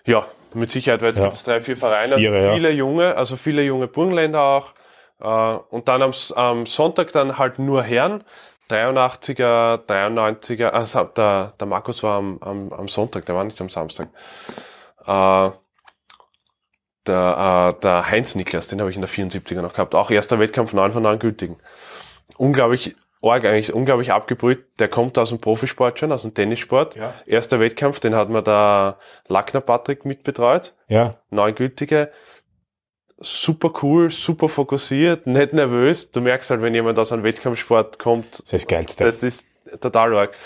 Ja, 0.04 0.26
mit 0.54 0.70
Sicherheit, 0.70 1.00
weil 1.02 1.08
jetzt 1.08 1.18
Ja. 1.18 1.24
gibt 1.24 1.36
es 1.36 1.44
drei, 1.44 1.60
vier 1.60 1.76
Vereine, 1.76 2.14
Vier, 2.16 2.30
ja. 2.32 2.52
viele 2.54 2.70
junge, 2.70 3.16
also 3.16 3.36
viele 3.36 3.62
junge 3.62 3.88
Burgenländer 3.88 4.40
auch. 4.40 4.72
Äh, 5.20 5.58
und 5.70 5.88
dann 5.88 6.02
am, 6.02 6.12
am 6.34 6.66
Sonntag 6.66 7.12
dann 7.12 7.38
halt 7.38 7.58
nur 7.58 7.82
Herren, 7.82 8.22
83er, 8.70 9.86
93er, 9.86 10.68
also 10.68 11.04
der, 11.04 11.54
der 11.58 11.66
Markus 11.66 12.02
war 12.02 12.18
am, 12.18 12.38
am, 12.40 12.72
am 12.72 12.88
Sonntag, 12.88 13.26
der 13.26 13.34
war 13.34 13.44
nicht 13.44 13.60
am 13.60 13.68
Samstag. 13.68 14.08
Äh, 15.06 15.50
der, 17.06 17.74
äh, 17.76 17.80
der 17.80 18.10
Heinz 18.10 18.34
Niklas, 18.34 18.68
den 18.68 18.80
habe 18.80 18.90
ich 18.90 18.96
in 18.96 19.02
der 19.02 19.10
74er 19.10 19.62
noch 19.62 19.74
gehabt. 19.74 19.94
Auch 19.94 20.10
erster 20.10 20.38
Wettkampf, 20.38 20.72
9 20.72 20.90
von 20.92 21.02
9 21.02 21.18
gültigen. 21.18 21.56
Unglaublich 22.36 22.96
arg 23.30 23.44
eigentlich, 23.44 23.72
unglaublich 23.72 24.12
abgebrüht. 24.12 24.64
Der 24.78 24.88
kommt 24.88 25.18
aus 25.18 25.30
dem 25.30 25.40
Profisport 25.40 25.98
schon, 25.98 26.12
aus 26.12 26.22
dem 26.22 26.34
Tennissport. 26.34 26.96
Ja. 26.96 27.14
Erster 27.26 27.60
Wettkampf, 27.60 28.00
den 28.00 28.14
hat 28.14 28.28
mir 28.28 28.42
der 28.42 28.98
Lackner 29.28 29.60
Patrick 29.60 30.04
mitbetreut. 30.04 30.74
Ja. 30.88 31.16
Neun 31.30 31.54
gültige. 31.54 32.10
Super 33.18 33.72
cool, 33.82 34.10
super 34.10 34.48
fokussiert, 34.48 35.26
nicht 35.26 35.54
nervös. 35.54 36.10
Du 36.10 36.20
merkst 36.20 36.50
halt, 36.50 36.60
wenn 36.60 36.74
jemand 36.74 36.98
aus 36.98 37.12
einem 37.12 37.22
Wettkampfsport 37.22 37.98
kommt, 37.98 38.32
Das 38.32 38.40
ist 38.40 38.52
das 38.52 38.66
Geilste. 38.66 39.04
das 39.04 39.22
ist 39.22 39.46
total 39.80 40.14
arg. 40.14 40.36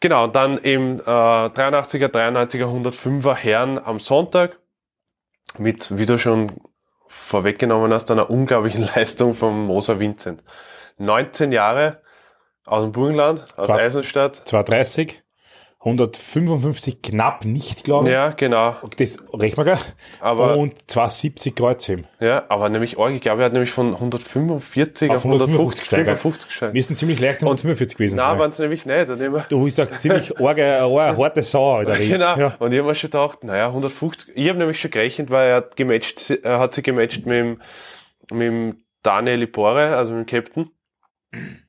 Genau, 0.00 0.24
und 0.24 0.36
dann 0.36 0.58
im 0.58 1.00
äh, 1.00 1.02
83er, 1.02 2.08
93er, 2.08 2.64
105er 2.66 3.34
Herren 3.34 3.78
am 3.82 3.98
Sonntag 3.98 4.58
mit, 5.56 5.96
wie 5.96 6.04
du 6.04 6.18
schon 6.18 6.52
vorweggenommen 7.06 7.92
hast, 7.94 8.10
einer 8.10 8.28
unglaublichen 8.28 8.82
Leistung 8.94 9.32
vom 9.32 9.66
Moser 9.66 9.98
Vincent. 9.98 10.42
19 10.98 11.52
Jahre 11.52 12.00
aus 12.64 12.82
dem 12.82 12.92
Burgenland, 12.92 13.44
aus 13.56 13.66
Zwei- 13.66 13.82
Eisenstadt. 13.82 14.36
230, 14.44 15.22
155 15.84 17.00
knapp 17.00 17.44
nicht, 17.44 17.84
glaube 17.84 18.08
ich. 18.08 18.12
Ja, 18.12 18.30
genau. 18.30 18.74
Das 18.96 19.18
rechnen 19.32 19.58
wir 19.58 19.64
gleich. 19.64 19.80
Aber, 20.20 20.56
Und 20.56 20.74
270 20.90 21.54
Kreuzheben. 21.54 22.06
ja, 22.18 22.44
aber 22.48 22.68
nämlich 22.70 22.98
arg, 22.98 23.12
ich 23.14 23.20
glaube, 23.20 23.42
er 23.42 23.46
hat 23.46 23.52
nämlich 23.52 23.70
von 23.70 23.94
145 23.94 25.10
auf, 25.10 25.16
Auf 25.18 25.24
155 25.24 25.54
150 25.54 25.80
gesteigert. 25.80 26.18
55 26.18 26.48
gesteigert. 26.48 26.74
Wir 26.74 26.82
sind 26.82 26.96
ziemlich 26.96 27.20
leicht 27.20 27.40
145 27.42 27.96
gewesen. 27.98 28.16
Nein, 28.16 28.38
waren 28.38 28.50
es 28.50 28.58
nämlich 28.58 28.84
nicht. 28.84 29.08
Du 29.52 29.62
bist 29.64 29.80
auch 29.80 29.90
ziemlich 29.90 30.36
arge, 30.40 30.80
arge, 30.80 31.16
harte 31.22 31.42
Sau, 31.42 31.74
Alter. 31.76 31.96
Genau. 31.98 32.36
Ja. 32.36 32.56
Und 32.58 32.72
ich 32.72 32.78
habe 32.78 32.88
mir 32.88 32.94
schon 32.96 33.10
gedacht, 33.10 33.44
naja, 33.44 33.66
150. 33.68 34.32
Ich 34.34 34.48
habe 34.48 34.58
nämlich 34.58 34.80
schon 34.80 34.90
gerechnet, 34.90 35.30
weil 35.30 35.50
er 35.50 35.56
hat 35.56 35.76
gematcht, 35.76 36.30
er 36.30 36.58
hat 36.58 36.74
sich 36.74 36.82
gematcht 36.82 37.26
mit, 37.26 37.36
dem- 37.36 37.62
mit 38.32 38.48
dem 38.48 38.82
Daniel 39.04 39.42
Ipore, 39.42 39.94
also 39.96 40.12
mit 40.12 40.28
dem 40.28 40.44
Captain. 40.44 40.70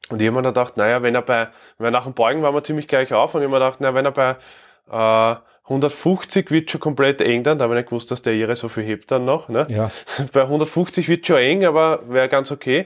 Und 0.10 0.22
ich 0.22 0.28
habe 0.28 0.38
mir 0.38 0.42
dann 0.44 0.54
gedacht, 0.54 0.78
naja, 0.78 1.02
wenn 1.02 1.16
er 1.16 1.22
bei, 1.22 1.48
weil 1.78 1.92
nach 1.92 2.06
dem 2.06 2.14
Beugen 2.14 2.42
waren 2.42 2.54
wir 2.56 2.64
ziemlich 2.64 2.88
gleich 2.88 3.14
auf 3.14 3.36
und 3.36 3.42
ich 3.42 3.46
habe 3.48 3.54
mir 3.60 3.60
gedacht, 3.66 3.82
naja, 3.82 3.94
wenn 3.96 4.06
er 4.06 4.12
bei 4.12 4.36
äh, 4.90 5.36
150 5.64 6.50
wird 6.50 6.72
schon 6.72 6.80
komplett 6.80 7.20
eng 7.22 7.44
dann, 7.44 7.58
da 7.58 7.64
habe 7.66 7.74
ich 7.76 7.80
nicht 7.80 7.90
gewusst, 7.90 8.10
dass 8.12 8.22
der 8.22 8.34
ihre 8.34 8.56
so 8.56 8.70
viel 8.70 8.84
hebt 8.84 9.12
dann 9.12 9.26
noch. 9.26 9.50
Ne? 9.50 9.68
Ja. 9.70 9.92
Bei 10.32 10.44
150 10.44 11.10
wird 11.10 11.28
schon 11.28 11.38
eng, 11.38 11.66
aber 11.66 12.04
wäre 12.10 12.30
ganz 12.30 12.52
okay. 12.54 12.86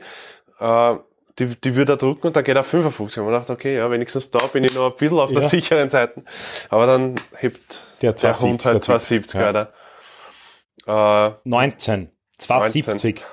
Äh, 0.60 0.96
die, 1.38 1.46
die 1.46 1.76
würde 1.76 1.94
er 1.94 1.98
drücken 1.98 2.28
und 2.28 2.36
dann 2.36 2.44
geht 2.44 2.56
er 2.56 2.63
55. 2.63 3.20
Und 3.20 3.26
man 3.26 3.34
dachte, 3.36 3.54
okay, 3.54 3.78
ja, 3.78 3.89
wenigstens 3.91 4.32
da 4.32 4.39
bin 4.48 4.63
ich 4.63 4.74
noch 4.74 4.91
ein 4.91 4.98
bisschen 4.98 5.20
auf 5.20 5.32
der 5.32 5.44
Ja. 5.44 5.48
sicheren 5.50 5.89
Seite. 5.89 6.24
Aber 6.70 6.88
dann 6.88 7.15
hebt 7.38 7.84
Der 8.02 8.13
der 8.13 8.34
Hund 8.34 8.62
270, 8.62 8.65
halt 8.65 8.76
der 8.76 8.82
270 8.82 9.32
Typ. 9.32 9.41
weiter. 9.41 9.74
Äh, 10.88 11.34
19, 11.44 12.10
270. 12.38 13.24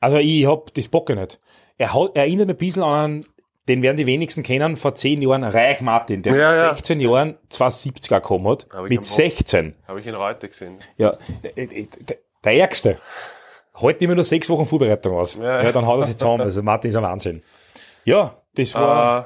Also 0.00 0.18
ich 0.18 0.46
hab 0.46 0.72
das 0.74 0.88
Bock 0.88 1.08
nicht. 1.08 1.40
Er 1.80 1.94
hat, 1.94 2.14
erinnert 2.14 2.46
mich 2.46 2.54
ein 2.56 2.58
bisschen 2.58 2.82
an, 2.82 3.24
den 3.66 3.80
werden 3.82 3.96
die 3.96 4.04
wenigsten 4.06 4.42
kennen, 4.42 4.76
vor 4.76 4.94
10 4.94 5.22
Jahren 5.22 5.44
Reich 5.44 5.80
Martin, 5.80 6.22
der 6.22 6.32
Ja, 6.36 6.38
mit 6.50 6.58
ja. 6.58 6.74
16 6.74 7.00
Jahren 7.00 7.38
270er 7.50 8.16
gekommen 8.16 8.48
hat. 8.48 8.66
Mit 8.82 8.98
am 8.98 9.04
Hof. 9.04 9.04
16. 9.06 9.74
habe 9.88 10.00
ich 10.00 10.06
ihn 10.06 10.18
heute 10.18 10.48
gesehen. 10.50 10.78
Ja, 10.98 11.16
äh, 11.42 11.62
äh, 11.62 11.86
der, 12.00 12.18
der 12.44 12.52
Ärgste. 12.54 12.98
Heute 13.80 14.04
immer 14.04 14.14
nur 14.14 14.24
sechs 14.24 14.50
Wochen 14.50 14.66
Vorbereitung 14.66 15.14
aus. 15.16 15.36
Ja. 15.36 15.62
Ja, 15.62 15.72
dann 15.72 15.86
haut 15.86 16.00
er 16.00 16.06
sich 16.06 16.18
zusammen. 16.18 16.42
Also 16.42 16.62
Martin 16.62 16.90
ist 16.90 16.96
ein 16.96 17.02
Wahnsinn. 17.02 17.42
Ja, 18.04 18.36
das 18.56 18.74
war, 18.74 19.20
Äh, 19.20 19.24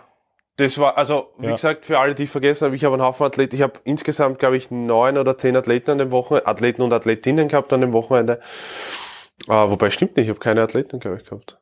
das 0.59 0.79
war, 0.79 0.97
also 0.97 1.31
wie 1.39 1.47
Ja. 1.47 1.53
gesagt, 1.57 1.85
für 1.87 1.99
alle, 1.99 2.15
die 2.15 2.23
ich 2.25 2.31
vergessen 2.31 2.67
habe, 2.67 2.77
ich 2.77 2.85
habe 2.85 2.95
einen 2.95 3.03
Haufen 3.03 3.27
Athleten. 3.27 3.57
Ich 3.57 3.63
habe 3.63 3.81
insgesamt, 3.83 4.39
glaube 4.39 4.57
ich, 4.57 4.71
neun 4.71 5.19
oder 5.19 5.37
zehn 5.37 5.57
Athleten 5.57 5.91
an 5.91 5.99
dem 5.99 6.13
Wochenende, 6.13 6.47
Athleten 6.47 6.83
und 6.83 6.93
Athletinnen 6.93 7.49
gehabt 7.49 7.73
an 7.73 7.81
dem 7.81 7.93
Wochenende. 7.93 8.39
Äh, 9.49 9.53
wobei 9.53 9.91
stimmt 9.91 10.17
nicht, 10.17 10.27
ich 10.27 10.31
habe 10.31 10.39
keine 10.39 10.63
Athleten, 10.63 11.01
glaube 11.01 11.17
ich, 11.21 11.25
gehabt. 11.29 11.59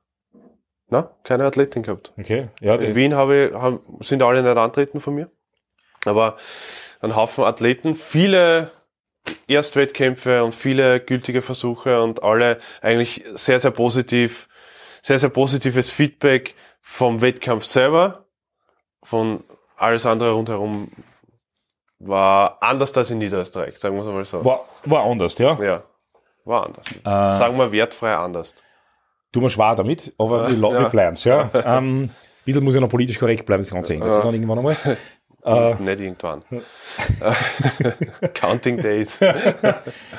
Na, 0.92 1.11
keine 1.24 1.46
Athletin 1.46 1.83
gehabt. 1.83 2.12
okay. 2.20 2.48
Ja, 2.61 2.74
In 2.74 2.94
Wien 2.94 3.14
habe 3.14 3.46
ich, 3.46 3.55
haben, 3.55 3.81
sind 4.00 4.22
alle 4.22 4.42
nicht 4.42 4.57
antreten 4.59 5.00
von 5.00 5.14
mir. 5.14 5.31
Aber 6.05 6.37
ein 7.00 7.16
Haufen 7.16 7.44
Athleten, 7.44 7.94
viele 7.94 8.70
Erstwettkämpfe 9.46 10.44
und 10.44 10.55
viele 10.55 11.00
gültige 11.00 11.40
Versuche 11.40 12.02
und 12.02 12.22
alle 12.22 12.59
eigentlich 12.83 13.24
sehr, 13.33 13.59
sehr 13.59 13.70
positiv, 13.70 14.48
sehr, 15.00 15.18
sehr 15.18 15.31
positives 15.31 15.90
Feedback 15.90 16.55
vom 16.83 17.22
Wettkampf 17.22 17.64
selber. 17.64 18.26
Von 19.02 19.44
alles 19.76 20.05
andere 20.05 20.33
rundherum 20.33 20.90
war 22.00 22.59
anders 22.61 22.94
als 22.98 23.11
in 23.11 23.16
Niederösterreich, 23.16 23.78
sagen 23.78 23.96
wir 23.96 24.02
es 24.02 24.09
mal 24.09 24.24
so. 24.26 24.44
war, 24.44 24.68
war 24.85 25.05
anders, 25.07 25.38
ja. 25.38 25.57
Ja, 25.59 25.85
war 26.44 26.66
anders. 26.66 26.85
Äh, 26.96 27.38
Sagen 27.38 27.57
wir 27.57 27.72
wertfrei 27.72 28.14
anders. 28.14 28.57
Tun 29.33 29.42
wir 29.42 29.51
schwer 29.51 29.75
damit, 29.75 30.12
aber 30.18 30.49
Ja, 30.51 30.61
wir, 30.61 30.73
ja. 30.73 30.81
wir 30.81 30.88
bleiben's, 30.90 31.25
ja. 31.25 31.51
ähm, 31.55 32.05
ein 32.05 32.11
bisschen 32.45 32.64
muss 32.64 32.75
ja 32.75 32.81
noch 32.81 32.88
politisch 32.88 33.18
korrekt 33.18 33.47
bleiben, 33.47 33.62
das 33.62 33.71
Ganze 33.73 33.95
ändert 33.95 34.12
sich 34.14 34.23
dann 34.23 34.35
irgendwann 34.35 34.59
einmal. 34.59 34.77
Äh, 35.45 35.75
Nicht 35.75 36.01
irgendwann. 36.01 36.45
Counting 38.35 38.77
Days. 38.81 39.18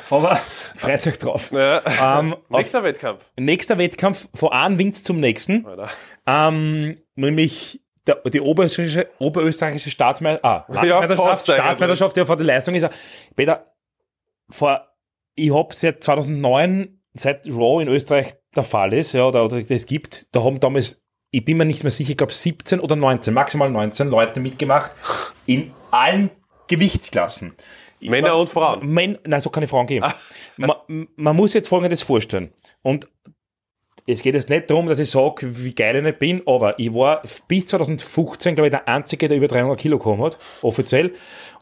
aber 0.10 0.38
freut 0.76 1.08
euch 1.08 1.18
drauf. 1.18 1.50
Ja. 1.54 2.20
Ähm, 2.20 2.36
Nächster 2.50 2.84
Wettkampf. 2.84 3.22
nächster 3.38 3.78
Wettkampf 3.78 4.28
von 4.34 4.52
einem 4.52 4.78
Winz 4.80 5.02
zum 5.02 5.22
nächsten, 5.22 5.66
ähm, 6.28 6.98
nämlich 7.16 7.82
der, 8.06 8.16
die 8.26 8.42
oberösterreichische, 8.42 9.08
oberösterreichische 9.20 9.92
Staatsmeisterschaft, 9.92 10.46
ah, 10.46 11.16
fast 11.16 11.50
eigentlich. 11.50 11.56
Staatsmeisterschaft, 11.64 12.18
ja, 12.18 12.26
vor 12.26 12.36
der 12.36 12.46
Leistung 12.46 12.76
ist 12.76 12.84
er, 12.84 12.90
Peter, 13.36 13.74
vor, 14.50 14.90
ich 15.36 15.54
hab 15.54 15.74
seit 15.74 16.04
2009, 16.04 17.00
seit 17.14 17.48
Raw 17.48 17.82
in 17.82 17.88
Österreich 17.88 18.36
der 18.56 18.64
Fall 18.64 18.94
ist, 18.94 19.14
ja, 19.14 19.26
oder, 19.26 19.44
oder 19.44 19.62
das 19.62 19.86
gibt, 19.86 20.28
da 20.32 20.44
haben 20.44 20.60
damals, 20.60 21.02
ich 21.32 21.44
bin 21.44 21.58
mir 21.58 21.66
nicht 21.66 21.84
mehr 21.84 21.92
sicher, 21.92 22.12
ich 22.12 22.18
glaube 22.18 22.34
17 22.34 22.80
oder 22.80 22.96
19, 22.96 23.34
maximal 23.34 23.70
19 23.70 24.10
Leute 24.10 24.40
mitgemacht, 24.40 24.92
in 25.46 25.72
allen 25.92 26.30
Gewichtsklassen. 26.68 27.54
Männer 28.00 28.36
und 28.36 28.50
Frauen. 28.50 28.86
Män 28.86 29.18
Nein, 29.26 29.40
so 29.40 29.50
keine 29.50 29.68
Frauen 29.68 29.88
geben. 29.88 30.06
man, 30.58 31.08
man 31.16 31.36
muss 31.36 31.54
jetzt 31.54 31.68
Folgendes 31.68 32.02
vorstellen. 32.02 32.52
Und 32.82 33.08
es 34.06 34.22
geht 34.22 34.36
jetzt 34.36 34.50
nicht 34.50 34.70
darum, 34.70 34.88
dass 34.88 35.00
ich 35.00 35.10
sage, 35.10 35.64
wie 35.64 35.74
geil 35.74 35.96
ich 35.96 36.04
nicht 36.04 36.20
bin, 36.20 36.42
aber 36.46 36.78
ich 36.78 36.94
war 36.94 37.22
bis 37.48 37.68
2015, 37.68 38.56
glaube 38.56 38.68
ich, 38.68 38.72
der 38.72 38.88
Einzige, 38.88 39.30
der 39.30 39.38
über 39.38 39.48
300 39.48 39.80
Kilo 39.80 39.98
gekommen 39.98 40.24
hat, 40.24 40.38
offiziell. 40.62 41.14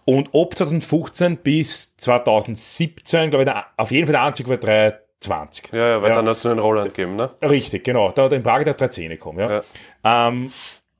Und 0.06 0.34
ab 0.34 0.56
2015 0.56 1.38
bis 1.38 1.95
2017, 1.97 3.30
glaube 3.30 3.43
ich, 3.43 3.49
der, 3.49 3.65
auf 3.77 3.91
jeden 3.91 4.08
Fall 4.08 4.13
der 4.13 4.23
Einzige 4.23 4.49
war 4.49 4.93
320. 5.21 5.71
Ja, 5.73 5.88
ja, 5.89 6.01
weil 6.01 6.10
Ja. 6.10 6.15
dann 6.15 6.27
hat 6.27 6.36
es 6.38 6.43
nur 6.43 6.51
einen 6.51 6.60
Roland 6.62 6.93
gegeben, 6.93 7.15
ne? 7.15 7.29
Richtig, 7.41 7.84
genau. 7.84 8.12
Da 8.12 8.23
hat 8.23 8.31
er 8.31 8.38
in 8.38 8.43
Prag 8.43 8.63
der 8.63 8.73
310 8.73 9.10
gekommen. 9.10 9.39
Ja. 9.39 9.62
Ähm, 10.03 10.51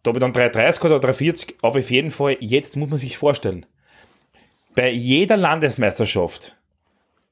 da 0.04 0.10
habe 0.10 0.18
ich 0.18 0.22
dann 0.22 0.34
330 0.34 0.84
oder 0.86 1.00
340, 1.00 1.56
aber 1.62 1.80
auf 1.80 1.92
jeden 1.92 2.10
Fall, 2.12 2.38
jetzt 2.40 2.76
muss 2.78 2.90
man 2.90 3.00
sich 3.00 3.18
vorstellen, 3.18 3.66
bei 4.76 4.90
jeder 4.90 5.38
Landesmeisterschaft 5.38 6.56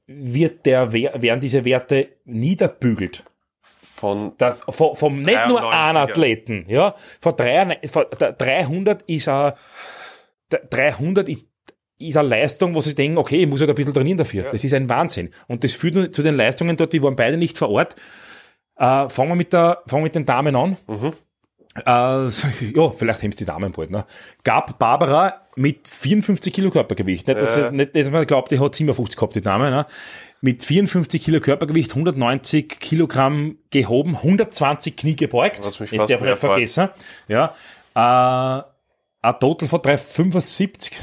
wird 0.08 0.66
der, 0.66 0.92
We- 0.94 1.12
werden 1.16 1.40
diese 1.40 1.64
Werte 1.66 2.10
niederbügelt. 2.26 3.24
Von 3.82 4.34
Das, 4.38 4.64
vom, 4.70 4.96
vom 4.96 5.22
nicht 5.22 5.48
nur 5.48 5.62
93er. 5.62 5.70
einen 5.88 5.98
Athleten, 5.98 6.66
ja, 6.70 6.96
von, 7.22 7.36
drei, 7.36 7.80
von 7.92 8.06
der 8.20 8.32
300 8.34 9.02
ist 9.04 9.28
der 9.28 9.56
300 10.72 11.28
ist, 11.30 11.50
ist 12.00 12.18
eine 12.18 12.30
Leistung, 12.30 12.74
wo 12.76 12.82
sie 12.82 12.96
denken, 12.96 13.18
okay, 13.18 13.42
ich 13.42 13.48
muss 13.48 13.60
halt 13.60 13.70
ein 13.70 13.76
bisschen 13.76 13.94
trainieren 13.94 14.18
dafür. 14.18 14.44
Das 14.52 14.64
ist 14.64 14.74
ein 14.74 14.90
Wahnsinn. 14.90 15.30
Und 15.48 15.64
das 15.64 15.74
führt 15.74 16.16
zu 16.16 16.24
den 16.24 16.36
Leistungen 16.36 16.78
dort, 16.78 16.94
die 16.94 17.04
waren 17.04 17.16
beide 17.16 17.38
nicht 17.38 17.58
vor 17.58 17.70
Ort. 17.70 17.96
Äh, 18.78 19.10
fangen 19.10 19.30
wir 19.30 19.36
mit 19.36 19.52
der, 19.54 19.84
fangen 19.88 20.04
wir 20.04 20.06
mit 20.06 20.16
den 20.16 20.26
Damen 20.26 20.56
an. 20.56 20.78
Äh, 21.76 21.82
ja, 21.86 22.30
vielleicht 22.30 23.22
haben 23.24 23.30
es 23.30 23.36
die 23.36 23.46
Damen 23.46 23.72
bald, 23.74 23.92
ne? 23.92 24.06
Gab 24.44 24.80
Barbara 24.80 25.42
mit 25.56 25.88
54 25.88 26.54
Kilo 26.54 26.72
Körpergewicht. 26.72 27.28
Nicht, 27.28 27.40
dass, 27.40 27.58
Ja. 27.58 27.72
nicht, 27.72 27.96
dass 27.96 28.10
man 28.10 28.26
glaubt, 28.26 28.52
die 28.52 28.60
hat 28.60 28.74
57 28.74 29.18
gehabt, 29.18 29.36
die 29.36 29.42
Dame, 29.42 29.70
ne? 29.70 29.86
Mit 30.42 30.64
54 30.64 31.22
Kilo 31.22 31.42
Körpergewicht, 31.42 31.92
190 31.92 32.80
Kilogramm 32.80 33.58
gehoben, 33.72 34.16
120 34.16 34.96
Knie 34.96 35.16
gebeugt. 35.18 35.58
Das 35.66 35.78
darf 35.78 36.22
man 36.22 36.30
nicht 36.30 36.40
vergessen. 36.40 36.90
Ja. 37.28 37.54
Äh, 37.94 38.64
ein 39.22 39.40
Total 39.40 39.68
von 39.68 39.82
375. 39.82 40.94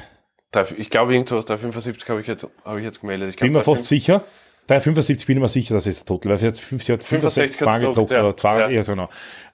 ich 0.77 0.91
glaube, 0.91 1.13
irgendwas 1.15 1.45
375 1.45 2.09
habe 2.09 2.21
ich 2.21 2.27
jetzt, 2.27 2.47
habe 2.65 2.79
ich 2.79 2.85
jetzt 2.85 3.01
gemeldet. 3.01 3.31
Ich 3.31 3.37
Bin 3.37 3.53
mir 3.53 3.63
fast 3.63 3.87
sicher. 3.87 4.25
375 4.69 5.27
bin 5.27 5.37
ich 5.37 5.43
mir 5.43 5.49
sicher, 5.49 5.75
dass 5.75 5.87
es 5.87 5.99
der 6.05 6.07
Total, 6.07 6.33
hat, 6.41 6.59
fünf- 6.59 6.83
sie 6.83 6.93
hat 6.93 7.05
65 7.05 7.59
65 7.59 7.61
hat's 7.61 7.71
Bahn 7.73 7.81
gedruckt, 7.89 8.11
ja. 8.11 8.23
oder 8.25 8.37
200, 8.37 8.71
Ja. 8.71 8.77
ja. 8.77 8.83
so 8.83 8.93
genau. 8.93 9.09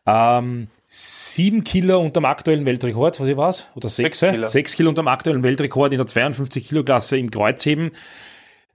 Ähm, 0.06 0.68
sieben 0.86 1.64
Kilo 1.64 2.00
unterm 2.00 2.24
aktuellen 2.24 2.64
Weltrekord, 2.64 3.20
was 3.20 3.28
ich 3.28 3.36
weiß, 3.36 3.66
oder 3.74 3.88
sechs, 3.90 4.20
Sechs 4.20 4.32
Kilo. 4.32 4.46
sechs 4.46 4.74
Kilo 4.76 4.88
unterm 4.88 5.08
aktuellen 5.08 5.42
Weltrekord 5.42 5.92
in 5.92 5.98
der 5.98 6.06
52 6.06 6.66
Kilo 6.66 6.82
Klasse 6.82 7.18
im 7.18 7.30
Kreuzheben. 7.30 7.90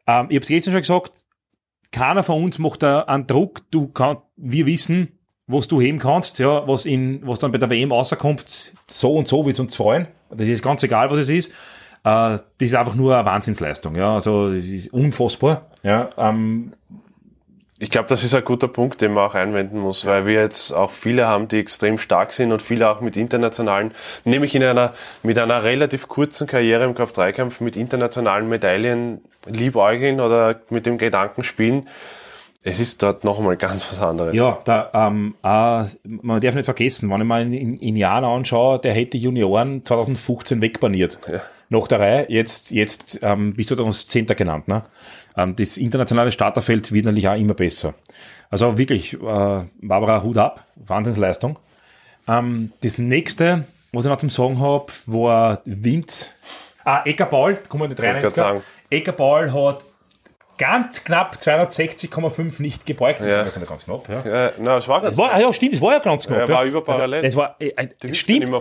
Ähm, 0.05 0.27
ich 0.29 0.35
habe 0.35 0.43
es 0.43 0.47
gestern 0.47 0.73
schon 0.73 0.81
gesagt, 0.81 1.11
keiner 1.91 2.21
von 2.21 2.43
uns 2.43 2.59
macht 2.59 2.83
da 2.83 3.01
einen 3.01 3.25
Druck, 3.25 3.61
du 3.71 3.87
kannst, 3.87 4.21
wir 4.35 4.67
wissen, 4.67 5.17
was 5.47 5.67
du 5.67 5.81
heben 5.81 5.97
kannst, 5.97 6.37
ja, 6.39 6.67
was 6.67 6.85
in, 6.85 7.25
was 7.25 7.39
dann 7.39 7.51
bei 7.51 7.57
der 7.57 7.69
WM 7.71 7.91
rauskommt, 7.91 8.73
so 8.87 9.15
und 9.15 9.27
so 9.27 9.43
wird's 9.45 9.59
uns 9.59 9.75
freuen. 9.75 10.07
Das 10.29 10.47
ist 10.47 10.61
ganz 10.61 10.83
egal, 10.83 11.09
was 11.09 11.19
es 11.19 11.29
ist. 11.29 11.51
Äh, 12.07 12.39
das 12.57 12.69
ist 12.69 12.75
einfach 12.75 12.95
nur 12.95 13.15
eine 13.15 13.25
Wahnsinnsleistung, 13.25 13.95
ja, 13.95 14.13
also, 14.13 14.49
das 14.49 14.65
ist 14.65 14.93
unfassbar, 14.93 15.65
ja, 15.83 16.09
ähm, 16.17 16.73
Ich 17.79 17.91
glaube, 17.91 18.07
das 18.07 18.23
ist 18.23 18.33
ein 18.33 18.43
guter 18.43 18.67
Punkt, 18.69 19.01
den 19.01 19.13
man 19.13 19.25
auch 19.25 19.35
einwenden 19.35 19.77
muss, 19.77 20.05
weil 20.05 20.25
wir 20.25 20.41
jetzt 20.41 20.71
auch 20.71 20.89
viele 20.89 21.27
haben, 21.27 21.47
die 21.47 21.59
extrem 21.59 21.97
stark 21.97 22.33
sind 22.33 22.51
und 22.51 22.61
viele 22.61 22.89
auch 22.89 23.01
mit 23.01 23.17
internationalen, 23.17 23.91
nämlich 24.23 24.55
in 24.55 24.63
einer, 24.63 24.93
mit 25.21 25.37
einer 25.37 25.63
relativ 25.63 26.07
kurzen 26.07 26.47
Karriere 26.47 26.85
im 26.85 26.95
Kraft-3-Kampf 26.95 27.59
mit 27.59 27.75
internationalen 27.75 28.47
Medaillen 28.49 29.21
liebäugeln 29.45 30.21
oder 30.21 30.61
mit 30.69 30.85
dem 30.85 30.97
Gedanken 30.97 31.43
spielen. 31.43 31.87
Es 32.63 32.79
ist 32.79 33.03
dort 33.03 33.23
noch 33.23 33.37
einmal 33.37 33.57
ganz 33.57 33.85
was 33.91 34.01
anderes. 34.01 34.33
Ja, 34.33 34.57
da, 34.65 34.89
ähm, 34.93 35.35
äh, 35.43 35.83
man 36.03 36.41
darf 36.41 36.55
nicht 36.55 36.65
vergessen, 36.65 37.09
wenn 37.09 37.21
ich 37.21 37.27
mal 37.27 37.41
in, 37.43 37.53
in, 37.53 37.77
in 37.77 37.95
Jahren 37.95 38.25
anschaue, 38.25 38.79
der 38.79 38.93
hätte 38.93 39.17
Junioren 39.17 39.85
2015 39.85 40.61
wegbaniert. 40.61 41.19
Ja. 41.27 41.41
Nach 41.69 41.87
der 41.87 41.99
Reihe, 41.99 42.25
jetzt, 42.29 42.71
jetzt 42.71 43.19
ähm, 43.21 43.53
bist 43.53 43.71
du 43.71 43.83
uns 43.83 44.07
Zehnter 44.07 44.35
genannt. 44.35 44.67
Ne? 44.67 44.83
Ähm, 45.35 45.55
das 45.55 45.77
internationale 45.77 46.31
Starterfeld 46.31 46.91
wird 46.91 47.05
natürlich 47.05 47.27
auch 47.27 47.35
immer 47.35 47.53
besser. 47.53 47.93
Also 48.49 48.77
wirklich, 48.77 49.13
äh, 49.13 49.17
Barbara, 49.81 50.23
Hut 50.23 50.37
ab, 50.37 50.65
Wahnsinnsleistung. 50.75 51.59
Ähm, 52.27 52.71
das 52.81 52.97
nächste, 52.97 53.65
was 53.91 54.05
ich 54.05 54.09
noch 54.09 54.17
zum 54.17 54.29
Sagen 54.29 54.59
habe, 54.59 54.87
war 55.05 55.61
Wind. 55.65 56.33
Ah, 56.85 57.01
Ecker 57.03 57.25
Paul, 57.25 57.57
kommen 57.67 57.83
wir 57.83 57.95
die 57.95 58.01
Wollte 58.01 58.21
grad 58.21 58.31
93er. 58.31 58.35
sagen. 58.35 58.63
Ecker 58.89 59.11
Paul 59.11 59.51
hat 59.51 59.85
ganz 60.57 61.03
knapp 61.03 61.35
260,5 61.35 62.61
nicht 62.61 62.85
gebeugt. 62.85 63.19
Das 63.19 63.27
Ja. 63.31 63.59
war 63.61 63.65
ganz 63.67 63.85
knapp. 63.85 64.09
Ja. 64.09 64.45
Ja, 64.45 64.51
na, 64.59 64.87
war 64.87 65.01
Das 65.01 65.17
war, 65.17 65.39
ja, 65.39 65.53
stimmt, 65.53 65.73
das 65.73 65.81
war 65.81 65.93
ja 65.93 65.99
ganz 65.99 66.27
knapp. 66.27 66.47
Ja, 66.47 66.55
war 66.55 66.63
ja. 66.63 66.69
überparallel. 66.69 67.21
Das 67.21 67.35
war, 67.35 67.55
äh, 67.59 67.67
äh, 67.69 67.87
Hüfte 68.01 68.13
stimmt, 68.15 68.51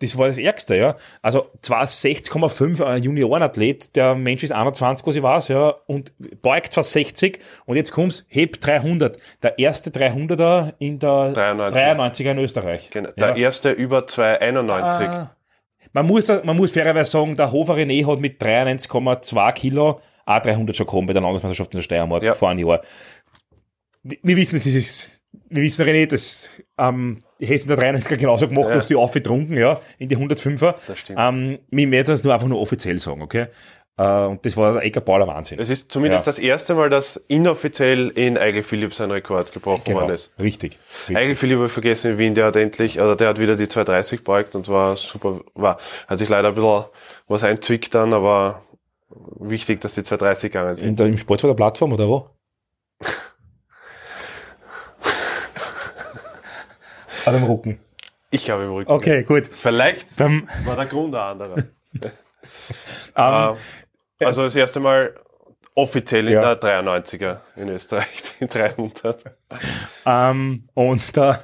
das 0.00 0.18
war 0.18 0.26
das 0.26 0.38
Ärgste, 0.38 0.76
ja. 0.76 0.96
Also 1.22 1.46
260,5 1.62 2.84
ein 2.84 3.02
Juniorenathlet, 3.02 3.94
der 3.96 4.14
Mensch 4.14 4.42
ist 4.42 4.52
21, 4.52 5.06
was 5.06 5.16
ich 5.16 5.22
weiß, 5.22 5.48
ja, 5.48 5.74
und 5.86 6.12
beugt 6.42 6.74
fast 6.74 6.92
60 6.92 7.38
und 7.66 7.76
jetzt 7.76 7.92
kommt's, 7.92 8.24
hebt 8.28 8.66
300. 8.66 9.18
Der 9.42 9.58
erste 9.58 9.90
300er 9.90 10.74
in 10.78 10.98
der 10.98 11.32
93. 11.32 11.80
93er 11.82 12.30
in 12.30 12.38
Österreich. 12.38 12.90
Genau. 12.90 13.10
Der 13.18 13.36
erste 13.36 13.70
über 13.70 14.06
291. 14.06 15.08
Ah, 15.08 15.30
man 15.92 16.06
muss, 16.06 16.28
man 16.28 16.56
muss 16.56 16.72
fairerweise 16.72 17.10
sagen, 17.10 17.36
der 17.36 17.50
Hofer 17.52 17.74
René 17.74 18.06
hat 18.06 18.20
mit 18.20 18.40
93,2 18.42 19.52
Kilo 19.52 20.00
auch 20.28 20.42
300 20.42 20.76
schon 20.76 20.86
gekommen 20.86 21.06
bei 21.06 21.12
der 21.12 21.22
Landesmeisterschaft 21.22 21.72
in 21.74 21.78
der 21.78 21.82
Steiermark 21.82 22.22
Ja. 22.22 22.34
vor 22.34 22.50
einem 22.50 22.66
Jahr. 22.66 22.82
Wir 24.02 24.36
wissen, 24.36 24.56
es 24.56 24.66
ist, 24.66 25.20
wir 25.50 25.62
wissen, 25.62 25.84
René, 25.86 26.06
das, 26.06 26.50
ähm, 26.78 27.18
ich 27.38 27.48
hätte 27.48 27.56
es 27.60 27.62
in 27.66 27.68
der 27.68 27.78
93er 27.78 28.16
genauso 28.16 28.48
gemacht, 28.48 28.66
Ja. 28.66 28.72
du 28.72 28.78
hast 28.78 28.90
die 28.90 28.94
aufgetrunken, 28.96 29.56
ja, 29.56 29.80
in 29.98 30.08
die 30.08 30.16
105er. 30.16 30.74
Das 30.86 30.98
stimmt. 30.98 31.18
Ähm, 31.20 31.58
wir 31.70 31.90
werden 31.90 32.06
das 32.06 32.22
nur 32.24 32.32
einfach 32.32 32.46
nur 32.48 32.60
offiziell 32.60 32.98
sagen, 32.98 33.22
okay? 33.22 33.46
Äh, 33.98 34.02
und 34.26 34.46
das 34.46 34.56
war 34.56 34.76
ein 34.76 34.82
egabaler 34.82 35.26
Wahnsinn. 35.26 35.58
Es 35.58 35.68
ist 35.68 35.90
zumindest 35.90 36.26
Ja. 36.26 36.30
das 36.30 36.38
erste 36.38 36.74
Mal, 36.74 36.88
dass 36.88 37.16
inoffiziell 37.16 38.08
in 38.10 38.38
Eigel 38.38 38.62
Philipp 38.62 38.94
sein 38.94 39.10
Rekord 39.10 39.52
gebrochen 39.52 39.82
Genau, 39.84 40.02
worden 40.02 40.14
ist. 40.14 40.30
richtig. 40.38 40.78
richtig. 41.00 41.16
Eigel 41.16 41.34
Philipp 41.34 41.56
habe 41.56 41.66
ich 41.66 41.72
vergessen 41.72 42.12
in 42.12 42.18
Wien, 42.18 42.34
der 42.34 42.46
hat 42.46 42.56
endlich, 42.56 43.00
also 43.00 43.16
der 43.16 43.28
hat 43.28 43.40
wieder 43.40 43.56
die 43.56 43.68
230 43.68 44.22
beugt 44.22 44.54
und 44.54 44.68
war 44.68 44.94
super, 44.96 45.40
war, 45.54 45.78
hat 46.06 46.20
sich 46.20 46.28
leider 46.28 46.48
ein 46.48 46.54
bisschen 46.54 46.84
was 47.26 47.42
einzwickt 47.42 47.92
dann, 47.94 48.12
aber 48.14 48.62
wichtig, 49.38 49.80
dass 49.80 49.94
die 49.94 50.02
230 50.04 50.50
gegangen 50.52 50.76
sind. 50.76 50.88
In 50.88 50.96
der, 50.96 51.06
Im 51.06 51.16
Sport 51.18 51.42
der 51.42 51.54
Plattform 51.54 51.92
oder 51.92 52.08
wo? 52.08 52.30
An 57.24 57.34
dem 57.34 57.44
Rücken. 57.44 57.80
Ich 58.30 58.44
glaube 58.44 58.64
im 58.64 58.72
Rücken. 58.72 58.90
Okay, 58.90 59.22
gut. 59.22 59.46
Vielleicht 59.50 60.16
Beim, 60.16 60.48
war 60.64 60.76
der 60.76 60.86
Grund 60.86 61.14
ein 61.14 61.20
anderer. 61.20 61.56
ähm, 63.16 63.56
Äh, 64.20 64.24
also 64.24 64.42
das 64.42 64.56
erste 64.56 64.80
Mal 64.80 65.14
offiziell 65.74 66.26
in 66.26 66.34
Ja. 66.34 66.54
der 66.54 66.82
93er 66.84 67.38
in 67.56 67.68
Österreich, 67.68 68.22
die 68.40 68.46
300. 68.48 69.36
ähm, 70.06 70.64
und 70.74 71.16
da, 71.16 71.40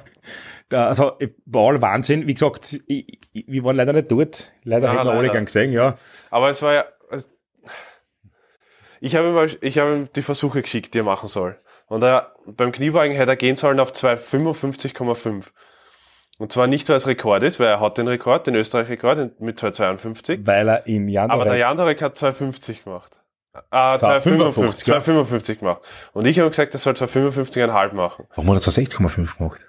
da, 0.69 0.87
also, 0.87 1.13
war 1.45 1.69
all 1.69 1.81
Wahnsinn. 1.81 2.27
Wie 2.27 2.33
gesagt, 2.33 2.81
ich, 2.87 3.19
ich, 3.33 3.45
wir 3.47 3.63
waren 3.63 3.77
leider 3.77 3.93
nicht 3.93 4.11
dort. 4.11 4.51
Leider 4.63 4.87
Ja, 4.87 4.93
hätten 4.99 5.05
wir 5.07 5.13
alle 5.13 5.29
gern 5.29 5.45
gesehen, 5.45 5.71
ja. 5.71 5.97
Aber 6.31 6.49
es 6.49 6.61
war 6.61 6.73
ja, 6.73 6.85
ich 9.05 9.15
habe 9.15 9.27
ihm, 9.29 9.57
ich 9.61 9.77
habe 9.77 9.95
ihm 9.95 10.09
die 10.15 10.23
Versuche 10.23 10.63
geschickt, 10.63 10.95
die 10.95 10.99
er 10.99 11.03
machen 11.03 11.29
soll. 11.29 11.59
Und 11.87 12.03
er, 12.03 12.33
beim 12.47 12.71
Kniebeugen 12.71 13.15
hätte 13.15 13.33
er 13.33 13.35
gehen 13.35 13.55
sollen 13.55 13.79
auf 13.79 13.91
255,5. 13.91 15.43
Und 16.39 16.51
zwar 16.51 16.65
nicht, 16.65 16.89
weil 16.89 16.95
es 16.95 17.05
Rekord 17.05 17.43
ist, 17.43 17.59
weil 17.59 17.67
er 17.67 17.79
hat 17.79 17.99
den 17.99 18.07
Rekord, 18.07 18.47
den 18.47 18.55
Österreich-Rekord 18.55 19.39
mit 19.39 19.59
252. 19.59 20.39
Weil 20.47 20.67
er 20.67 20.87
in 20.87 21.07
Januar. 21.07 21.35
Aber 21.35 21.45
der 21.45 21.57
Jandorek 21.57 22.01
hat 22.01 22.17
250 22.17 22.83
gemacht. 22.83 23.19
Ah, 23.69 23.95
255, 23.95 24.85
255, 24.85 24.85
255 24.85 25.59
gemacht. 25.59 25.81
Und 26.13 26.25
ich 26.25 26.39
habe 26.39 26.49
gesagt, 26.49 26.73
er 26.73 26.79
soll 26.79 26.93
255,5 26.93 27.93
machen. 27.93 28.25
Warum 28.35 28.55
hat 28.55 28.65
er 28.65 28.71
260,5 28.71 29.37
gemacht? 29.37 29.67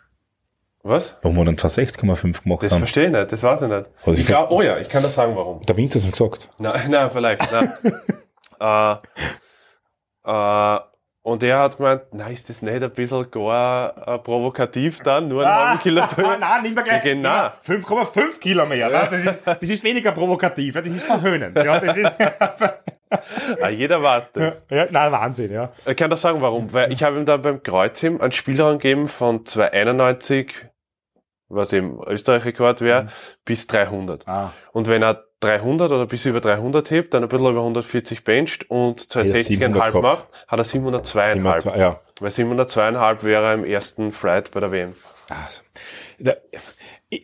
Was? 0.83 1.14
Warum 1.20 1.38
hat 1.40 1.49
er 1.49 1.68
260,5 1.68 2.42
gemacht? 2.42 2.62
Das 2.62 2.70
dann? 2.70 2.79
verstehe 2.79 3.07
ich 3.07 3.12
nicht, 3.12 3.31
das 3.31 3.42
weiß 3.42 3.62
ich 3.62 3.68
nicht. 3.68 3.90
Also 4.07 4.18
ich 4.18 4.27
glaub, 4.27 4.51
oh 4.51 4.62
ja, 4.62 4.79
ich 4.79 4.88
kann 4.88 5.03
das 5.03 5.14
sagen, 5.14 5.37
warum. 5.37 5.61
Der 5.61 5.77
Winzer 5.77 6.01
hat 6.01 6.07
es 6.07 6.12
gesagt. 6.12 6.49
Nein, 6.59 6.81
nein, 6.90 7.11
vielleicht. 7.12 7.53
Nein. 7.53 7.70
äh, 8.61 8.97
äh, 10.25 10.81
und 11.23 11.42
er 11.42 11.59
hat 11.59 11.77
gemeint, 11.79 12.03
na, 12.12 12.29
ist 12.29 12.49
das 12.49 12.62
nicht 12.62 12.83
ein 12.83 12.90
bisschen 12.92 13.29
gar 13.33 13.97
äh, 14.07 14.19
provokativ 14.19 15.01
dann, 15.01 15.27
nur 15.27 15.45
einen 15.45 15.55
halben 15.57 15.81
Kilo 15.81 16.07
drüber? 16.14 16.35
Ah, 16.35 16.37
nein, 16.38 16.62
nimm 16.62 16.75
mir 16.75 16.83
gleich. 16.85 17.05
Ja, 17.05 17.14
genau. 17.14 17.51
nimm 17.66 17.79
mir 17.79 17.85
5,5 17.85 18.38
Kilo 18.38 18.64
mehr. 18.66 18.88
Ne? 18.88 19.09
Das, 19.11 19.25
ist, 19.25 19.47
das 19.47 19.62
ist 19.62 19.83
weniger 19.83 20.12
provokativ, 20.12 20.77
ja, 20.77 20.83
das 20.83 20.92
ist 20.92 21.05
verhöhnend. 21.05 21.57
Ja, 21.57 21.81
das 21.81 21.97
ist, 21.97 22.12
Ah, 23.61 23.69
jeder 23.69 24.03
weiß 24.03 24.33
das. 24.33 24.62
ja, 24.71 24.87
nein, 24.90 25.12
Wahnsinn, 25.12 25.53
ja. 25.53 25.71
Ich 25.85 25.97
kann 25.97 26.11
das 26.11 26.21
sagen, 26.21 26.42
warum. 26.42 26.73
Weil 26.73 26.92
ich 26.92 27.03
habe 27.03 27.16
ihm 27.16 27.25
dann 27.25 27.42
beim 27.42 27.62
Kreuzheben 27.62 28.21
einen 28.21 28.33
Spielraum 28.33 28.79
gegeben 28.79 29.09
von 29.09 29.47
291, 29.47 30.55
was 31.48 31.72
eben 31.72 32.00
Österreich-Rekord 32.06 32.80
wäre, 32.80 33.04
Mhm. 33.04 33.09
bis 33.44 33.66
300. 33.66 34.26
Ah, 34.28 34.52
Und 34.72 34.88
wenn 34.88 35.02
er 35.02 35.24
300 35.40 35.92
oder 35.92 36.06
bis 36.06 36.24
über 36.26 36.40
300 36.40 36.90
hebt, 36.90 37.12
dann 37.14 37.22
ein 37.22 37.28
bisschen 37.28 37.46
über 37.46 37.62
140 37.62 38.24
bencht 38.24 38.68
und 38.70 39.00
260,5 39.00 39.42
700 39.44 39.92
gehabt. 39.92 40.02
macht, 40.02 40.26
hat 40.48 40.59
er 40.59 40.64
702,5. 40.64 41.35
702, 41.35 41.78
ja. 41.78 42.00
Weil 42.20 42.30
702,5 42.30 43.22
wäre 43.22 43.44
er 43.44 43.54
im 43.54 43.64
ersten 43.64 44.11
Flight 44.12 44.50
bei 44.50 44.61
der 44.61 44.72
WM. 44.72 44.94
Also, 45.28 45.62
da, 46.18 46.32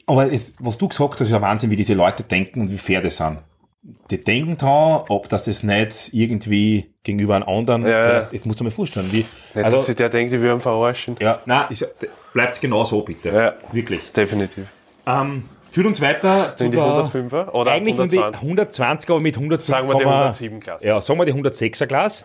aber 0.06 0.32
es, 0.32 0.54
was 0.58 0.76
du 0.78 0.88
gesagt 0.88 1.14
hast, 1.14 1.20
ist 1.22 1.32
ein 1.32 1.40
Wahnsinn, 1.42 1.70
wie 1.70 1.76
diese 1.76 1.94
Leute 1.94 2.22
denken 2.24 2.60
und 2.62 2.70
wie 2.70 2.78
fair 2.78 3.00
das 3.00 3.16
sind. 3.16 3.38
Die 3.82 4.22
denken 4.22 4.56
da, 4.58 5.04
ob 5.08 5.28
das 5.28 5.46
das 5.46 5.64
nicht 5.64 6.10
irgendwie 6.12 6.94
gegenüber 7.02 7.34
einem 7.34 7.48
anderen, 7.48 7.84
Ja, 7.84 8.02
vielleicht, 8.02 8.32
das 8.32 8.46
musst 8.46 8.60
du 8.60 8.64
mir 8.64 8.70
vorstellen, 8.70 9.10
wie, 9.10 9.18
Nicht, 9.18 9.28
dass 9.54 9.64
also, 9.64 9.78
sich 9.80 9.96
der 9.96 10.08
denkt, 10.08 10.32
die 10.32 10.40
würden 10.40 10.60
verarschen. 10.60 11.16
ja, 11.20 11.40
nein, 11.46 11.66
ist, 11.68 11.88
bleibt 12.32 12.60
genau 12.60 12.84
so, 12.84 13.02
bitte. 13.02 13.30
Ja. 13.30 13.54
Wirklich. 13.72 14.12
Definitiv. 14.12 14.68
Ähm, 15.04 15.48
führt 15.70 15.86
uns 15.88 16.00
weiter 16.00 16.54
zu 16.54 16.66
In 16.66 16.70
die 16.70 16.76
der, 16.76 16.86
105er 16.86 17.50
oder 17.50 17.72
eigentlich 17.72 17.98
um 17.98 18.06
die 18.08 18.18
120? 18.18 18.42
120 18.42 19.10
aber 19.10 19.20
mit 19.20 19.34
105, 19.34 19.68
Sagen 19.68 19.88
wir 19.88 19.98
die 19.98 20.04
107 20.04 20.60
Klasse. 20.60 20.86
Ja, 20.86 21.00
sagen 21.00 21.18
wir 21.18 21.24
die 21.24 21.32
106er 21.34 21.86
Klasse. 21.86 22.24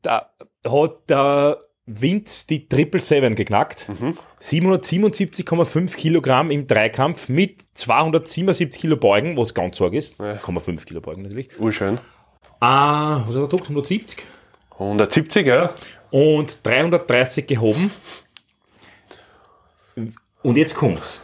Da 0.00 0.30
hat 0.66 0.92
der 1.10 1.58
Wind 1.86 2.50
die 2.50 2.68
Triple 2.68 3.00
Seven 3.00 3.36
geknackt. 3.36 3.88
Mhm. 3.88 4.18
777,5 4.40 5.96
Kilogramm 5.96 6.50
im 6.50 6.66
Dreikampf 6.66 7.28
mit 7.28 7.64
277 7.74 8.80
Kilo 8.80 8.96
Beugen, 8.96 9.36
was 9.36 9.54
ganz 9.54 9.80
arg 9.80 9.94
ist. 9.94 10.20
0,5 10.20 10.84
Kilo 10.84 11.00
Beugen 11.00 11.22
natürlich. 11.22 11.48
Urschön. 11.60 11.98
Ah, 12.58 13.22
was 13.26 13.28
hat 13.28 13.36
er 13.36 13.42
gedruckt? 13.42 13.64
170. 13.64 14.24
170, 14.72 15.46
ja? 15.46 15.74
Und 16.10 16.58
330 16.64 17.46
gehoben. 17.46 17.90
Und 20.42 20.56
jetzt 20.56 20.74
kommt's. 20.74 21.22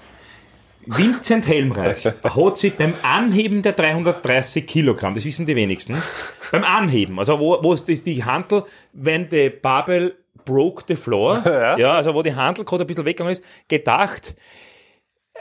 Vincent 0.87 1.47
Helmreich 1.47 2.05
hat 2.05 2.59
sich 2.59 2.75
beim 2.75 2.95
Anheben 3.03 3.63
der 3.63 3.73
330 3.73 4.67
Kilogramm, 4.67 5.15
das 5.15 5.25
wissen 5.25 5.47
die 5.47 5.55
wenigsten, 5.55 6.03
beim 6.51 6.65
Anheben, 6.65 7.21
also 7.21 7.39
wo, 7.39 7.63
wo 7.63 7.73
das 7.73 7.85
die 7.85 8.25
Handel, 8.25 8.65
wenn 8.93 9.29
die 9.29 9.49
Babel 9.49 10.17
broke 10.45 10.85
the 10.89 10.97
floor, 10.97 11.43
ja. 11.47 11.79
Ja. 11.79 11.95
also 11.95 12.15
wo 12.15 12.23
die 12.23 12.35
Handel 12.35 12.65
gerade 12.65 12.85
ein 12.85 12.87
bisschen 12.87 13.05
weggegangen 13.07 13.33
ist, 13.33 13.45
gedacht, 13.69 14.35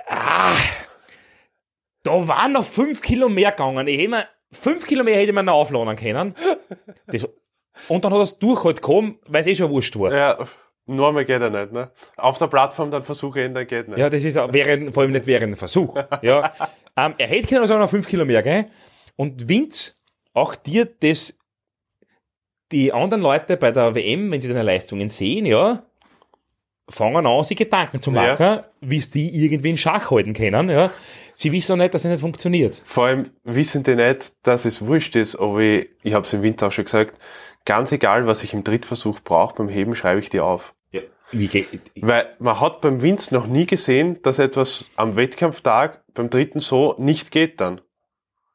ah, 0.07 0.53
da 2.03 2.27
waren 2.27 2.53
noch 2.53 2.65
fünf 2.65 3.01
Kilo 3.01 3.29
mehr 3.29 3.51
gegangen. 3.51 3.87
Ich 3.87 3.99
hätte 3.99 4.09
mir, 4.09 4.27
fünf 4.51 4.85
Kilo 4.87 5.03
mehr 5.03 5.17
hätte 5.17 5.33
man 5.33 5.45
noch 5.45 5.53
aufladen 5.53 5.95
können. 5.95 6.35
Das, 7.07 7.27
und 7.87 8.03
dann 8.03 8.11
hat 8.11 8.19
er 8.19 8.23
es 8.23 8.39
durchgehalten 8.39 8.81
gekommen, 8.81 9.19
weil 9.27 9.41
es 9.41 9.47
eh 9.47 9.55
schon 9.55 9.69
wurscht 9.69 9.97
war. 9.97 10.13
Ja, 10.13 10.37
normal 10.85 11.25
geht 11.25 11.41
er 11.41 11.49
nicht, 11.49 11.71
ne? 11.71 11.91
Auf 12.17 12.37
der 12.37 12.47
Plattform 12.47 12.91
dann 12.91 13.03
Versuche 13.03 13.43
ändern 13.43 13.67
geht 13.67 13.87
nicht. 13.87 13.97
Ja, 13.99 14.09
das 14.09 14.23
ist 14.23 14.37
auch 14.37 14.51
während, 14.51 14.93
vor 14.93 15.03
allem 15.03 15.11
nicht 15.11 15.27
während 15.27 15.53
dem 15.53 15.55
Versuch. 15.55 15.95
Ja. 16.21 16.51
ähm, 16.97 17.15
er 17.17 17.27
hätte 17.27 17.47
können 17.47 17.61
also 17.61 17.77
noch 17.77 17.89
fünf 17.89 18.07
Kilo 18.07 18.25
mehr, 18.25 18.43
gell? 18.43 18.65
Und 19.15 19.47
Vince, 19.47 19.93
auch 20.33 20.55
dir 20.55 20.85
das, 20.85 21.37
die 22.71 22.93
anderen 22.93 23.21
Leute 23.21 23.57
bei 23.57 23.71
der 23.71 23.95
WM, 23.95 24.31
wenn 24.31 24.41
sie 24.41 24.47
deine 24.47 24.63
Leistungen 24.63 25.09
sehen, 25.09 25.45
ja, 25.45 25.83
fangen 26.89 27.25
an, 27.25 27.43
sich 27.43 27.57
Gedanken 27.57 28.01
zu 28.01 28.11
machen, 28.11 28.41
Ja. 28.43 28.61
wie 28.81 28.97
es 28.97 29.11
die 29.11 29.29
irgendwie 29.43 29.69
in 29.69 29.77
Schach 29.77 30.11
halten 30.11 30.33
können, 30.33 30.69
ja. 30.69 30.91
Sie 31.33 31.51
wissen 31.51 31.73
auch 31.73 31.77
nicht, 31.77 31.93
dass 31.93 32.03
es 32.03 32.11
nicht 32.11 32.19
funktioniert. 32.21 32.81
Vor 32.85 33.05
allem 33.05 33.29
wissen 33.43 33.83
die 33.83 33.95
nicht, 33.95 34.33
dass 34.43 34.65
es 34.65 34.85
wurscht 34.85 35.15
ist, 35.15 35.37
ob 35.37 35.59
ich, 35.59 35.89
ich 36.03 36.13
habe 36.13 36.25
es 36.25 36.33
im 36.33 36.41
Winter 36.43 36.67
auch 36.67 36.71
schon 36.71 36.85
gesagt, 36.85 37.17
ganz 37.65 37.91
egal, 37.91 38.27
was 38.27 38.43
ich 38.43 38.53
im 38.53 38.63
Drittversuch 38.63 39.21
brauche, 39.21 39.55
beim 39.55 39.69
Heben 39.69 39.95
schreibe 39.95 40.19
ich 40.19 40.29
dir 40.29 40.43
auf. 40.43 40.73
Ja. 40.91 41.01
Wie 41.31 41.47
geht, 41.47 41.67
Weil 42.01 42.35
man 42.39 42.59
hat 42.59 42.81
beim 42.81 43.01
Vince 43.01 43.33
noch 43.33 43.47
nie 43.47 43.65
gesehen, 43.65 44.21
dass 44.23 44.39
etwas 44.39 44.85
am 44.97 45.15
Wettkampftag 45.15 46.03
beim 46.13 46.29
dritten 46.29 46.59
so 46.59 46.95
nicht 46.97 47.31
geht 47.31 47.61
dann. 47.61 47.79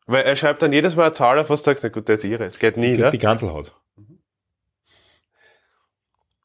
Weil 0.07 0.24
er 0.24 0.37
schreibt 0.37 0.61
dann 0.62 0.72
jedes 0.72 0.94
Mal 0.94 1.05
eine 1.05 1.12
Zahl 1.12 1.38
auf, 1.38 1.48
was 1.48 1.62
du 1.62 1.70
sagst, 1.70 1.83
na 1.83 1.88
gut, 1.88 2.09
das 2.09 2.18
ist 2.18 2.24
ihre, 2.24 2.44
es 2.44 2.59
geht 2.59 2.76
nie, 2.76 2.96
ne? 2.96 3.11
die 3.11 3.18
Ganzelhaut. 3.18 3.74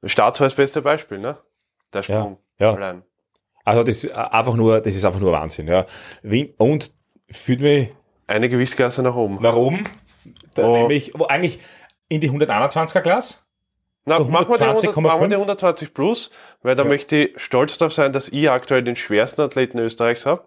Starts 0.03 0.39
war 0.39 0.45
das 0.47 0.55
beste 0.55 0.81
Beispiel, 0.81 1.19
ne? 1.19 1.37
Der 1.93 2.01
Sprung. 2.03 2.37
ja. 2.59 2.73
Allein. 2.73 3.03
Also 3.63 3.83
das 3.83 4.03
ist 4.03 4.11
einfach 4.11 4.55
nur, 4.55 4.81
das 4.81 4.95
ist 4.95 5.05
einfach 5.05 5.19
nur 5.19 5.31
Wahnsinn, 5.31 5.67
ja. 5.67 5.85
Und 6.57 6.91
fühlt 7.29 7.59
mich 7.61 7.89
Eine 8.27 8.49
Gewichtsklasse 8.49 9.03
nach 9.03 9.15
oben. 9.15 9.37
nach 9.41 9.55
oben, 9.55 9.83
da 10.55 10.63
Oh. 10.65 10.77
nämlich, 10.77 11.11
wo 11.15 11.25
eigentlich 11.25 11.59
in 12.09 12.21
die 12.21 12.29
121er 12.31 13.01
Klasse. 13.01 13.37
Na, 14.05 14.17
So 14.17 14.23
machen 14.25 14.49
wir 14.49 14.57
die 14.57 14.63
100 14.63 14.95
machen 14.97 15.03
wir 15.03 15.11
120,5? 15.11 15.29
die 15.29 15.35
120 15.35 15.93
plus, 15.93 16.31
weil 16.63 16.75
da 16.75 16.83
Ja. 16.83 16.89
möchte 16.89 17.15
ich 17.17 17.39
stolz 17.41 17.77
darauf 17.77 17.93
sein, 17.93 18.11
dass 18.13 18.29
ich 18.29 18.49
aktuell 18.49 18.83
den 18.83 18.95
schwersten 18.95 19.41
Athleten 19.41 19.77
Österreichs 19.77 20.25
habe. 20.25 20.43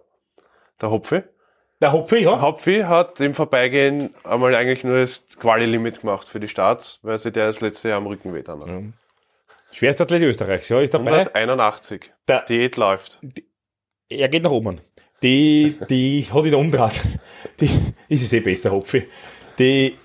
Der 0.81 0.91
Hopfi. 0.91 1.23
Der 1.81 1.93
Hopfe, 1.93 2.17
ja. 2.19 2.41
Hopfi 2.41 2.81
hat 2.81 3.21
im 3.21 3.33
Vorbeigehen 3.33 4.13
einmal 4.25 4.53
eigentlich 4.55 4.83
nur 4.83 4.97
das 4.97 5.23
Quali-Limit 5.39 6.01
gemacht 6.01 6.27
für 6.27 6.39
die 6.41 6.47
Starts, 6.49 6.99
weil 7.01 7.17
sich 7.17 7.31
der 7.31 7.45
das 7.47 7.61
letzte 7.61 7.89
Jahr 7.89 7.97
am 7.99 8.07
Rücken 8.07 8.33
weh 8.33 8.43
hat. 8.45 8.65
Athlet 9.83 10.21
Österreichs, 10.21 10.69
ja, 10.69 10.79
ist 10.79 10.93
dabei. 10.93 11.11
181. 11.33 12.11
Der- 12.27 12.41
Diät 12.45 12.77
läuft. 12.77 13.19
Er 14.09 14.29
geht 14.29 14.43
nach 14.43 14.51
oben. 14.51 14.79
Die, 15.23 15.77
die 15.89 16.25
hat 16.31 16.45
wieder 16.45 16.57
umdraht. 16.57 17.01
Die 17.59 17.69
ist 18.09 18.23
es 18.23 18.33
eh 18.33 18.39
besser, 18.41 18.71
Hopfe. 18.71 19.05
Die, 19.59 19.97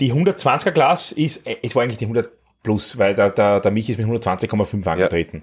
die 0.00 0.12
120er 0.12 0.72
Klasse 0.72 1.18
ist, 1.20 1.46
äh, 1.46 1.56
es 1.62 1.74
war 1.76 1.82
eigentlich 1.82 1.98
die 1.98 2.06
100, 2.06 2.30
plus, 2.62 2.96
weil 2.98 3.14
der, 3.14 3.30
der, 3.30 3.60
der 3.60 3.70
Michi 3.70 3.92
ist 3.92 3.98
mit 3.98 4.06
120,5 4.06 4.86
angetreten. 4.88 5.42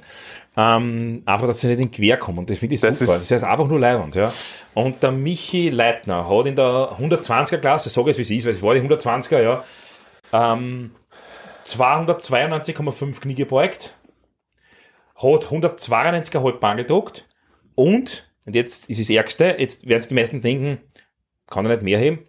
Ähm, 0.58 1.21
einfach, 1.25 1.45
dass 1.47 1.62
sie 1.62 1.67
nicht 1.67 1.80
in 1.80 1.91
Quer 1.91 2.17
kommen. 2.17 2.45
Das 2.47 2.58
finde 2.58 2.75
ich 2.75 2.82
Das 2.82 2.97
super. 2.99 3.13
ist- 3.13 3.21
Das 3.21 3.32
heißt 3.32 3.43
einfach 3.43 3.67
nur 3.67 3.80
leibend, 3.80 4.15
ja. 4.15 4.34
Und 4.73 5.01
der 5.04 5.12
Michi 5.12 5.69
Leitner 5.69 6.27
hat 6.27 6.47
in 6.47 6.56
der 6.56 6.97
120er 6.99 7.60
Klasse, 7.60 7.89
ich 7.89 7.93
sage 7.93 8.08
jetzt 8.10 8.17
wie 8.17 8.23
es 8.23 8.32
ist, 8.32 8.45
weil 8.45 8.51
es 8.54 8.62
war 8.63 8.73
die 8.73 8.82
120er, 8.82 9.41
ja, 9.41 9.63
ähm, 10.34 10.91
292,5 11.65 13.21
Knie 13.21 13.36
gebeugt, 13.36 13.97
hat 15.15 15.45
192,5 15.45 16.60
Bangel 16.60 16.84
gedruckt 16.84 17.28
und, 17.76 18.32
und 18.45 18.56
jetzt 18.56 18.89
ist 18.89 19.00
das 19.00 19.10
Ärgste, 19.10 19.56
jetzt 19.58 19.88
werden 19.88 20.00
es 20.00 20.08
die 20.08 20.15
meisten 20.15 20.41
denken, 20.41 20.82
kann 21.47 21.65
er 21.65 21.76
nicht 21.76 21.84
mehr 21.84 22.00
heben, 22.00 22.28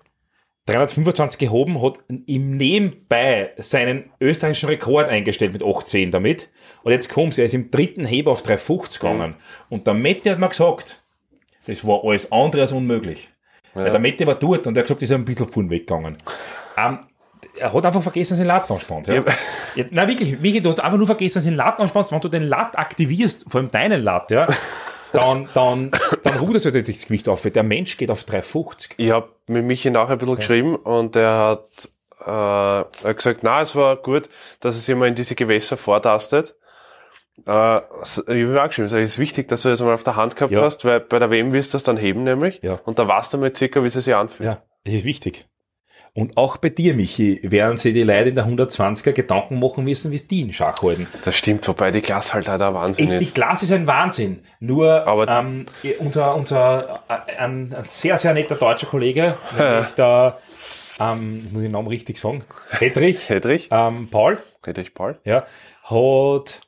325 0.67 1.41
gehoben, 1.41 1.83
hat 1.83 1.99
im 2.09 2.57
Nebenbei 2.57 3.53
seinen 3.57 4.11
österreichischen 4.21 4.69
Rekord 4.69 5.09
eingestellt 5.09 5.53
mit 5.53 5.63
18 5.65 6.13
damit. 6.13 6.51
Und 6.85 6.93
jetzt 6.93 7.09
kommt's, 7.09 7.39
er 7.39 7.47
ist 7.47 7.55
im 7.55 7.71
dritten 7.73 8.05
Heber 8.05 8.31
auf 8.31 8.43
350 8.43 9.01
gegangen. 9.01 9.35
Und 9.69 9.87
der 9.89 9.95
Mette 9.95 10.31
hat 10.31 10.39
mir 10.39 10.49
gesagt, 10.49 11.03
das 11.67 11.85
war 11.85 12.05
alles 12.05 12.31
andere 12.31 12.63
als 12.63 12.73
unmöglich. 12.73 13.29
Weil 13.75 13.91
der 13.91 13.99
Mette 13.99 14.27
war 14.27 14.35
dort 14.35 14.67
und 14.67 14.77
er 14.77 14.81
hat 14.81 14.85
gesagt, 14.87 15.03
ist 15.03 15.13
ein 15.13 15.25
bisschen 15.25 15.49
vorn 15.49 15.71
weggegangen. 15.71 16.19
Ähm, 16.77 16.99
er 17.59 17.73
hat 17.73 17.87
einfach 17.87 18.03
vergessen, 18.03 18.33
dass 18.35 18.41
er 18.41 18.45
den 18.45 18.49
Lat 18.49 18.71
anspannt. 18.71 19.07
Ja. 19.09 19.15
Ja. 19.15 19.25
Ja, 19.75 19.85
nein, 19.91 20.09
wirklich, 20.09 20.39
Michi, 20.41 20.61
du 20.61 20.71
hast 20.71 20.81
einfach 20.81 20.99
nur 20.99 21.07
vergessen, 21.07 21.35
dass 21.39 21.45
du 21.45 21.51
den 21.51 21.57
Lat 21.57 21.81
anspannst. 21.81 22.13
Wenn 22.13 22.21
du 22.21 22.29
den 22.29 22.45
Lat 22.45 22.79
aktivierst, 22.79 23.45
vor 23.49 23.61
allem 23.61 23.71
deinen 23.71 24.03
Lat, 24.03 24.31
ja, 24.31 24.47
dann, 25.13 25.49
dann, 25.55 25.91
dann 26.23 26.39
ruderst 26.39 26.65
du 26.67 26.71
dir 26.73 26.83
das 26.83 27.05
Gewicht 27.07 27.29
auf. 27.29 27.43
Der 27.43 27.63
Mensch 27.63 27.97
geht 27.97 28.11
auf 28.11 28.25
350. 28.25 28.95
Ich 28.97 29.11
habe 29.11 29.29
mit 29.47 29.65
Michi 29.65 29.91
nachher 29.91 30.13
ein 30.13 30.19
bisschen 30.19 30.37
geschrieben 30.37 30.77
und 30.77 31.15
er 31.17 31.37
hat, 31.39 31.89
äh, 32.21 32.31
er 32.31 32.87
hat 33.05 33.17
gesagt, 33.17 33.41
na, 33.43 33.61
es 33.63 33.75
war 33.77 33.97
gut, 33.97 34.29
dass 34.61 34.77
es 34.77 34.89
immer 34.89 35.07
in 35.07 35.15
diese 35.15 35.35
Gewässer 35.35 35.77
vortastet. 35.77 36.55
Äh, 37.47 37.79
ich 37.79 38.47
habe 38.47 38.63
auch 38.63 38.67
geschrieben, 38.69 38.87
es 38.87 38.93
ist 38.93 39.19
wichtig, 39.19 39.49
dass 39.49 39.63
du 39.63 39.69
das 39.71 39.81
mal 39.81 39.95
auf 39.95 40.05
der 40.05 40.17
Hand 40.17 40.37
gehabt 40.37 40.53
Ja. 40.53 40.63
hast, 40.63 40.85
weil 40.85 41.01
bei 41.01 41.19
der 41.19 41.31
WM 41.31 41.53
wirst 41.53 41.73
du 41.73 41.77
das 41.77 41.83
dann 41.83 41.97
heben 41.97 42.25
nämlich. 42.25 42.61
Ja. 42.63 42.79
Und 42.85 42.99
da 42.99 43.09
weißt 43.09 43.33
du 43.35 43.39
mal 43.39 43.55
circa, 43.55 43.83
wie 43.83 43.89
es 43.89 43.95
sich 43.95 44.15
anfühlt. 44.15 44.51
Ja, 44.51 44.63
das 44.85 44.95
ist 44.95 45.05
wichtig. 45.05 45.47
Und 46.15 46.37
auch 46.37 46.59
bei 46.59 46.69
dir, 46.69 46.93
Michi, 46.95 47.41
werden 47.43 47.79
sie 47.79 47.95
die 47.95 48.03
Leute 48.03 48.29
in 48.29 48.35
der 48.35 48.47
120er 48.47 49.13
Gedanken 49.13 49.59
machen 49.59 49.85
müssen, 49.85 50.11
wie 50.11 50.17
es 50.17 50.29
die 50.29 50.43
in 50.43 50.53
Schach 50.53 50.83
halten. 50.83 51.07
Das 51.25 51.35
stimmt, 51.35 51.67
wobei 51.67 51.91
die 51.91 52.03
Klasse 52.03 52.35
halt 52.35 52.51
auch 52.51 52.59
der 52.59 52.75
Wahnsinn 52.75 53.09
die 53.19 53.25
ist. 53.25 53.35
Glas 53.35 53.63
ist 53.63 53.73
ein 53.73 53.87
Wahnsinn. 53.87 54.41
Nur 54.61 55.07
Aber- 55.07 55.27
ähm, 55.27 55.65
unser, 56.01 56.35
unser 56.37 57.03
äh, 57.09 57.37
ein, 57.39 57.73
ein 57.73 57.85
sehr, 57.85 58.19
sehr 58.19 58.35
netter 58.35 58.57
deutscher 58.57 58.89
Kollege, 58.89 59.37
nämlich 59.59 59.93
der, 59.93 60.39
ähm, 61.01 61.45
ich 61.47 61.53
muss 61.53 61.63
den 61.63 61.73
Namen 61.73 61.89
richtig 61.89 62.19
sagen, 62.19 62.45
Hedrich, 62.69 63.31
Hedrich? 63.31 63.69
ähm, 63.71 64.09
Paul, 64.11 64.37
Hedrich 64.67 64.93
Paul? 64.93 65.19
ja, 65.25 65.45
hat 65.85 66.61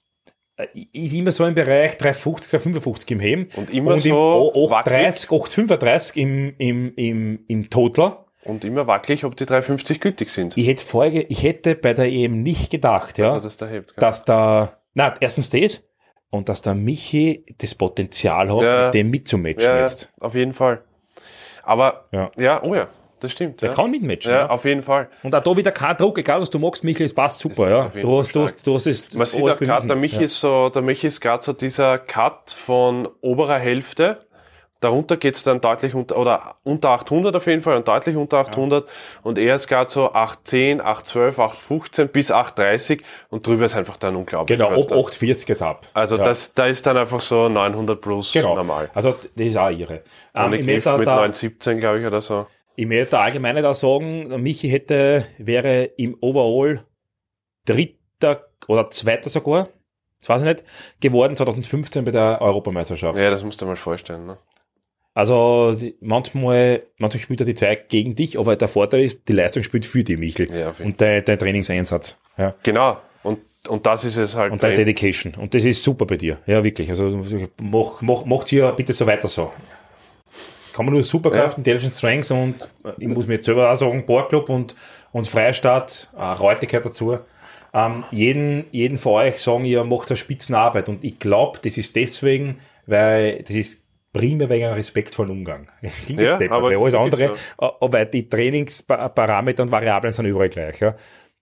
äh, 0.57 0.67
ist 0.93 1.13
immer 1.13 1.33
so 1.33 1.45
im 1.45 1.55
Bereich 1.55 1.99
350, 1.99 2.51
355 2.51 3.11
im 3.11 3.21
Heben. 3.21 3.49
Und 3.57 3.69
immer 3.69 3.93
im 3.93 3.99
so 3.99 4.53
830, 4.55 5.31
835 5.31 6.17
im, 6.17 6.55
im, 6.57 6.95
im, 6.97 7.45
im 7.47 7.69
Total. 7.69 8.24
Und 8.45 8.65
immer 8.65 8.87
wackelig, 8.87 9.25
ob 9.25 9.37
die 9.37 9.47
350 9.47 10.01
gültig 10.01 10.31
sind. 10.31 10.57
Ich 10.57 10.67
hätte 10.67 10.85
Folge, 10.85 11.23
ich 11.23 11.43
hätte 11.43 11.75
bei 11.75 11.95
der 11.95 12.07
EM 12.13 12.43
nicht 12.43 12.71
gedacht, 12.71 13.19
ja, 13.19 13.33
Also 13.33 13.45
das 13.49 13.57
da 13.57 13.67
hebt. 13.67 13.95
dass 13.97 14.25
da, 14.25 14.79
na, 14.95 15.15
erstens 15.21 15.51
das 15.51 15.83
und 16.31 16.49
dass 16.49 16.61
der 16.63 16.75
Michi 16.75 17.47
das 17.59 17.75
Potenzial 17.75 18.51
hat, 18.55 18.63
Ja. 18.63 18.85
mit 18.87 18.95
dem 18.95 19.11
mitzumatchen 19.11 19.63
ja, 19.69 19.81
jetzt. 19.81 20.13
auf 20.21 20.35
jeden 20.35 20.53
Fall. 20.53 20.83
Aber, 21.63 22.05
Ja. 22.13 22.31
ja, 22.37 22.63
oh 22.63 22.75
ja, 22.75 22.89
das 23.21 23.33
stimmt. 23.33 23.63
Der 23.63 23.71
ja. 23.71 23.75
kann 23.75 23.91
mitmatchen. 23.91 24.31
ja, 24.33 24.41
Ja, 24.41 24.51
auf 24.51 24.65
jeden 24.67 24.83
Fall. 24.83 25.09
Und 25.23 25.35
auch 25.35 25.43
da 25.43 25.57
wieder 25.57 25.73
kein 25.73 25.97
Druck, 25.97 26.19
egal 26.19 26.41
was 26.43 26.51
du 26.51 26.59
magst, 26.59 26.85
Michi, 26.85 27.05
es 27.05 27.15
passt 27.15 27.41
super, 27.41 27.71
ja. 27.71 27.91
Du 28.01 28.19
hast, 28.19 28.35
du 28.35 28.43
hast, 28.43 28.67
du 28.67 28.75
hast 28.75 28.87
es. 28.87 29.15
Man 29.15 29.27
sieht 29.27 29.43
auch 29.43 29.59
gerade, 29.59 29.87
der 29.87 29.97
Michi 29.97 30.17
ja. 30.17 30.23
ist 30.23 30.39
so, 30.41 30.69
der 30.69 30.83
Michi 30.83 31.07
ist 31.07 31.21
gerade 31.23 31.43
so 31.43 31.55
dieser 31.55 31.99
Cut 31.99 32.51
von 32.51 33.09
oberer 33.23 33.59
Hälfte. 33.59 34.27
Darunter 34.85 35.17
geht's 35.17 35.43
dann 35.43 35.61
deutlich 35.61 35.95
unter, 35.95 36.19
oder 36.19 36.57
unter 36.63 36.91
800 36.91 37.35
auf 37.35 37.47
jeden 37.47 37.63
Fall 37.63 37.77
und 37.77 37.89
deutlich 37.89 38.17
unter 38.17 38.39
800. 38.39 38.87
Und 39.23 39.39
er 39.39 39.55
ist 39.55 39.67
gerade 39.67 39.91
so 39.91 40.13
810, 40.13 40.81
812, 40.81 41.39
815 41.39 42.09
bis 42.09 42.31
830 42.31 43.03
und 43.31 43.47
drüber 43.47 43.65
ist 43.65 43.75
einfach 43.75 43.97
dann 43.97 44.15
unglaublich. 44.15 44.59
Genau, 44.59 44.71
ab 44.71 44.89
da- 44.89 44.97
840 44.97 45.47
geht's 45.47 45.63
ab. 45.63 45.87
Also 45.95 46.17
ja. 46.17 46.25
das, 46.25 46.53
da 46.53 46.67
ist 46.67 46.87
dann 46.87 46.99
einfach 46.99 47.21
so 47.21 47.49
900 47.49 48.01
plus 48.01 48.33
genau. 48.33 48.55
normal. 48.55 48.91
Also 48.95 49.13
das 49.13 49.47
ist 49.47 49.57
auch 49.57 49.71
ihre. 49.71 49.95
Ähm, 49.95 50.03
Tony 50.35 50.57
ich 50.57 50.63
Cliff 50.63 50.85
mit 50.99 51.07
da, 51.07 51.17
917, 51.17 51.79
glaube 51.79 52.01
ich, 52.01 52.07
oder 52.07 52.21
so. 52.21 52.47
ich 52.77 52.87
möchte 52.87 53.19
allgemein 53.19 53.57
da 53.57 53.73
sagen, 53.73 54.43
Michi 54.43 54.69
hätte, 54.69 55.25
wäre 55.39 55.85
im 55.97 56.17
Overall 56.21 56.85
dritter 57.65 58.49
oder 58.69 58.91
zweiter 58.91 59.31
sogar, 59.31 59.69
das 60.21 60.29
weiß 60.29 60.41
ich 60.43 60.47
nicht, 60.47 60.65
geworden 61.01 61.37
2015 61.37 62.05
bei 62.05 62.11
der 62.11 62.41
Europameisterschaft. 62.41 63.19
Ja, 63.19 63.31
das 63.31 63.43
musst 63.43 63.61
du 63.61 63.65
dir 63.65 63.71
mal 63.71 63.77
vorstellen. 63.77 64.27
Ne? 64.27 64.39
Also 65.15 65.73
die, 65.75 65.95
manchmal, 66.01 66.83
manchmal 66.99 67.23
spielt 67.23 67.41
er 67.41 67.47
die 67.47 67.55
Zeit 67.55 67.89
gegen 67.89 68.17
dich, 68.17 68.37
aber 68.39 68.57
der 68.57 68.67
Vorteil 68.67 69.05
ist, 69.05 69.29
die 69.29 69.33
Leistung 69.33 69.63
spielt 69.63 69.87
für 69.87 70.03
dich, 70.03 70.19
Michel. 70.19 70.51
Ja, 70.53 70.75
und 70.83 71.01
dein, 71.01 71.25
dein 71.25 71.39
Trainingseinsatz. 71.39 72.19
Ja. 72.37 72.55
Genau. 72.65 72.99
Und, 73.23 73.39
und 73.69 73.87
das 73.87 74.05
ist 74.05 74.17
es 74.17 74.35
halt. 74.35 74.53
Und 74.53 74.63
deine 74.63 74.75
Dedication. 74.75 75.35
Und 75.37 75.55
das 75.55 75.65
ist 75.65 75.85
super 75.85 76.05
bei 76.05 76.17
dir. 76.17 76.39
Ja, 76.47 76.65
wirklich. 76.65 76.91
Also 76.91 77.25
mach, 77.63 78.03
mach, 78.03 78.25
macht 78.25 78.49
hier 78.49 78.73
bitte 78.73 78.93
so 78.93 79.07
weiter 79.07 79.29
so. 79.29 79.53
Kann 80.75 80.87
man 80.87 80.95
nur 80.95 81.05
Superkraft, 81.05 81.53
Ja. 81.53 81.59
Intelligent 81.59 81.93
Strengths 81.93 82.31
und 82.33 82.69
ich 82.99 83.07
muss 83.07 83.29
mir 83.29 83.35
jetzt 83.35 83.47
selber 83.47 83.71
auch 83.71 83.77
sagen, 83.77 84.05
Boardclub 84.05 84.49
und, 84.49 84.75
und 85.13 85.29
Freistaat, 85.29 86.11
äh, 86.19 86.21
Reutigkeit 86.21 86.85
dazu. 86.85 87.19
Ähm, 87.73 88.03
jeden, 88.11 88.65
jeden 88.73 88.97
von 88.97 89.13
euch 89.13 89.39
sagen, 89.39 89.65
ihr 89.65 89.85
macht 89.85 90.11
eine 90.11 90.17
Spitzenarbeit 90.17 90.89
und 90.89 91.05
ich 91.05 91.21
glaube, 91.21 91.61
das 91.63 91.79
ist 91.79 91.95
deswegen, 91.95 92.59
weil 92.87 93.45
das 93.45 93.55
ist 93.55 93.84
primär 94.15 94.49
wegen 94.49 94.65
einem 94.65 94.75
respektvollen 94.77 95.31
Umgang. 95.31 95.69
Das 95.83 96.07
klingt 96.07 96.23
Ja, 96.23 96.41
jetzt 96.41 96.51
aber 96.51 96.69
weil 96.69 96.79
alles 96.79 96.95
andere, 96.95 97.25
äh, 97.25 97.29
aber 97.59 98.07
die 98.07 98.27
Trainingsparameter 98.27 99.65
und 99.65 99.71
Variablen 99.71 100.15
sind 100.15 100.25
überall 100.25 100.49
gleich. 100.49 100.81
Ja. 100.81 100.95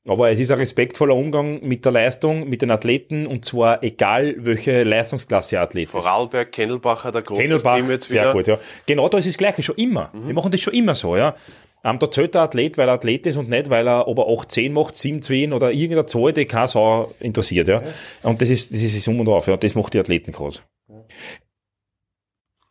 Aber 0.04 0.30
es 0.32 0.40
ist 0.40 0.50
ein 0.50 0.58
respektvoller 0.58 1.14
Umgang 1.14 1.60
mit 1.62 1.84
der 1.84 1.92
Leistung, 1.92 2.48
mit 2.48 2.60
den 2.60 2.72
Athleten 2.72 3.24
und 3.28 3.44
zwar 3.44 3.84
egal, 3.84 4.34
welche 4.38 4.82
Leistungsklasse 4.82 5.60
Athlet 5.60 5.84
ist. 5.84 5.92
Vorarlberg, 5.92 6.50
Kennelbacher, 6.50 7.12
der 7.12 7.22
große 7.22 7.40
Kennelbach, 7.42 7.76
Team 7.76 7.88
jetzt 7.90 8.08
sehr 8.08 8.22
wieder. 8.22 8.32
gut, 8.32 8.46
ja. 8.48 8.58
Genau 8.86 9.08
da 9.08 9.18
ist 9.18 9.28
das 9.28 9.38
Gleiche, 9.38 9.62
schon 9.62 9.76
immer. 9.76 10.10
Wir 10.12 10.34
machen 10.34 10.50
das 10.50 10.60
schon 10.60 10.74
immer 10.74 10.96
so, 10.96 11.16
ja. 11.16 11.36
Ähm, 11.84 12.00
da 12.00 12.10
zählt 12.10 12.34
der 12.34 12.42
Athlet, 12.42 12.78
weil 12.78 12.88
er 12.88 12.94
Athlet 12.94 13.26
ist 13.26 13.36
und 13.36 13.48
nicht, 13.48 13.70
weil 13.70 13.86
er, 13.86 14.08
ob 14.08 14.18
er 14.18 14.26
8, 14.28 14.50
10 14.50 14.72
macht, 14.72 14.96
7, 14.96 15.22
10 15.22 15.52
oder 15.52 15.70
irgendeine 15.70 16.06
Zahl, 16.06 16.32
die 16.32 16.46
keine 16.46 16.66
Sau 16.66 17.12
interessiert, 17.20 17.68
ja. 17.68 17.82
Und 18.24 18.42
das 18.42 18.50
ist, 18.50 18.72
das 18.72 18.82
ist 18.82 19.06
Um 19.06 19.20
und 19.20 19.28
Auf, 19.28 19.46
ja. 19.46 19.56
Das 19.56 19.76
macht 19.76 19.94
die 19.94 20.00
Athleten 20.00 20.32
groß. 20.32 20.64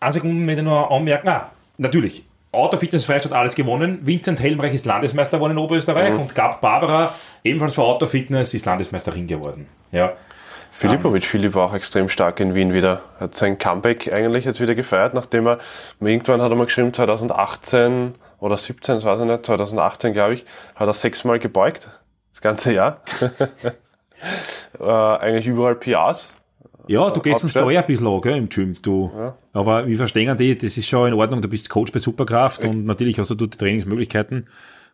Eine 0.01 0.13
Sekunde 0.13 0.35
möchte 0.43 0.61
ich 0.61 0.65
noch 0.65 0.89
anmerken, 0.89 1.29
ah, 1.29 1.51
natürlich. 1.77 2.25
Autofitness 2.51 3.05
Freistadt 3.05 3.33
alles 3.33 3.53
gewonnen. 3.53 3.99
Vincent 4.01 4.41
Helmreich 4.41 4.73
ist 4.73 4.85
Landesmeister 4.85 5.37
geworden 5.37 5.51
in 5.51 5.57
Oberösterreich 5.59 6.15
und 6.15 6.33
Gab 6.33 6.59
Barbara, 6.59 7.13
ebenfalls 7.43 7.75
für 7.75 7.83
Autofitness, 7.83 8.53
ist 8.55 8.65
Landesmeisterin 8.65 9.27
geworden. 9.27 9.67
Ja. 9.91 10.13
Filipovic, 10.71 11.23
Philipp 11.23 11.53
war 11.53 11.67
auch 11.67 11.73
extrem 11.75 12.09
stark 12.09 12.39
in 12.39 12.55
Wien 12.55 12.73
wieder. 12.73 13.01
Hat 13.19 13.35
sein 13.35 13.59
Comeback 13.59 14.11
eigentlich 14.11 14.45
jetzt 14.45 14.59
wieder 14.59 14.73
gefeiert, 14.73 15.13
nachdem 15.13 15.45
er, 15.45 15.59
irgendwann 15.99 16.41
hat 16.41 16.51
er 16.51 16.55
mal 16.55 16.65
geschrieben, 16.65 16.93
2018 16.93 18.15
oder 18.39 18.57
17, 18.57 18.95
das 18.95 19.05
weiß 19.05 19.19
ich 19.19 19.27
nicht, 19.27 19.45
2018 19.45 20.13
glaube 20.13 20.33
ich, 20.33 20.45
hat 20.75 20.87
er 20.87 20.93
sechsmal 20.93 21.37
gebeugt. 21.37 21.89
Das 22.31 22.41
ganze 22.41 22.73
Jahr. 22.73 23.01
äh, 24.79 24.83
eigentlich 24.83 25.45
überall 25.45 25.75
PRs. 25.75 26.29
Ja, 26.87 27.09
du 27.09 27.21
gehst 27.21 27.43
uns 27.43 27.53
da 27.53 27.61
Hauptstadt. 27.61 27.73
eh 27.73 27.77
ein 27.77 27.85
bisschen 27.87 28.07
an, 28.07 28.21
gell, 28.21 28.37
im 28.37 28.49
Gym, 28.49 28.75
du. 28.81 29.11
Aber 29.53 29.87
wir 29.87 29.97
verstehen 29.97 30.35
die, 30.37 30.57
das 30.57 30.77
ist 30.77 30.87
schon 30.87 31.07
in 31.09 31.13
Ordnung, 31.13 31.41
du 31.41 31.47
bist 31.47 31.69
Coach 31.69 31.91
bei 31.91 31.99
Superkraft 31.99 32.63
und 32.65 32.85
natürlich 32.85 33.17
hast 33.19 33.29
du 33.31 33.35
die 33.35 33.49
Trainingsmöglichkeiten, 33.49 34.47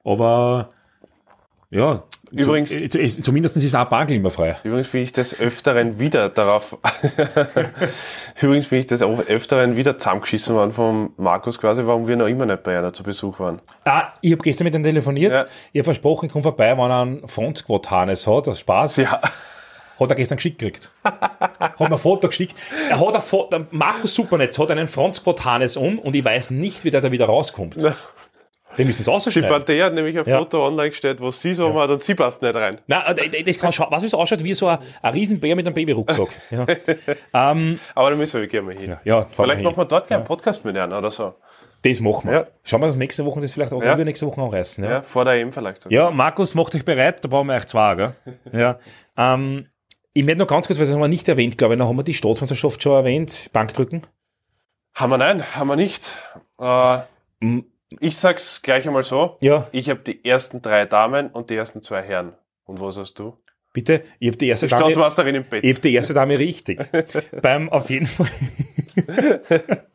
aber 0.03 0.69
ja, 1.69 2.03
Übrigens- 2.31 2.69
zu, 2.89 2.99
ist- 2.99 3.23
zumindest 3.23 3.55
ist 3.57 3.75
auch 3.75 3.85
Bagel 3.85 4.15
immer 4.17 4.29
frei. 4.29 4.55
Übrigens 4.63 4.87
bin 4.89 5.01
ich 5.01 5.11
des 5.13 5.37
Öfteren 5.39 5.99
wieder 5.99 6.29
darauf, 6.29 6.77
übrigens 8.41 8.67
bin 8.67 8.79
ich 8.79 8.85
des 8.85 9.01
Öfteren 9.01 9.75
wieder 9.75 9.97
zusammengeschissen 9.97 10.55
worden 10.55 10.71
vom 10.71 11.13
Markus 11.17 11.59
quasi, 11.59 11.85
warum 11.85 12.07
wir 12.07 12.15
noch 12.15 12.27
immer 12.27 12.45
nicht 12.45 12.63
bei 12.63 12.77
einer 12.77 12.93
zu 12.93 13.03
Besuch 13.03 13.39
waren. 13.39 13.61
Ah, 13.85 14.13
ich 14.21 14.31
habe 14.31 14.41
gestern 14.43 14.65
mit 14.65 14.75
ihm 14.75 14.83
telefoniert, 14.83 15.33
Ja. 15.33 15.45
ich 15.73 15.79
habe 15.79 15.85
versprochen, 15.85 16.27
ich 16.27 16.31
komme 16.31 16.43
vorbei, 16.43 16.71
wenn 16.77 16.89
er 16.91 17.01
einen 17.01 17.27
Front 17.27 17.57
Squat 17.59 17.89
Harness 17.91 18.27
hat, 18.27 18.47
das 18.47 18.59
Spaß, 18.59 18.97
Ja, 18.97 19.21
hat 19.99 20.09
er 20.09 20.15
gestern 20.15 20.37
geschickt 20.37 20.59
gekriegt. 20.59 20.91
hat 21.03 21.79
mir 21.79 21.91
ein 21.91 21.97
Foto 21.97 22.27
geschickt. 22.27 22.55
Er 22.89 22.99
hat 22.99 23.15
ein 23.15 23.21
Foto, 23.21 23.65
Markus 23.71 24.13
Supernetz 24.15 24.57
hat 24.59 24.71
einen 24.71 24.87
Front 24.87 25.15
Squat 25.15 25.43
Harness 25.45 25.77
um 25.77 25.99
und 25.99 26.15
ich 26.15 26.23
weiß 26.23 26.51
nicht, 26.51 26.83
wie 26.85 26.91
der 26.91 27.01
da 27.01 27.11
wieder 27.11 27.25
rauskommt. 27.25 27.75
Den 28.77 28.85
müssen 28.85 28.99
sie 29.03 29.09
die 29.09 29.15
ausschneiden. 29.15 29.49
Partei 29.49 29.79
hat 29.79 29.93
nämlich 29.95 30.17
ein 30.19 30.25
Ja. 30.25 30.37
Foto 30.37 30.65
online 30.67 30.89
gestellt, 30.89 31.19
wo 31.19 31.31
sie 31.31 31.55
so 31.55 31.73
hat 31.81 31.89
und 31.89 32.01
sie 32.01 32.13
passt 32.13 32.41
nicht 32.43 32.53
rein. 32.53 32.79
Nein, 32.85 33.01
äh, 33.17 33.43
das 33.43 33.57
kann 33.57 33.71
schauen, 33.71 33.87
was 33.89 34.03
es 34.03 34.13
ausschaut, 34.13 34.43
wie 34.43 34.53
so 34.53 34.67
ein, 34.67 34.77
ein 35.01 35.13
Riesenbär 35.13 35.55
mit 35.55 35.65
einem 35.65 35.73
Babyrucksack. 35.73 36.27
Ja, 36.51 36.65
ähm, 37.51 37.79
Aber 37.95 38.11
da 38.11 38.15
müssen 38.15 38.39
wir 38.39 38.47
gerne 38.47 38.67
mal 38.67 38.75
hin. 38.79 38.95
ja 39.03 39.25
Vielleicht 39.25 39.63
machen 39.63 39.77
wir 39.77 39.85
dort 39.85 40.07
gerne 40.07 40.21
einen 40.21 40.27
Podcast 40.27 40.63
mit 40.63 40.75
ihnen 40.75 40.93
oder 40.93 41.09
so. 41.09 41.33
Das 41.83 41.99
machen 41.99 42.29
wir. 42.29 42.37
Ja. 42.37 42.47
Schauen 42.63 42.81
wir, 42.81 42.87
dass 42.87 42.97
nächste 42.97 43.25
Woche 43.25 43.39
das 43.39 43.51
vielleicht 43.53 43.71
auch 43.73 43.81
Ja. 43.81 43.95
nächste 43.95 44.27
Woche 44.27 44.41
anreißen. 44.41 44.83
Ja. 44.83 44.89
Ja, 44.91 45.01
vor 45.01 45.25
der 45.25 45.35
EM 45.35 45.51
vielleicht. 45.53 45.81
sogar. 45.83 45.97
Ja, 45.97 46.11
Markus, 46.11 46.53
macht 46.53 46.75
euch 46.75 46.85
bereit, 46.85 47.23
da 47.23 47.27
brauchen 47.29 47.47
wir 47.47 47.55
euch 47.55 47.65
zwei, 47.67 47.95
gell? 47.95 48.13
Ja. 48.51 48.77
Ähm, 49.15 49.67
ich 50.17 50.25
möchte 50.25 50.39
noch 50.39 50.47
ganz 50.47 50.67
kurz, 50.67 50.79
weil 50.79 50.85
das 50.87 50.93
haben 50.95 51.01
wir 51.01 51.07
nicht 51.07 51.27
erwähnt, 51.27 51.57
glaube 51.57 51.75
ich, 51.75 51.77
noch 51.77 51.87
haben 51.87 51.97
wir 51.97 52.03
die 52.03 52.13
Staatsmeisterschaft 52.13 52.81
schon 52.81 52.93
erwähnt, 52.93 53.49
Bankdrücken. 53.53 54.01
Haben 54.95 55.11
wir 55.11 55.17
nein, 55.17 55.55
haben 55.55 55.67
wir 55.67 55.75
nicht. 55.75 56.11
Äh, 56.59 56.97
ich 57.99 58.17
sag's 58.17 58.61
gleich 58.63 58.87
einmal 58.87 59.03
so. 59.03 59.37
Ja, 59.41 59.67
Ich 59.71 59.89
habe 59.89 59.99
die 59.99 60.25
ersten 60.25 60.61
drei 60.61 60.85
Damen 60.85 61.29
und 61.29 61.49
die 61.51 61.55
ersten 61.55 61.83
zwei 61.83 62.01
Herren. 62.01 62.33
Und 62.65 62.81
was 62.81 62.97
hast 62.97 63.19
du? 63.19 63.37
bitte, 63.73 64.01
ich 64.17 64.27
habe 64.29 64.37
die 64.37 64.47
erste 64.47 64.65
Die 64.65 64.71
Dame, 64.71 64.85
Staatsmeisterin 64.85 65.35
im 65.35 65.43
Bett. 65.43 65.63
ich 65.63 65.75
hab 65.75 65.81
die 65.83 65.93
erste 65.93 66.15
Dame 66.15 66.39
richtig. 66.39 66.79
Beim, 67.43 67.69
auf 67.69 67.91
jeden 67.91 68.07
Fall. 68.07 68.27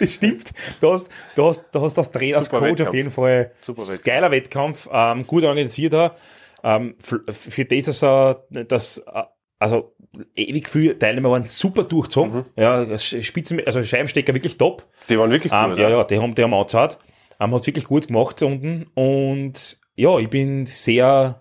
das 0.00 0.12
stimmt. 0.12 0.50
Du 0.80 0.92
hast, 0.92 1.08
du 1.36 1.46
hast, 1.46 1.66
du 1.70 1.80
hast 1.80 1.94
das 1.96 2.10
Trainer, 2.10 2.38
als 2.38 2.50
Coach 2.50 2.62
Wettkampf. 2.62 2.88
auf 2.88 2.94
jeden 2.94 3.10
Fall. 3.10 3.52
Super. 3.60 3.82
Geiler 4.02 4.32
Wettkampf, 4.32 4.88
ähm, 4.92 5.24
gut 5.24 5.44
organisierter. 5.44 6.16
Ähm, 6.62 6.94
für, 6.98 7.20
für 7.30 7.64
das, 7.64 7.84
dass 7.86 8.02
er, 8.02 8.44
das, 8.68 8.98
äh, 8.98 9.22
also, 9.58 9.94
ewig 10.34 10.68
viele 10.68 10.98
Teilnehmer 10.98 11.30
waren 11.30 11.44
super 11.44 11.84
durchgezogen. 11.84 12.32
Mhm. 12.34 12.44
Ja, 12.56 12.98
Spitzen, 12.98 13.60
also 13.64 13.82
Scheibenstecker 13.82 14.34
wirklich 14.34 14.56
top. 14.58 14.86
Die 15.08 15.18
waren 15.18 15.30
wirklich 15.30 15.52
Ähm, 15.52 15.70
gut. 15.70 15.78
ja, 15.78 15.88
ja, 15.88 16.04
die 16.04 16.18
haben, 16.18 16.34
die 16.34 16.42
haben 16.42 16.54
angezahlt. 16.54 16.98
Ähm, 17.38 17.54
hat 17.54 17.66
wirklich 17.66 17.84
gut 17.84 18.08
gemacht 18.08 18.42
unten. 18.42 18.86
Und 18.94 19.78
ja, 19.96 20.18
ich 20.18 20.30
bin 20.30 20.66
sehr, 20.66 21.40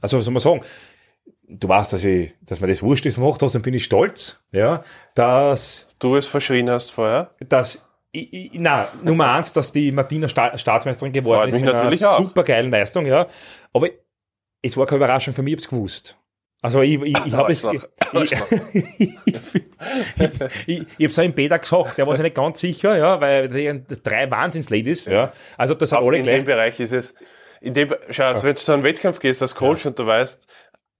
also 0.00 0.18
was 0.18 0.24
soll 0.24 0.32
man 0.34 0.40
sagen, 0.40 0.60
du 1.48 1.68
weißt, 1.68 1.92
dass 1.92 2.04
ich, 2.04 2.34
dass 2.42 2.60
mir 2.60 2.66
das 2.66 2.82
wurscht 2.82 3.06
ist 3.06 3.16
gemacht 3.16 3.40
hast, 3.42 3.54
dann 3.54 3.62
bin 3.62 3.74
ich 3.74 3.84
stolz, 3.84 4.42
ja, 4.52 4.82
dass, 5.14 5.86
Du 6.00 6.16
es 6.16 6.26
verschrien 6.26 6.68
hast 6.70 6.90
vorher. 6.92 7.30
dass 7.48 7.85
ich, 8.16 8.32
ich, 8.32 8.50
na, 8.54 8.88
Nummer 9.02 9.32
eins, 9.32 9.52
dass 9.52 9.72
die 9.72 9.92
Martina 9.92 10.28
Sta 10.28 10.56
Staatsmeisterin 10.56 11.12
geworden 11.12 11.38
Freut 11.40 11.48
ist 11.48 11.60
mit 11.60 11.68
einer 11.68 11.74
natürlich 11.74 12.06
auch. 12.06 12.18
super 12.18 12.42
geilen 12.44 12.70
Leistung, 12.70 13.06
ja. 13.06 13.26
Aber 13.72 13.88
es 14.62 14.76
war 14.76 14.86
keine 14.86 14.98
Überraschung 14.98 15.34
für 15.34 15.42
mich, 15.42 15.54
ich 15.54 15.58
hab's 15.58 15.68
gewusst. 15.68 16.18
Also 16.62 16.80
ich, 16.80 17.00
ich, 17.02 17.26
ich 17.26 17.32
habe 17.34 17.52
es, 17.52 17.64
ich, 17.64 17.80
ich, 18.12 18.32
ich, 20.66 20.86
ich 20.98 21.04
hab's 21.04 21.18
auch 21.18 21.22
im 21.22 21.34
Beta 21.34 21.58
gesagt, 21.58 21.98
der 21.98 22.06
war 22.06 22.16
sich 22.16 22.22
nicht 22.22 22.34
ganz 22.34 22.60
sicher, 22.60 22.96
ja, 22.96 23.20
weil 23.20 23.48
drei 24.02 24.30
Wahnsinns-Ladies, 24.30 25.04
ja. 25.04 25.32
Also 25.58 25.74
das 25.74 25.92
hat 25.92 26.02
alle 26.02 26.16
in 26.16 26.22
gleich 26.24 26.38
dem 26.38 26.46
Bereich 26.46 26.80
ist 26.80 26.92
es. 26.92 27.14
In 27.60 27.74
dem, 27.74 27.94
schau, 28.10 28.24
also 28.24 28.42
wenn 28.42 28.54
du 28.54 28.60
zu 28.60 28.72
einem 28.72 28.82
Wettkampf 28.84 29.18
gehst 29.18 29.42
als 29.42 29.54
Coach 29.54 29.86
und 29.86 29.98
du 29.98 30.06
weißt, 30.06 30.46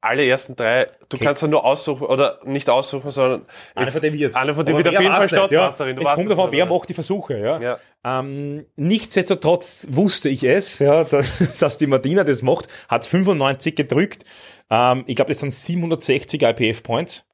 alle 0.07 0.27
ersten 0.27 0.57
drei, 0.57 0.87
du 1.09 1.19
kannst 1.19 1.43
ja 1.43 1.49
nur 1.49 1.65
aussuchen, 1.65 2.07
oder 2.07 2.41
nicht 2.45 2.69
aussuchen, 2.71 3.11
sondern 3.11 3.47
Einer 3.75 3.87
es- 3.89 3.93
von 3.93 4.03
denen 4.03 4.19
wird's. 4.19 4.37
Einer 4.37 4.55
von 4.55 4.65
denen 4.65 4.79
wird 4.79 4.89
auf 4.89 5.01
jeden 5.03 5.13
Fall 5.15 5.29
Staatsmeisterin. 5.29 6.01
Ja. 6.01 6.09
Es 6.09 6.15
kommt 6.15 6.31
davon, 6.31 6.53
wer 6.53 6.67
macht 6.67 6.89
die 6.89 6.95
Versuche, 6.95 7.39
ja. 7.39 7.61
Ja. 7.61 7.79
Ähm, 8.05 8.67
nichtsdestotrotz 8.77 9.87
wusste 9.91 10.29
ich 10.29 10.43
es, 10.45 10.79
ja, 10.79 11.05
dass, 11.05 11.39
dass 11.61 11.79
die 11.79 11.87
Martina 11.87 12.25
das 12.25 12.43
macht, 12.43 12.69
hat 12.89 13.07
95 13.07 13.75
gedrückt. 13.77 14.25
Ähm, 14.71 15.05
ich 15.07 15.17
glaube, 15.17 15.31
das 15.33 15.41
sind 15.41 15.53
760 15.55 16.43
IPF-Points. 16.43 17.25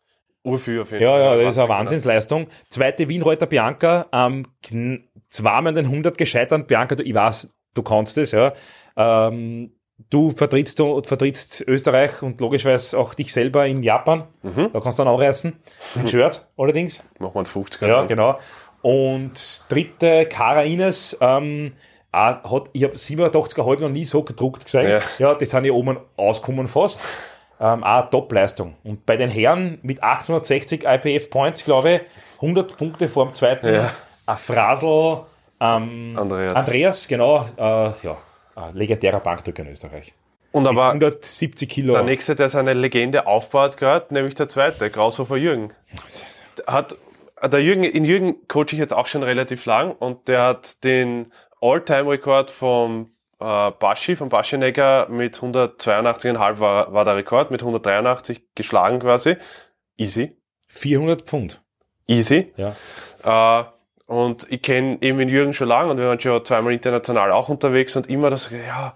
Urviel 0.45 0.81
auf 0.81 0.91
jeden 0.91 1.05
Ja, 1.05 1.11
Fall. 1.13 1.21
ja, 1.21 1.37
das 1.37 1.55
ist 1.55 1.59
eine 1.59 1.69
Wahnsinn, 1.69 1.79
Wahnsinnsleistung. 1.79 2.49
Zweite 2.69 3.09
Wienreuter 3.09 3.47
Bianca, 3.47 4.07
ähm, 4.13 4.45
zweimal 5.29 5.69
an 5.69 5.75
den 5.77 5.87
100 5.87 6.19
gescheitert. 6.19 6.67
Bianca, 6.67 6.97
du, 6.97 7.05
ich 7.05 7.15
weiß, 7.15 7.49
du 7.75 7.83
kannst 7.83 8.19
es, 8.19 8.33
ja. 8.33 8.53
Ähm, 8.97 9.73
du 10.11 10.31
vertrittst, 10.31 10.79
du 10.79 11.03
vertrittst 11.03 11.63
Österreich 11.67 12.23
und 12.23 12.41
logischerweise 12.41 12.99
auch 12.99 13.15
dich 13.15 13.33
selber 13.33 13.67
in 13.67 13.83
Japan. 13.83 14.25
Mhm. 14.43 14.71
Da 14.73 14.81
kannst 14.81 14.99
du 14.99 15.05
dann 15.05 15.13
auch 15.13 15.21
reißen. 15.21 15.53
Ein 15.97 16.09
Shirt 16.09 16.47
allerdings. 16.57 17.03
Machen 17.19 17.35
wir 17.35 17.39
einen 17.41 17.47
50 17.47 17.83
Ja, 17.83 18.05
genau. 18.05 18.39
Und 18.83 19.65
dritte, 19.69 20.27
Cara 20.27 20.65
Ines, 20.65 21.17
ähm, 21.21 21.73
auch 22.11 22.53
hat, 22.53 22.71
ich 22.73 22.85
habe 22.85 22.95
87,5 22.97 23.81
noch 23.81 23.89
nie 23.89 24.05
so 24.05 24.23
gedruckt 24.23 24.65
gesehen. 24.65 24.89
Ja. 24.89 25.01
Ja, 25.19 25.35
die 25.35 25.47
sind 25.47 25.65
ja 25.65 25.73
oben 25.73 25.99
ausgekommen 26.17 26.67
fast. 26.67 27.01
Ähm, 27.61 27.85
auch 27.85 28.11
Top-Leistung. 28.11 28.75
Und 28.83 29.07
bei 29.07 29.17
den 29.17 29.31
Herren 29.31 29.79
mit 29.83 30.03
860 30.03 30.85
IPF-Points, 30.85 31.65
glaube 31.65 31.91
ich, 31.93 32.01
100 32.41 32.77
Punkte 32.77 33.09
vor 33.09 33.25
dem 33.27 33.35
zweiten, 33.35 33.73
Ja. 33.73 33.93
ein 34.27 34.37
Frasel, 34.37 35.21
ähm, 35.61 36.15
Andreas. 36.19 36.55
Andreas, 36.55 37.07
genau, 37.09 37.47
äh, 37.57 37.63
ja, 38.03 38.17
legendärer 38.73 39.21
Bankdrücker 39.21 39.63
in 39.63 39.69
Österreich. 39.69 40.15
Und 40.53 40.69
aber 40.69 40.89
170 40.89 41.69
Kilo. 41.69 41.95
der 41.95 42.03
nächste, 42.03 42.35
der 42.35 42.49
seine 42.49 42.75
Legende 42.75 43.27
aufbaut 43.27 43.79
gerade, 43.79 44.13
nämlich 44.13 44.35
der 44.35 44.49
zweite, 44.49 44.91
Graushofer 44.91 45.37
Jürgen. 45.37 45.73
Hat, 46.67 46.97
der 47.43 47.63
Jürgen, 47.63 47.85
in 47.85 48.05
Jürgen 48.05 48.47
coache 48.49 48.73
ich 48.73 48.79
jetzt 48.79 48.93
auch 48.93 49.07
schon 49.07 49.23
relativ 49.23 49.65
lang 49.65 49.93
und 49.93 50.29
der 50.29 50.43
hat 50.43 50.85
den 50.85 51.33
All-Time-Rekord 51.63 52.51
vom 52.51 53.13
äh, 53.41 53.71
Baschi, 53.71 54.15
vom 54.15 54.29
Baschinegger 54.29 55.09
mit 55.09 55.39
182,5 55.39 56.59
war, 56.59 56.93
war 56.93 57.05
der 57.05 57.17
Rekord, 57.17 57.51
mit 57.51 57.63
183 57.63 58.55
geschlagen 58.55 58.99
quasi. 58.99 59.37
Easy. 59.97 60.37
400 60.69 61.23
Pfund. 61.23 61.63
Easy. 62.07 62.53
Ja. 62.57 62.77
Äh, 63.25 63.65
und 64.13 64.47
ich 64.51 64.61
kenne 64.63 64.99
eben 65.01 65.19
den 65.19 65.29
Jürgen 65.29 65.53
schon 65.55 65.69
lange 65.69 65.91
und 65.91 65.99
wir 65.99 66.07
waren 66.07 66.21
schon 66.21 66.45
zweimal 66.45 66.73
international 66.73 67.33
auch 67.33 67.49
unterwegs 67.49 67.97
und 67.97 68.09
immer 68.09 68.29
das, 68.31 68.51
ja, 68.51 68.95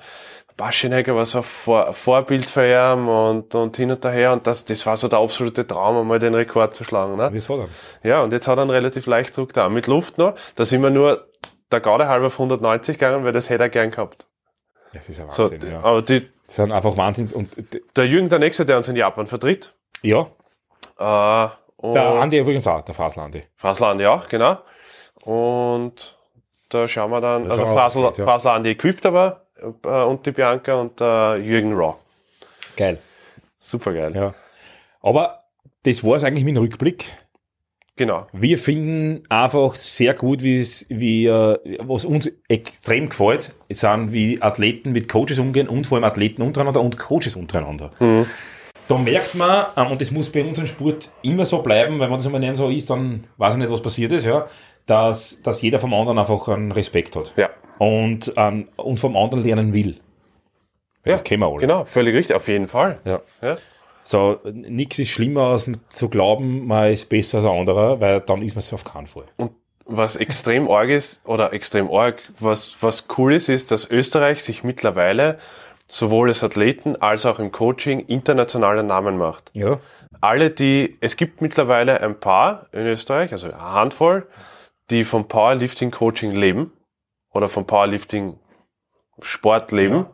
Baschinegger 0.56 1.14
war 1.16 1.26
so 1.26 1.38
ein 1.38 1.44
Vor 1.44 1.92
Vorbild 1.92 2.48
für 2.48 2.66
ihn 2.66 3.08
und, 3.08 3.54
und 3.54 3.76
hin 3.76 3.90
und 3.90 4.04
her 4.04 4.32
und 4.32 4.46
das, 4.46 4.64
das 4.64 4.84
war 4.86 4.96
so 4.96 5.08
der 5.08 5.18
absolute 5.18 5.66
Traum, 5.66 5.96
einmal 5.96 6.18
den 6.18 6.34
Rekord 6.34 6.74
zu 6.74 6.84
schlagen. 6.84 7.16
Ne? 7.16 7.28
Wieso 7.32 7.56
dann? 7.58 7.68
Ja, 8.02 8.22
und 8.22 8.32
jetzt 8.32 8.46
hat 8.46 8.58
er 8.58 8.62
einen 8.62 8.70
relativ 8.70 9.06
leicht 9.06 9.36
Druck 9.36 9.52
da. 9.52 9.68
Mit 9.68 9.86
Luft 9.86 10.18
noch, 10.18 10.34
da 10.54 10.64
sind 10.64 10.82
wir 10.82 10.90
nur 10.90 11.28
der 11.70 11.80
Garde 11.80 12.08
halber 12.08 12.26
auf 12.26 12.34
190 12.34 12.98
gegangen, 12.98 13.24
weil 13.24 13.32
das 13.32 13.50
hätte 13.50 13.64
er 13.64 13.68
gern 13.68 13.90
gehabt. 13.90 14.26
Das 14.92 15.08
ist 15.08 15.20
ein 15.20 15.30
So, 15.30 15.44
Wahnsinn, 15.44 15.70
ja. 15.70 15.82
Aber 15.82 16.02
die, 16.02 16.28
Das 16.42 16.56
sind 16.56 16.72
einfach 16.72 16.96
Wahnsinns. 16.96 17.32
Und 17.34 17.54
der 17.96 18.06
Jürgen, 18.06 18.28
der 18.28 18.38
Nächste, 18.38 18.64
der 18.64 18.78
uns 18.78 18.88
in 18.88 18.96
Japan 18.96 19.26
vertritt, 19.26 19.74
ja, 20.02 20.26
äh, 20.98 21.48
der 21.82 22.06
Andi 22.20 22.38
übrigens 22.38 22.66
auch, 22.66 22.80
der 22.82 22.94
Fasel 22.94 23.20
Andi. 23.22 23.44
Fasland, 23.56 24.00
ja, 24.00 24.22
genau. 24.28 24.58
Und 25.26 26.16
da 26.68 26.86
schauen 26.86 27.10
wir 27.10 27.20
dann, 27.20 27.44
Da 27.44 27.50
also 27.50 27.64
geht, 28.06 28.18
ja. 28.18 28.24
Fasl 28.24 28.48
an 28.48 28.62
die 28.62 28.70
equipped 28.70 29.04
aber 29.06 29.42
äh, 29.84 29.88
und 29.88 30.24
die 30.24 30.30
Bianca 30.30 30.74
und 30.74 31.00
äh, 31.00 31.36
Jürgen 31.36 31.74
Raw. 31.74 31.94
Geil. 32.76 32.98
Super 33.58 33.92
geil. 33.92 34.14
Ja. 34.14 34.34
Aber 35.02 35.40
das 35.82 36.04
war 36.04 36.14
es 36.14 36.22
eigentlich 36.22 36.44
mit 36.44 36.54
dem 36.54 36.62
Rückblick. 36.62 37.06
Genau. 37.96 38.28
Wir 38.32 38.56
finden 38.56 39.22
einfach 39.28 39.74
sehr 39.74 40.14
gut, 40.14 40.42
wie 40.42 40.60
es, 40.60 40.86
wie, 40.90 41.26
äh, 41.26 41.58
was 41.80 42.04
uns 42.04 42.30
extrem 42.46 43.08
gefällt, 43.08 43.52
sind, 43.68 44.12
wie 44.12 44.40
Athleten 44.40 44.92
mit 44.92 45.08
Coaches 45.08 45.40
umgehen 45.40 45.66
und 45.66 45.88
vor 45.88 45.96
allem 45.96 46.04
Athleten 46.04 46.42
untereinander 46.42 46.82
und 46.82 46.98
Coaches 46.98 47.34
untereinander. 47.34 47.90
Da 48.88 48.98
merkt 48.98 49.34
man, 49.34 49.66
ähm, 49.76 49.90
und 49.92 50.00
das 50.00 50.10
muss 50.10 50.30
bei 50.30 50.44
unserem 50.44 50.66
Sport 50.66 51.10
immer 51.22 51.44
so 51.44 51.60
bleiben, 51.62 51.98
weil 51.98 52.08
wenn 52.08 52.16
das 52.16 52.26
immer 52.26 52.38
nicht 52.38 52.56
so 52.56 52.68
ist, 52.68 52.88
dann 52.90 53.24
weiß 53.36 53.54
ich 53.54 53.58
nicht, 53.58 53.70
was 53.72 53.82
passiert 53.82 54.12
ist, 54.12 54.24
ja, 54.26 54.46
dass, 54.86 55.42
dass 55.42 55.62
jeder 55.62 55.80
vom 55.80 55.92
anderen 55.92 56.18
einfach 56.18 56.48
einen 56.48 56.70
Respekt 56.72 57.16
hat. 57.16 57.34
Ja. 57.36 57.50
Und, 57.78 58.32
ähm, 58.36 58.68
und 58.76 58.98
vom 59.00 59.16
anderen 59.16 59.42
lernen 59.44 59.72
will. 59.72 59.96
Ja, 61.04 61.12
Das 61.12 61.24
kennen 61.24 61.42
wir 61.42 61.48
alle. 61.48 61.58
Genau, 61.58 61.84
völlig 61.84 62.14
richtig, 62.14 62.36
auf 62.36 62.48
jeden 62.48 62.66
Fall. 62.66 63.00
Ja. 63.04 63.20
Ja. 63.42 63.56
So, 64.04 64.38
nichts 64.52 65.00
ist 65.00 65.10
schlimmer, 65.10 65.48
als 65.48 65.68
zu 65.88 66.08
glauben, 66.08 66.66
man 66.66 66.92
ist 66.92 67.08
besser 67.08 67.38
als 67.38 67.46
ein 67.46 67.58
anderer, 67.58 68.00
weil 68.00 68.20
dann 68.20 68.40
ist 68.42 68.54
man 68.54 68.60
es 68.60 68.72
auf 68.72 68.84
keinen 68.84 69.06
Fall. 69.08 69.24
Und 69.36 69.50
was 69.84 70.14
extrem 70.16 70.70
arg 70.70 70.90
ist, 70.90 71.20
oder 71.24 71.52
extrem 71.52 71.90
arg, 71.90 72.20
was, 72.38 72.76
was 72.80 73.06
cool 73.18 73.32
ist, 73.32 73.48
ist, 73.48 73.70
dass 73.72 73.88
Österreich 73.90 74.42
sich 74.42 74.62
mittlerweile 74.64 75.38
sowohl 75.88 76.28
als 76.28 76.42
Athleten 76.42 76.96
als 76.96 77.26
auch 77.26 77.38
im 77.38 77.52
Coaching 77.52 78.00
internationale 78.00 78.82
Namen 78.82 79.18
macht. 79.18 79.50
Ja. 79.54 79.80
alle, 80.20 80.50
die, 80.50 80.96
es 81.00 81.16
gibt 81.16 81.40
mittlerweile 81.40 82.00
ein 82.00 82.18
paar 82.18 82.66
in 82.72 82.86
Österreich, 82.86 83.32
also 83.32 83.46
eine 83.46 83.60
Handvoll, 83.60 84.26
die 84.90 85.04
vom 85.04 85.28
Powerlifting 85.28 85.90
Coaching 85.90 86.32
leben 86.32 86.72
oder 87.30 87.48
vom 87.48 87.66
Powerlifting 87.66 88.38
Sport 89.20 89.72
leben. 89.72 90.06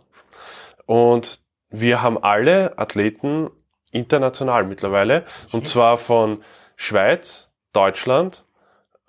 Und 0.86 1.40
wir 1.68 2.02
haben 2.02 2.22
alle 2.22 2.78
Athleten 2.78 3.50
international 3.90 4.64
mittlerweile. 4.64 5.24
Und 5.52 5.68
zwar 5.68 5.96
von 5.96 6.42
Schweiz, 6.76 7.50
Deutschland, 7.72 8.44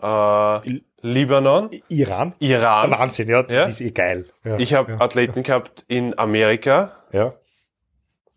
äh, 0.01 0.82
Libanon, 1.04 1.70
Iran? 1.89 2.34
Iran. 2.39 2.89
Wahnsinn, 2.91 3.28
ja, 3.30 3.43
das 3.43 3.51
Ja. 3.51 3.64
ist 3.66 3.82
eh 3.82 3.91
geil. 3.91 4.26
Ja. 4.43 4.58
Ich 4.58 4.74
habe 4.74 4.99
Athleten 4.99 5.43
gehabt 5.43 5.84
in 5.88 6.18
Amerika. 6.18 6.93
ja. 7.12 7.34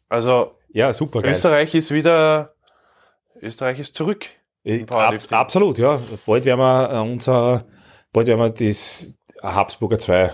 Also 0.09 0.53
ja, 0.69 0.93
super 0.93 1.21
geil. 1.23 1.33
Österreich 1.33 1.75
ist 1.75 1.91
wieder, 1.91 2.53
Österreich 3.41 3.79
ist 3.81 3.97
zurück. 3.97 4.27
Äh, 4.64 4.85
Ab, 4.89 5.14
absolut, 5.31 5.79
ja. 5.79 5.99
Bald 6.27 6.45
werden 6.45 6.61
wir 6.61 6.93
äh, 6.93 6.99
unser, 7.01 7.64
bald 8.12 8.27
werden 8.29 8.39
wir 8.41 8.51
das 8.51 9.17
Habsburger 9.43 9.99
2, 9.99 10.33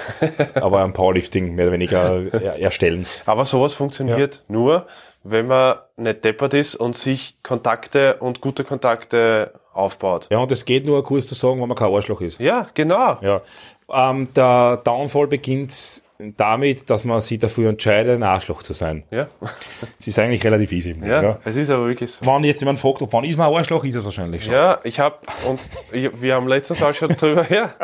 aber 0.54 0.80
am 0.80 0.92
Powerlifting 0.92 1.54
mehr 1.54 1.66
oder 1.66 1.74
weniger 1.74 2.32
er, 2.32 2.58
erstellen. 2.60 3.06
Aber 3.26 3.44
sowas 3.44 3.72
funktioniert 3.74 4.42
nur, 4.48 4.86
wenn 5.22 5.46
man 5.46 5.76
nicht 5.96 6.24
deppert 6.24 6.54
ist 6.54 6.74
und 6.74 6.96
sich 6.96 7.36
Kontakte 7.42 8.16
und 8.16 8.40
gute 8.40 8.64
Kontakte 8.64 9.52
aufbaut. 9.74 10.28
Ja, 10.30 10.38
und 10.38 10.50
es 10.52 10.64
geht 10.64 10.86
nur 10.86 11.02
kurz 11.04 11.26
zu 11.26 11.34
sagen, 11.34 11.60
wenn 11.60 11.68
man 11.68 11.76
kein 11.76 11.92
Arschloch 11.92 12.20
ist. 12.20 12.40
Ja, 12.40 12.66
genau. 12.74 13.18
Ja. 13.20 13.42
Ähm, 13.92 14.28
der 14.34 14.80
Downfall 14.84 15.26
beginnt 15.26 16.02
damit, 16.36 16.88
dass 16.90 17.04
man 17.04 17.20
sich 17.20 17.38
dafür 17.40 17.70
entscheidet, 17.70 18.14
ein 18.14 18.22
Arschloch 18.22 18.62
zu 18.62 18.72
sein. 18.72 19.02
Ja, 19.10 19.26
Es 19.98 20.06
ist 20.06 20.18
eigentlich 20.18 20.44
relativ 20.44 20.70
easy. 20.72 20.96
ja, 21.04 21.38
es 21.44 21.56
ist 21.56 21.70
aber 21.70 21.88
wirklich 21.88 22.12
so. 22.12 22.24
Wenn 22.24 22.44
jetzt 22.44 22.60
jemand 22.60 22.78
fragt, 22.78 23.02
ob 23.02 23.12
wann 23.12 23.24
ist 23.24 23.36
man 23.36 23.48
ein 23.48 23.54
Arschloch, 23.54 23.84
ist 23.84 23.96
es 23.96 24.04
wahrscheinlich 24.04 24.44
schon. 24.44 24.54
Ja, 24.54 24.78
ich 24.84 25.00
habe 25.00 25.16
und 25.48 25.60
ich, 25.92 26.22
wir 26.22 26.34
haben 26.36 26.46
letztens 26.46 26.82
auch 26.82 26.94
schon 26.94 27.08
drüber, 27.10 27.46
ja, 27.52 27.74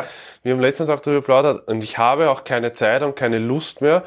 wir 0.43 0.53
haben 0.53 0.61
letztens 0.61 0.89
auch 0.89 1.01
drüber 1.01 1.17
geplaudert 1.17 1.67
und 1.67 1.83
ich 1.83 1.97
habe 1.97 2.29
auch 2.29 2.43
keine 2.43 2.71
Zeit 2.71 3.03
und 3.03 3.15
keine 3.15 3.37
Lust 3.37 3.81
mehr, 3.81 4.03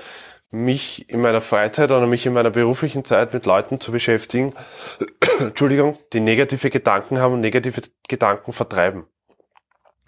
mich 0.54 1.08
in 1.10 1.20
meiner 1.20 1.40
Freizeit 1.40 1.90
oder 1.90 2.06
mich 2.06 2.24
in 2.26 2.32
meiner 2.32 2.50
beruflichen 2.50 3.04
Zeit 3.04 3.34
mit 3.34 3.44
Leuten 3.44 3.80
zu 3.80 3.92
beschäftigen, 3.92 4.54
Entschuldigung, 5.40 5.98
die 6.12 6.20
negative 6.20 6.70
Gedanken 6.70 7.18
haben 7.18 7.34
und 7.34 7.40
negative 7.40 7.82
Gedanken 8.08 8.52
vertreiben. 8.52 9.04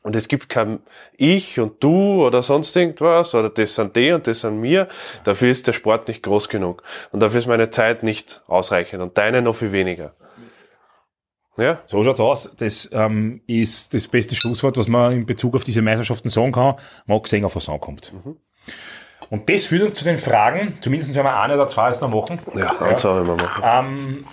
Und 0.03 0.15
es 0.15 0.29
gibt 0.29 0.49
kein 0.49 0.79
Ich 1.17 1.59
und 1.59 1.83
Du 1.83 2.25
oder 2.25 2.41
sonst 2.41 2.77
irgendwas 2.77 3.35
oder 3.35 3.51
das 3.51 3.77
an 3.81 3.93
die 3.93 4.13
und 4.13 4.29
das 4.29 4.45
an 4.45 4.61
mir. 4.61 4.89
Dafür 5.25 5.51
ist 5.51 5.67
der 5.67 5.73
Sport 5.73 6.07
nicht 6.07 6.23
groß 6.23 6.49
genug. 6.49 6.85
Und 7.11 7.19
dafür 7.19 7.39
ist 7.39 7.49
meine 7.49 7.71
Zeit 7.71 8.05
nicht 8.05 8.41
ausreichend 8.47 9.03
und 9.03 9.19
deine 9.19 9.43
noch 9.43 9.57
viel 9.57 9.73
weniger. 9.73 10.15
Ja, 11.57 11.81
So 11.87 12.05
schaut's 12.05 12.21
aus. 12.21 12.51
Das 12.57 12.89
ähm, 12.93 13.41
ist 13.49 13.95
das 13.95 14.07
beste 14.07 14.37
Schlusswort, 14.37 14.77
was 14.77 14.87
man 14.87 15.13
in 15.13 15.27
Bezug 15.27 15.57
auf 15.57 15.65
diese 15.65 15.83
Meisterschaften 15.83 16.29
sagen 16.29 16.53
kann, 16.53 16.77
mal 17.07 17.21
gesehen 17.21 17.45
auf 17.45 17.57
was 17.57 17.69
ankommt. 17.69 18.13
Und 19.31 19.49
das 19.51 19.67
führt 19.67 19.83
uns 19.83 19.95
zu 19.95 20.05
den 20.05 20.19
Fragen, 20.19 20.79
zumindest 20.81 21.15
wenn 21.17 21.25
wir 21.25 21.37
eine 21.41 21.55
oder 21.55 21.67
zwei 21.67 21.89
jetzt 21.89 22.01
noch 22.03 22.11
machen, 22.11 22.39
ja, 22.55 22.67
das 22.79 23.05
wollen 23.05 23.27
wir 23.27 23.35
machen. 23.37 23.63
ähm, 23.65 24.25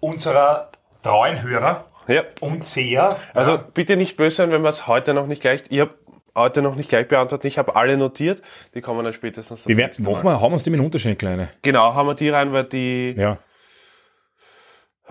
unserer 0.00 0.70
treuen 1.02 1.42
Hörer 1.42 1.84
Ja. 2.08 2.22
und 2.40 2.64
Seher. 2.64 3.18
Also 3.34 3.58
bitte 3.74 3.96
nicht 3.96 4.16
böse 4.16 4.36
sein, 4.36 4.50
wenn 4.50 4.62
wir 4.62 4.68
es 4.70 4.86
heute 4.86 5.14
noch 5.14 5.26
nicht 5.26 5.42
gleich, 5.42 5.62
ich 5.68 5.80
habe 5.80 5.94
heute 6.34 6.62
noch 6.62 6.74
nicht 6.74 6.88
gleich 6.88 7.08
beantwortet, 7.08 7.46
ich 7.46 7.58
habe 7.58 7.76
alle 7.76 7.96
notiert, 7.96 8.42
die 8.74 8.80
kommen 8.80 9.02
dann 9.04 9.12
spätestens. 9.12 9.66
wir 9.66 9.76
werden, 9.76 10.04
machen 10.04 10.24
wir, 10.24 10.34
haben 10.34 10.42
wir 10.42 10.52
uns 10.52 10.64
die 10.64 10.70
mit 10.70 10.78
dem 10.80 10.84
Unterschied 10.84 11.18
kleine. 11.18 11.48
Genau, 11.62 11.94
haben 11.94 12.06
wir 12.06 12.14
die 12.14 12.28
rein, 12.28 12.52
weil 12.52 12.64
die, 12.64 13.14
Ja. 13.16 13.38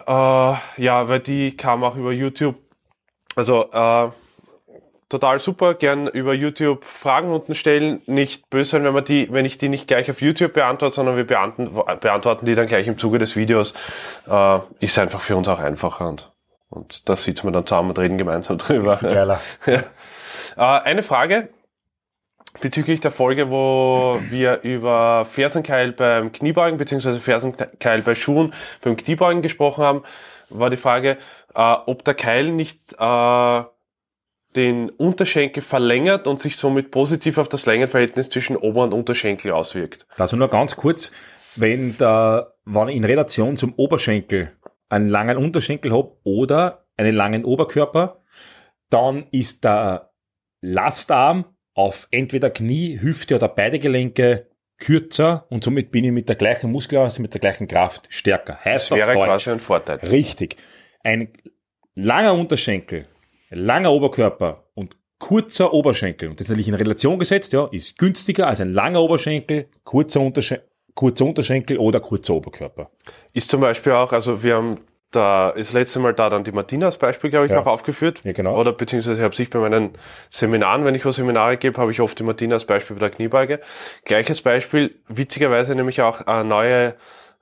äh, 0.07 0.57
ja, 0.81 1.07
weil 1.07 1.19
die 1.19 1.55
kam 1.55 1.83
auch 1.83 1.95
über 1.95 2.11
YouTube. 2.11 2.55
Also 3.35 3.69
äh, 3.71 4.09
total 5.09 5.39
super, 5.39 5.73
gern 5.75 6.07
über 6.07 6.33
YouTube 6.33 6.83
Fragen 6.83 7.31
unten 7.31 7.55
stellen. 7.55 8.01
Nicht 8.05 8.49
böse 8.49 8.71
sein, 8.71 8.83
wenn 8.83 8.93
wir 8.93 9.01
die, 9.01 9.31
wenn 9.31 9.45
ich 9.45 9.57
die 9.57 9.69
nicht 9.69 9.87
gleich 9.87 10.09
auf 10.09 10.21
YouTube 10.21 10.53
beantworte, 10.53 10.95
sondern 10.95 11.17
wir 11.17 11.27
beantworten, 11.27 11.99
beantworten 11.99 12.45
die 12.45 12.55
dann 12.55 12.65
gleich 12.65 12.87
im 12.87 12.97
Zuge 12.97 13.17
des 13.17 13.35
Videos. 13.35 13.73
Äh, 14.27 14.59
ist 14.79 14.97
einfach 14.97 15.21
für 15.21 15.35
uns 15.35 15.47
auch 15.47 15.59
einfacher 15.59 16.07
und, 16.07 16.31
und 16.69 17.07
da 17.07 17.15
sitzen 17.15 17.47
wir 17.47 17.51
dann 17.51 17.65
zusammen 17.65 17.89
und 17.89 17.99
reden 17.99 18.17
gemeinsam 18.17 18.57
drüber. 18.57 18.97
Geiler. 19.01 19.39
Ja. 19.65 19.83
Äh, 20.57 20.83
eine 20.83 21.03
Frage 21.03 21.49
bezüglich 22.61 23.01
der 23.01 23.11
Folge, 23.11 23.49
wo 23.49 24.19
wir 24.29 24.61
über 24.61 25.25
Fersenkeil 25.25 25.91
beim 25.91 26.31
Kniebeugen 26.31 26.77
beziehungsweise 26.77 27.19
Fersenkeil 27.19 28.01
bei 28.01 28.15
Schuhen 28.15 28.53
beim 28.81 28.95
Kniebeugen 28.95 29.41
gesprochen 29.41 29.83
haben, 29.83 30.03
war 30.49 30.69
die 30.69 30.77
Frage, 30.77 31.17
äh, 31.53 31.75
ob 31.85 32.03
der 32.05 32.13
Keil 32.13 32.51
nicht 32.51 32.93
äh, 32.93 33.63
den 34.55 34.89
Unterschenkel 34.89 35.61
verlängert 35.61 36.27
und 36.27 36.41
sich 36.41 36.57
somit 36.57 36.91
positiv 36.91 37.37
auf 37.37 37.49
das 37.49 37.65
Längenverhältnis 37.65 38.29
zwischen 38.29 38.55
Ober- 38.57 38.83
und 38.83 38.93
Unterschenkel 38.93 39.51
auswirkt. 39.51 40.05
Also 40.17 40.37
nur 40.37 40.49
ganz 40.49 40.75
kurz, 40.75 41.11
wenn 41.55 41.97
der, 41.97 42.53
wenn 42.65 42.89
ich 42.89 42.95
in 42.95 43.03
Relation 43.03 43.57
zum 43.57 43.73
Oberschenkel 43.75 44.51
einen 44.89 45.09
langen 45.09 45.37
Unterschenkel 45.37 45.93
habe 45.93 46.11
oder 46.23 46.85
einen 46.97 47.15
langen 47.15 47.43
Oberkörper, 47.45 48.21
dann 48.89 49.27
ist 49.31 49.63
der 49.63 50.11
Lastarm 50.61 51.45
auf 51.73 52.07
entweder 52.11 52.49
Knie, 52.49 52.99
Hüfte 53.01 53.35
oder 53.35 53.49
beide 53.49 53.79
Gelenke 53.79 54.47
kürzer 54.77 55.45
und 55.49 55.63
somit 55.63 55.91
bin 55.91 56.03
ich 56.03 56.11
mit 56.11 56.27
der 56.29 56.35
gleichen 56.35 56.71
Muskelmasse, 56.71 57.21
mit 57.21 57.33
der 57.33 57.41
gleichen 57.41 57.67
Kraft 57.67 58.07
stärker. 58.09 58.59
Heißt 58.63 58.91
Das 58.91 58.97
wäre 58.97 59.13
quasi 59.13 59.51
ein 59.51 59.59
Vorteil. 59.59 59.97
Richtig. 59.97 60.57
Ein 61.03 61.29
langer 61.95 62.33
Unterschenkel, 62.33 63.07
langer 63.49 63.91
Oberkörper 63.91 64.63
und 64.73 64.97
kurzer 65.19 65.73
Oberschenkel, 65.73 66.29
und 66.29 66.39
das 66.39 66.45
ist 66.45 66.49
natürlich 66.49 66.67
in 66.67 66.75
Relation 66.75 67.19
gesetzt, 67.19 67.53
ja, 67.53 67.67
ist 67.71 67.97
günstiger 67.97 68.47
als 68.47 68.61
ein 68.61 68.73
langer 68.73 69.01
Oberschenkel, 69.01 69.67
kurzer, 69.83 70.21
Unterschen 70.21 70.59
kurzer 70.93 71.25
Unterschenkel 71.25 71.77
oder 71.77 71.99
kurzer 71.99 72.35
Oberkörper. 72.35 72.89
Ist 73.33 73.49
zum 73.49 73.61
Beispiel 73.61 73.93
auch, 73.93 74.11
also 74.13 74.43
wir 74.43 74.55
haben 74.55 74.77
da 75.11 75.49
ist 75.51 75.71
letzte 75.73 75.99
Mal 75.99 76.13
da 76.13 76.29
dann 76.29 76.43
die 76.43 76.51
Martina 76.51 76.87
als 76.87 76.97
Beispiel, 76.97 77.29
glaube 77.29 77.45
ich, 77.45 77.51
Ja. 77.51 77.61
auch 77.61 77.67
aufgeführt. 77.67 78.19
Ja, 78.23 78.33
genau. 78.33 78.59
Oder 78.59 78.73
beziehungsweise 78.73 79.21
habe 79.23 79.33
ich 79.37 79.49
bei 79.49 79.59
meinen 79.59 79.91
Seminaren, 80.29 80.83
wenn 80.83 80.95
ich 80.95 81.05
wo 81.05 81.11
Seminare 81.11 81.57
gebe, 81.57 81.77
habe 81.77 81.91
ich 81.91 82.01
oft 82.01 82.19
die 82.19 82.23
Martina 82.23 82.55
als 82.55 82.65
Beispiel 82.65 82.95
bei 82.95 82.99
der 83.01 83.09
Kniebeuge. 83.11 83.61
Gleiches 84.03 84.41
Beispiel, 84.41 84.95
witzigerweise 85.07 85.75
nämlich 85.75 86.01
auch 86.01 86.21
eine 86.21 86.43
neue 86.43 86.95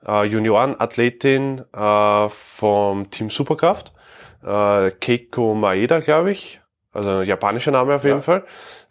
äh, 0.06 0.24
Juniorenathletin 0.24 1.62
äh, 1.72 2.28
vom 2.28 3.10
Team 3.10 3.30
Superkraft, 3.30 3.92
äh, 4.44 4.90
Keiko 4.90 5.54
Maeda, 5.54 6.00
glaube 6.00 6.32
ich, 6.32 6.60
also 6.92 7.10
ein 7.20 7.26
japanischer 7.26 7.70
Name 7.70 7.94
auf 7.94 8.04
jeden 8.04 8.22
Fall, 8.22 8.44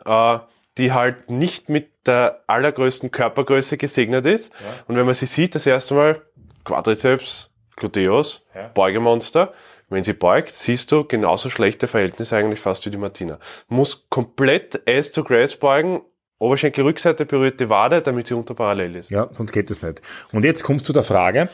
äh, 0.06 0.40
die 0.78 0.92
halt 0.92 1.30
nicht 1.30 1.70
mit 1.70 1.90
der 2.08 2.42
allergrößten 2.48 3.12
Körpergröße 3.12 3.78
gesegnet 3.78 4.26
ist. 4.26 4.52
Und 4.88 4.96
wenn 4.98 5.06
man 5.06 5.14
sie 5.14 5.28
sieht, 5.28 5.56
das 5.56 5.66
erste 5.66 5.94
Mal 5.94 6.22
Quadrizeps, 6.66 7.52
Gluteus, 7.76 8.46
Ja. 8.56 8.68
Beugemonster. 8.74 9.54
Wenn 9.90 10.04
sie 10.04 10.14
beugt, 10.14 10.50
siehst 10.56 10.92
du 10.92 11.04
genauso 11.04 11.50
schlechte 11.50 11.88
Verhältnisse 11.88 12.36
eigentlich 12.36 12.60
fast 12.60 12.86
wie 12.86 12.90
die 12.90 12.98
Martina. 12.98 13.38
Muss 13.68 14.08
komplett 14.10 14.82
Ass 14.90 15.12
to 15.12 15.24
Grace 15.24 15.56
beugen, 15.56 16.02
Oberschenkel 16.40 16.84
Rückseite 16.84 17.26
berührt 17.26 17.60
die 17.60 17.70
Wade, 17.70 18.02
damit 18.02 18.28
sie 18.28 18.34
unterparallel 18.34 18.96
ist. 18.96 19.12
Ja, 19.12 19.28
sonst 19.32 19.52
geht 19.52 19.70
es 19.70 19.84
nicht. 19.84 20.02
Und 20.32 20.44
jetzt 20.44 20.64
kommst 20.64 20.86
du 20.86 20.88
zu 20.88 20.94
der 20.94 21.04
Frage, 21.04 21.48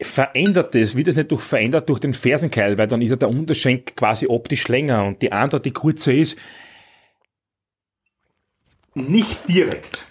verändert 0.00 0.74
das, 0.74 0.94
wird 0.94 1.08
das 1.08 1.16
nicht 1.16 1.30
durch, 1.30 1.42
verändert 1.42 1.88
durch 1.88 2.00
den 2.00 2.12
Fersenkeil, 2.12 2.78
weil 2.78 2.86
dann 2.86 3.02
ist 3.02 3.10
ja 3.10 3.16
der 3.16 3.28
Unterschenkel 3.28 3.94
quasi 3.96 4.26
optisch 4.26 4.68
länger 4.68 5.04
und 5.04 5.22
die 5.22 5.32
Antwort, 5.32 5.64
die 5.64 5.72
kurzer 5.72 6.14
ist, 6.14 6.38
nicht 8.94 9.48
direkt. 9.48 10.04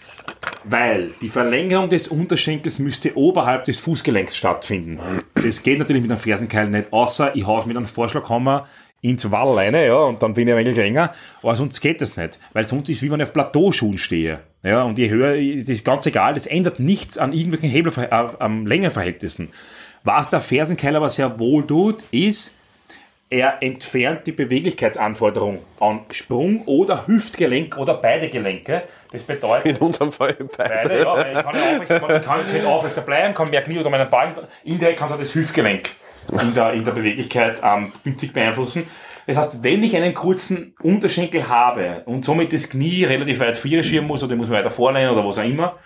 Weil 0.64 1.12
die 1.22 1.28
Verlängerung 1.28 1.88
des 1.88 2.08
Unterschenkels 2.08 2.78
müsste 2.78 3.16
oberhalb 3.16 3.64
des 3.64 3.78
Fußgelenks 3.78 4.36
stattfinden. 4.36 4.98
Das 5.34 5.62
geht 5.62 5.78
natürlich 5.78 6.02
mit 6.02 6.10
einem 6.10 6.20
Fersenkeil 6.20 6.68
nicht, 6.68 6.92
außer 6.92 7.34
ich 7.34 7.46
hau's 7.46 7.64
mit 7.64 7.76
einem 7.76 7.86
Vorschlaghammer 7.86 8.66
ins 9.00 9.30
Wall 9.30 9.54
rein, 9.54 9.74
ja, 9.74 9.96
und 9.96 10.22
dann 10.22 10.34
bin 10.34 10.48
ich 10.48 10.54
ein 10.54 10.58
wenig 10.58 10.76
länger. 10.76 11.12
Aber 11.42 11.54
sonst 11.54 11.80
geht 11.80 12.00
das 12.00 12.16
nicht. 12.16 12.38
Weil 12.52 12.64
sonst 12.64 12.88
ist 12.88 12.98
es 12.98 13.02
wie 13.02 13.10
wenn 13.10 13.20
ich 13.20 13.28
auf 13.28 13.32
Plateauschuhen 13.32 13.98
stehe. 13.98 14.40
Ja, 14.62 14.82
und 14.82 14.98
je 14.98 15.08
höher, 15.08 15.34
das 15.56 15.68
ist 15.68 15.84
ganz 15.84 16.06
egal, 16.06 16.34
das 16.34 16.46
ändert 16.46 16.80
nichts 16.80 17.16
an 17.16 17.32
irgendwelchen 17.32 17.70
Hebel, 17.70 17.92
äh, 17.96 18.08
am 18.10 18.66
Längenverhältnissen. 18.66 19.50
Was 20.02 20.28
der 20.28 20.40
Fersenkeil 20.40 20.96
aber 20.96 21.10
sehr 21.10 21.38
wohl 21.38 21.64
tut, 21.64 22.02
ist, 22.10 22.56
er 23.30 23.62
entfernt 23.62 24.26
die 24.26 24.32
Beweglichkeitsanforderung 24.32 25.58
an 25.80 26.00
Sprung 26.10 26.62
oder 26.64 27.06
Hüftgelenk 27.06 27.76
oder 27.76 27.94
beide 27.94 28.30
Gelenke. 28.30 28.84
Das 29.12 29.22
bedeutet, 29.22 29.66
In 29.66 29.76
unserem 29.76 30.12
Fall 30.12 30.34
beide. 30.56 30.88
Beide, 30.88 30.98
ja, 31.00 31.14
weil 31.14 31.36
ich 31.36 31.42
kann 31.42 31.54
ja 31.54 31.62
aufrecht, 31.62 32.02
man 32.02 32.22
kann, 32.22 32.40
kann 32.48 32.66
aufrechter 32.66 33.00
bleiben, 33.02 33.34
kann 33.34 33.50
mehr 33.50 33.62
Knie 33.62 33.78
oder 33.78 33.90
meinen 33.90 34.08
Bein, 34.08 34.34
indirekt 34.64 34.98
kann 34.98 35.10
es 35.10 35.18
das 35.18 35.34
Hüftgelenk 35.34 35.90
in 36.40 36.54
der, 36.54 36.72
in 36.74 36.84
der 36.84 36.92
Beweglichkeit 36.92 37.60
ähm, 37.62 37.92
günstig 38.04 38.32
beeinflussen. 38.32 38.84
Das 39.26 39.36
heißt, 39.36 39.62
wenn 39.62 39.82
ich 39.82 39.94
einen 39.96 40.14
kurzen 40.14 40.74
Unterschenkel 40.82 41.48
habe 41.48 42.02
und 42.06 42.24
somit 42.24 42.52
das 42.52 42.70
Knie 42.70 43.04
relativ 43.04 43.40
weit 43.40 43.56
vierschieben 43.56 44.06
muss 44.06 44.22
oder 44.22 44.36
muss 44.36 44.48
weiter 44.50 44.70
vorlehnen 44.70 45.10
oder 45.10 45.24
was 45.26 45.38
auch 45.38 45.44
immer, 45.44 45.76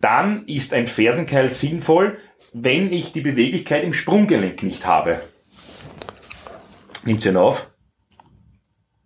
dann 0.00 0.44
ist 0.46 0.74
ein 0.74 0.86
Fersenkeil 0.86 1.48
sinnvoll, 1.48 2.18
wenn 2.52 2.92
ich 2.92 3.12
die 3.12 3.20
Beweglichkeit 3.22 3.82
im 3.84 3.92
Sprunggelenk 3.94 4.62
nicht 4.62 4.84
habe. 4.86 5.20
Nimmt 7.04 7.22
sie 7.22 7.32
noch 7.32 7.42
auf? 7.42 7.70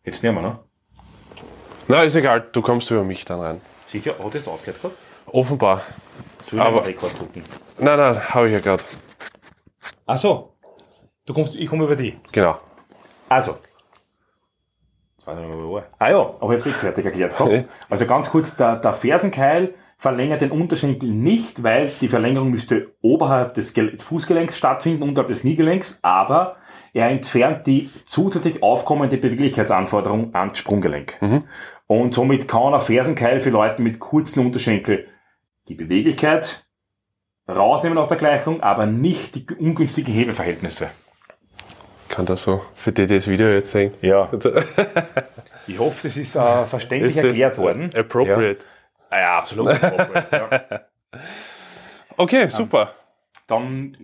Jetzt 0.04 0.22
nehmen 0.22 0.38
wir, 0.38 0.42
ne? 0.42 0.58
Na, 1.88 2.02
ist 2.02 2.16
egal, 2.16 2.48
du 2.52 2.62
kommst 2.62 2.90
über 2.90 3.04
mich 3.04 3.24
dann 3.24 3.40
rein. 3.40 3.60
Sicher? 3.86 4.14
Hat 4.22 4.34
das 4.34 4.48
aufgehört 4.48 4.80
gerade? 4.82 4.94
Offenbar. 5.26 5.82
Aber- 6.52 6.64
Aber 6.66 6.86
Rekord 6.86 7.18
drücken? 7.18 7.42
Nein, 7.78 7.98
nein, 7.98 8.28
habe 8.34 8.46
ich 8.48 8.52
ja 8.54 8.60
gerade. 8.60 8.82
Ach 10.06 10.18
so. 10.18 10.55
Du 11.26 11.34
kommst, 11.34 11.56
ich 11.56 11.66
komme 11.68 11.84
über 11.84 11.96
die. 11.96 12.16
Genau. 12.32 12.58
Also. 13.28 13.58
Jetzt 15.16 15.26
weiß 15.26 15.38
ich 15.38 15.44
nicht 15.44 15.54
mehr, 15.56 15.66
wo 15.66 15.74
war. 15.74 15.86
Ah 15.98 16.10
ja, 16.10 16.18
aber 16.18 16.34
ich 16.34 16.42
habe 16.42 16.56
es 16.56 16.66
nicht 16.66 16.78
fertig 16.78 17.04
erklärt 17.04 17.36
gehabt. 17.36 17.64
Also 17.90 18.06
ganz 18.06 18.30
kurz, 18.30 18.56
der, 18.56 18.76
der 18.76 18.94
Fersenkeil 18.94 19.74
verlängert 19.98 20.42
den 20.42 20.50
Unterschenkel 20.50 21.08
nicht, 21.10 21.62
weil 21.62 21.90
die 22.00 22.08
Verlängerung 22.08 22.50
müsste 22.50 22.92
oberhalb 23.00 23.54
des 23.54 23.72
Gel- 23.74 23.98
Fußgelenks 23.98 24.56
stattfinden, 24.56 25.02
unterhalb 25.02 25.28
des 25.28 25.40
Kniegelenks, 25.40 25.98
aber 26.02 26.56
er 26.92 27.08
entfernt 27.08 27.66
die 27.66 27.90
zusätzlich 28.04 28.62
aufkommende 28.62 29.16
Beweglichkeitsanforderung 29.16 30.34
ans 30.34 30.58
Sprunggelenk. 30.58 31.18
Und 31.86 32.14
somit 32.14 32.46
kann 32.46 32.74
ein 32.74 32.80
Fersenkeil 32.80 33.40
für 33.40 33.50
Leute 33.50 33.82
mit 33.82 33.98
kurzen 33.98 34.44
Unterschenkel 34.44 35.08
die 35.68 35.74
Beweglichkeit 35.74 36.66
rausnehmen 37.48 37.96
aus 37.98 38.08
der 38.08 38.16
Gleichung, 38.18 38.60
aber 38.62 38.86
nicht 38.86 39.34
die 39.34 39.46
ungünstigen 39.58 40.12
Hebelverhältnisse. 40.12 40.90
Kann 42.16 42.26
das 42.26 42.42
so, 42.42 42.62
für 42.74 42.92
die, 42.92 43.06
die 43.06 43.14
das 43.16 43.28
Video 43.28 43.48
jetzt 43.48 43.70
sehen. 43.72 43.92
Ja. 44.00 44.30
Ich 45.68 45.80
hoffe, 45.80 46.06
das 46.06 46.16
ist 46.16 46.36
äh, 46.36 46.64
verständlich 46.66 47.16
Ist 47.16 47.24
erklärt 47.24 47.58
worden. 47.58 47.90
Appropriate. 47.92 48.64
Ja, 49.10 49.18
ja 49.18 49.38
absolut 49.38 49.68
appropriate. 49.82 50.36
ja. 51.12 51.20
Okay, 52.16 52.46
super. 52.48 52.92
Dann 53.48 53.96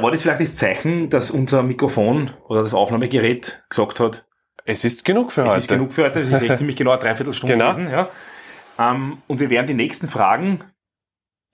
war 0.00 0.10
das 0.10 0.22
vielleicht 0.22 0.40
das 0.40 0.56
Zeichen, 0.56 1.08
dass 1.10 1.30
unser 1.30 1.62
Mikrofon 1.62 2.30
oder 2.48 2.62
das 2.62 2.72
Aufnahmegerät 2.74 3.62
gesagt 3.68 4.00
hat, 4.00 4.24
Es 4.64 4.84
ist 4.84 5.04
genug 5.04 5.30
für 5.30 5.42
es 5.42 5.48
heute. 5.48 5.58
ist 5.58 5.68
genug 5.68 5.92
für 5.92 6.04
heute, 6.04 6.20
es 6.20 6.30
ist 6.30 6.40
ziemlich 6.58 6.76
genau 6.76 6.92
eine 6.92 7.00
Dreiviertelstunde 7.00 7.54
Genau. 7.54 7.70
gewesen. 7.70 7.90
Ja. 7.90 8.08
Ähm, 8.78 9.18
und 9.26 9.40
wir 9.40 9.50
werden 9.50 9.66
die 9.66 9.74
nächsten 9.74 10.08
Fragen, 10.08 10.64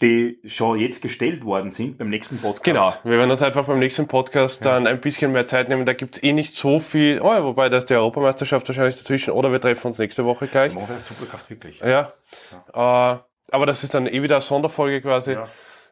die 0.02 0.38
schon 0.44 0.78
jetzt 0.78 1.00
gestellt 1.00 1.44
worden 1.44 1.70
sind, 1.70 1.96
beim 1.96 2.10
nächsten 2.10 2.38
Podcast. 2.38 2.64
Genau, 2.64 2.92
wir 3.04 3.18
werden 3.18 3.30
uns 3.30 3.42
einfach 3.42 3.64
beim 3.64 3.78
nächsten 3.78 4.06
Podcast 4.06 4.64
dann 4.64 4.86
ein 4.86 5.00
bisschen 5.00 5.32
mehr 5.32 5.46
Zeit 5.46 5.68
nehmen. 5.68 5.86
Da 5.86 5.94
gibt's 5.94 6.22
eh 6.22 6.32
nicht 6.32 6.54
so 6.54 6.78
viel, 6.78 7.20
oh, 7.20 7.32
ja, 7.32 7.42
wobei 7.42 7.70
da 7.70 7.78
ist 7.78 7.88
die 7.88 7.94
Europameisterschaft 7.94 8.68
wahrscheinlich 8.68 8.96
dazwischen 8.96 9.30
oder 9.30 9.52
wir 9.52 9.60
treffen 9.60 9.88
uns 9.88 9.98
nächste 9.98 10.26
Woche 10.26 10.48
gleich. 10.48 10.74
Wir 10.74 10.86
Superkraft 11.04 11.48
wirklich. 11.48 11.80
Ja. 11.80 12.12
Äh, 12.74 13.18
aber 13.50 13.66
das 13.66 13.84
ist 13.84 13.94
dann 13.94 14.06
eh 14.06 14.22
wieder 14.22 14.36
eine 14.36 14.42
Sonderfolge 14.42 15.00
quasi. 15.00 15.32
Ja. 15.32 15.48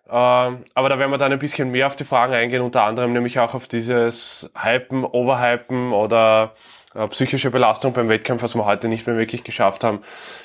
Ähm, 0.06 0.64
aber 0.74 0.90
da 0.90 0.98
werden 0.98 1.10
wir 1.10 1.18
dann 1.18 1.32
ein 1.32 1.38
bisschen 1.38 1.70
mehr 1.70 1.86
auf 1.86 1.96
die 1.96 2.04
Fragen 2.04 2.34
eingehen, 2.34 2.60
unter 2.60 2.82
anderem 2.82 3.14
nämlich 3.14 3.38
auch 3.38 3.54
auf 3.54 3.68
dieses 3.68 4.50
Hypen, 4.54 5.04
Overhypen 5.04 5.92
oder 5.92 6.54
äh, 6.94 7.08
psychische 7.08 7.50
Belastung 7.50 7.94
beim 7.94 8.10
Wettkampf, 8.10 8.42
was 8.42 8.54
wir 8.54 8.66
heute 8.66 8.88
nicht 8.88 9.06
mehr 9.06 9.16
wirklich 9.16 9.44
geschafft 9.44 9.82
haben. 9.82 10.02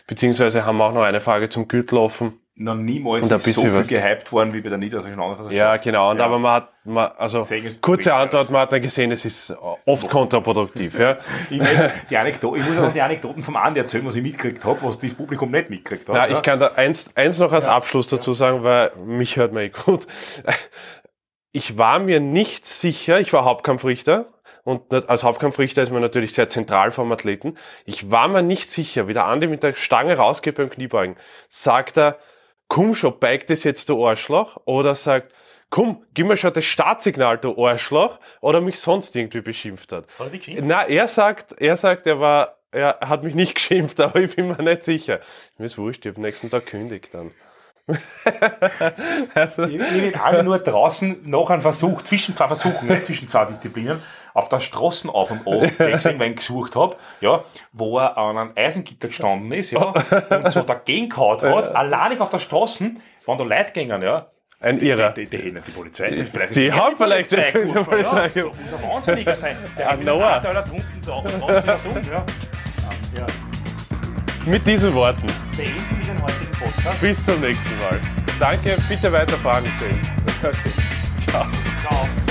Beziehungsweise 0.08 0.66
haben 0.66 0.78
wir 0.78 0.86
auch 0.86 0.94
noch 0.94 1.04
eine 1.04 1.20
Frage 1.20 1.50
zum 1.50 1.68
Gürtel 1.68 1.98
offen. 1.98 2.40
Noch 2.62 2.76
niemals 2.76 3.30
so 3.30 3.40
viel 3.40 3.74
was. 3.74 3.88
gehypt 3.88 4.34
worden 4.34 4.52
wie 4.52 4.60
bei 4.60 4.68
der 4.68 4.78
Niedersächsischen 4.78 5.50
Ja, 5.52 5.78
genau. 5.78 6.12
Und 6.12 6.18
Ja. 6.18 6.26
aber 6.26 6.40
man 6.40 6.52
hat, 6.52 6.70
man, 6.84 7.10
also 7.18 7.44
kurze 7.80 8.14
Antwort, 8.14 8.50
man 8.50 8.64
hat 8.64 8.74
dann 8.74 8.82
gesehen, 8.82 9.12
es 9.14 9.24
ist 9.24 9.56
oft 9.86 10.10
kontraproduktiv. 10.10 11.00
Ja. 11.00 11.20
Ich, 11.50 11.58
meine, 11.58 11.94
die 12.10 12.18
Anekdote, 12.18 12.60
ich 12.60 12.68
muss 12.68 12.78
auch 12.78 12.92
die 12.92 13.02
Anekdoten 13.02 13.44
vom 13.44 13.56
Andi 13.56 13.80
erzählen, 13.80 14.06
was 14.06 14.16
ich 14.16 14.24
mitgekriegt 14.24 14.66
habe, 14.66 14.78
was 14.84 15.00
das 15.00 15.14
Publikum 15.14 15.52
nicht 15.52 15.70
mitgekriegt 15.70 16.10
hat. 16.10 16.16
Na, 16.16 16.28
ja. 16.28 16.36
ich 16.36 16.42
kann 16.42 16.60
da 16.60 16.74
eins, 16.76 17.16
eins 17.16 17.40
noch 17.40 17.54
als 17.54 17.66
Abschluss 17.66 18.10
dazu 18.10 18.34
sagen, 18.34 18.66
weil 18.66 18.92
mich 19.06 19.38
hört 19.38 19.54
man 19.54 19.64
eh 19.64 19.70
gut. 19.70 20.06
Ich 21.52 21.80
war 21.80 21.98
mir 21.98 22.20
nicht 22.20 22.68
sicher, 22.68 23.20
ich 23.20 23.34
war 23.34 23.44
Hauptkampfrichter 23.44 24.28
und 24.64 24.94
als 25.10 25.24
Hauptkampfrichter 25.24 25.82
ist 25.82 25.92
man 25.92 26.02
natürlich 26.04 26.34
sehr 26.34 26.48
zentral 26.48 26.92
vom 26.92 27.12
Athleten. 27.12 27.58
Ich 27.86 28.12
war 28.12 28.28
mir 28.28 28.44
nicht 28.44 28.70
sicher, 28.70 29.08
wie 29.08 29.14
der 29.14 29.26
Andi 29.26 29.48
mit 29.48 29.64
der 29.64 29.74
Stange 29.74 30.16
rausgeht 30.16 30.56
beim 30.56 30.70
Kniebeugen. 30.70 31.16
Sagt 31.48 31.98
er, 31.98 32.20
komm 32.70 32.96
schon, 32.96 33.20
beig 33.20 33.48
das 33.48 33.66
jetzt, 33.66 33.90
du 33.90 34.08
Arschloch? 34.08 34.62
Oder 34.66 34.96
sagt, 34.96 35.34
komm, 35.70 36.06
gib 36.14 36.28
mir 36.28 36.38
schon 36.38 36.54
das 36.54 36.64
Startsignal, 36.64 37.38
du 37.38 37.66
Arschloch? 37.66 38.20
Oder 38.40 38.62
mich 38.62 38.80
sonst 38.80 39.16
irgendwie 39.16 39.42
beschimpft 39.42 39.92
hat. 39.92 40.08
Hat 40.18 40.28
er 40.28 40.30
dich 40.30 40.40
geschimpft? 40.42 40.66
Na, 40.66 40.88
er 40.88 41.08
sagt, 41.08 41.54
er 41.60 41.76
sagt, 41.76 42.08
er 42.08 42.22
war, 42.22 42.60
er 42.72 43.00
hat 43.02 43.24
mich 43.24 43.36
nicht 43.36 43.56
geschimpft, 43.56 44.00
aber 44.00 44.22
ich 44.22 44.36
bin 44.36 44.48
mir 44.48 44.64
nicht 44.64 44.84
sicher. 44.84 45.20
Mir 45.58 45.66
ist 45.66 45.78
wurscht, 45.78 46.06
ich 46.06 46.14
habe 46.14 46.22
nächsten 46.22 46.50
Tag 46.50 46.68
kündigt 46.68 47.14
dann. 47.14 47.32
Ich, 49.68 49.80
ich 49.80 50.20
alle 50.20 50.44
nur 50.44 50.60
draußen 50.60 51.30
noch 51.30 51.50
einen 51.50 51.62
Versuch, 51.62 52.02
zwischen 52.02 52.36
zwei 52.36 52.48
Versuchen, 52.48 52.88
nicht 52.88 53.06
zwischen 53.06 53.28
zwei 53.28 53.46
Disziplinen, 53.46 54.02
auf 54.34 54.50
der 54.50 54.60
Straßen 54.60 55.10
auf 55.10 55.30
dem 55.30 55.42
O 55.46 55.62
gesehen, 55.78 56.20
weil 56.20 56.32
ich 56.32 56.38
gesucht 56.38 56.76
habe, 56.76 56.96
ja, 57.22 57.44
wo 57.74 58.00
er 58.00 58.18
an 58.18 58.38
einem 58.38 58.52
Eisengitter 58.56 59.08
gestanden 59.08 59.52
ist, 59.52 59.72
ja, 59.72 59.82
und 60.30 60.52
so 60.52 60.62
dagegen 60.62 61.10
gehauen 61.10 61.42
hat, 61.42 61.76
alleinig 61.76 62.20
auf 62.20 62.30
der 62.30 62.40
Straße, 62.40 62.92
waren 63.26 63.38
da 63.38 63.44
Leute 63.44 63.72
gegangen, 63.74 64.02
ja. 64.02 64.28
Ein 64.62 64.78
Irrer. 64.80 65.12
Die, 65.14 65.26
die, 65.26 65.38
die, 65.38 65.52
die 65.54 65.72
Polizei, 65.72 66.12
das 66.12 66.32
vielleicht 66.32 66.54
Die 66.54 66.66
ist 66.66 66.76
haben 66.76 66.98
vielleicht 66.98 67.30
Polizei 67.30 67.52
die 67.52 67.72
gerufen, 67.72 67.86
Polizei 67.86 68.18
ja. 68.18 68.28
Das 68.28 68.36
muss 68.36 68.74
ein 68.84 68.90
Wahnsinniger 68.90 69.36
sein. 69.36 69.58
Der 69.78 69.88
Ah, 69.88 69.92
hat 69.94 70.04
Noah. 70.04 70.18
Noah. 70.18 70.40
Da 70.42 71.78
unten 71.86 72.12
ja. 72.12 72.26
Ja. 73.16 73.26
Mit 74.46 74.66
diesen 74.66 74.94
Worten. 74.94 75.28
Beenden 75.56 75.98
wir 75.98 76.06
den 76.14 76.22
heutigen 76.22 76.52
Podcast. 76.52 77.02
Bis 77.02 77.26
zum 77.26 77.40
nächsten 77.42 77.76
Mal. 77.78 78.00
Danke, 78.40 78.78
bitte 78.88 79.12
weiter 79.12 79.38
Fragen 79.38 79.68
stellen. 79.78 80.00
Okay. 80.42 80.72
Ciao. 81.30 81.46
Ciao. 81.82 82.29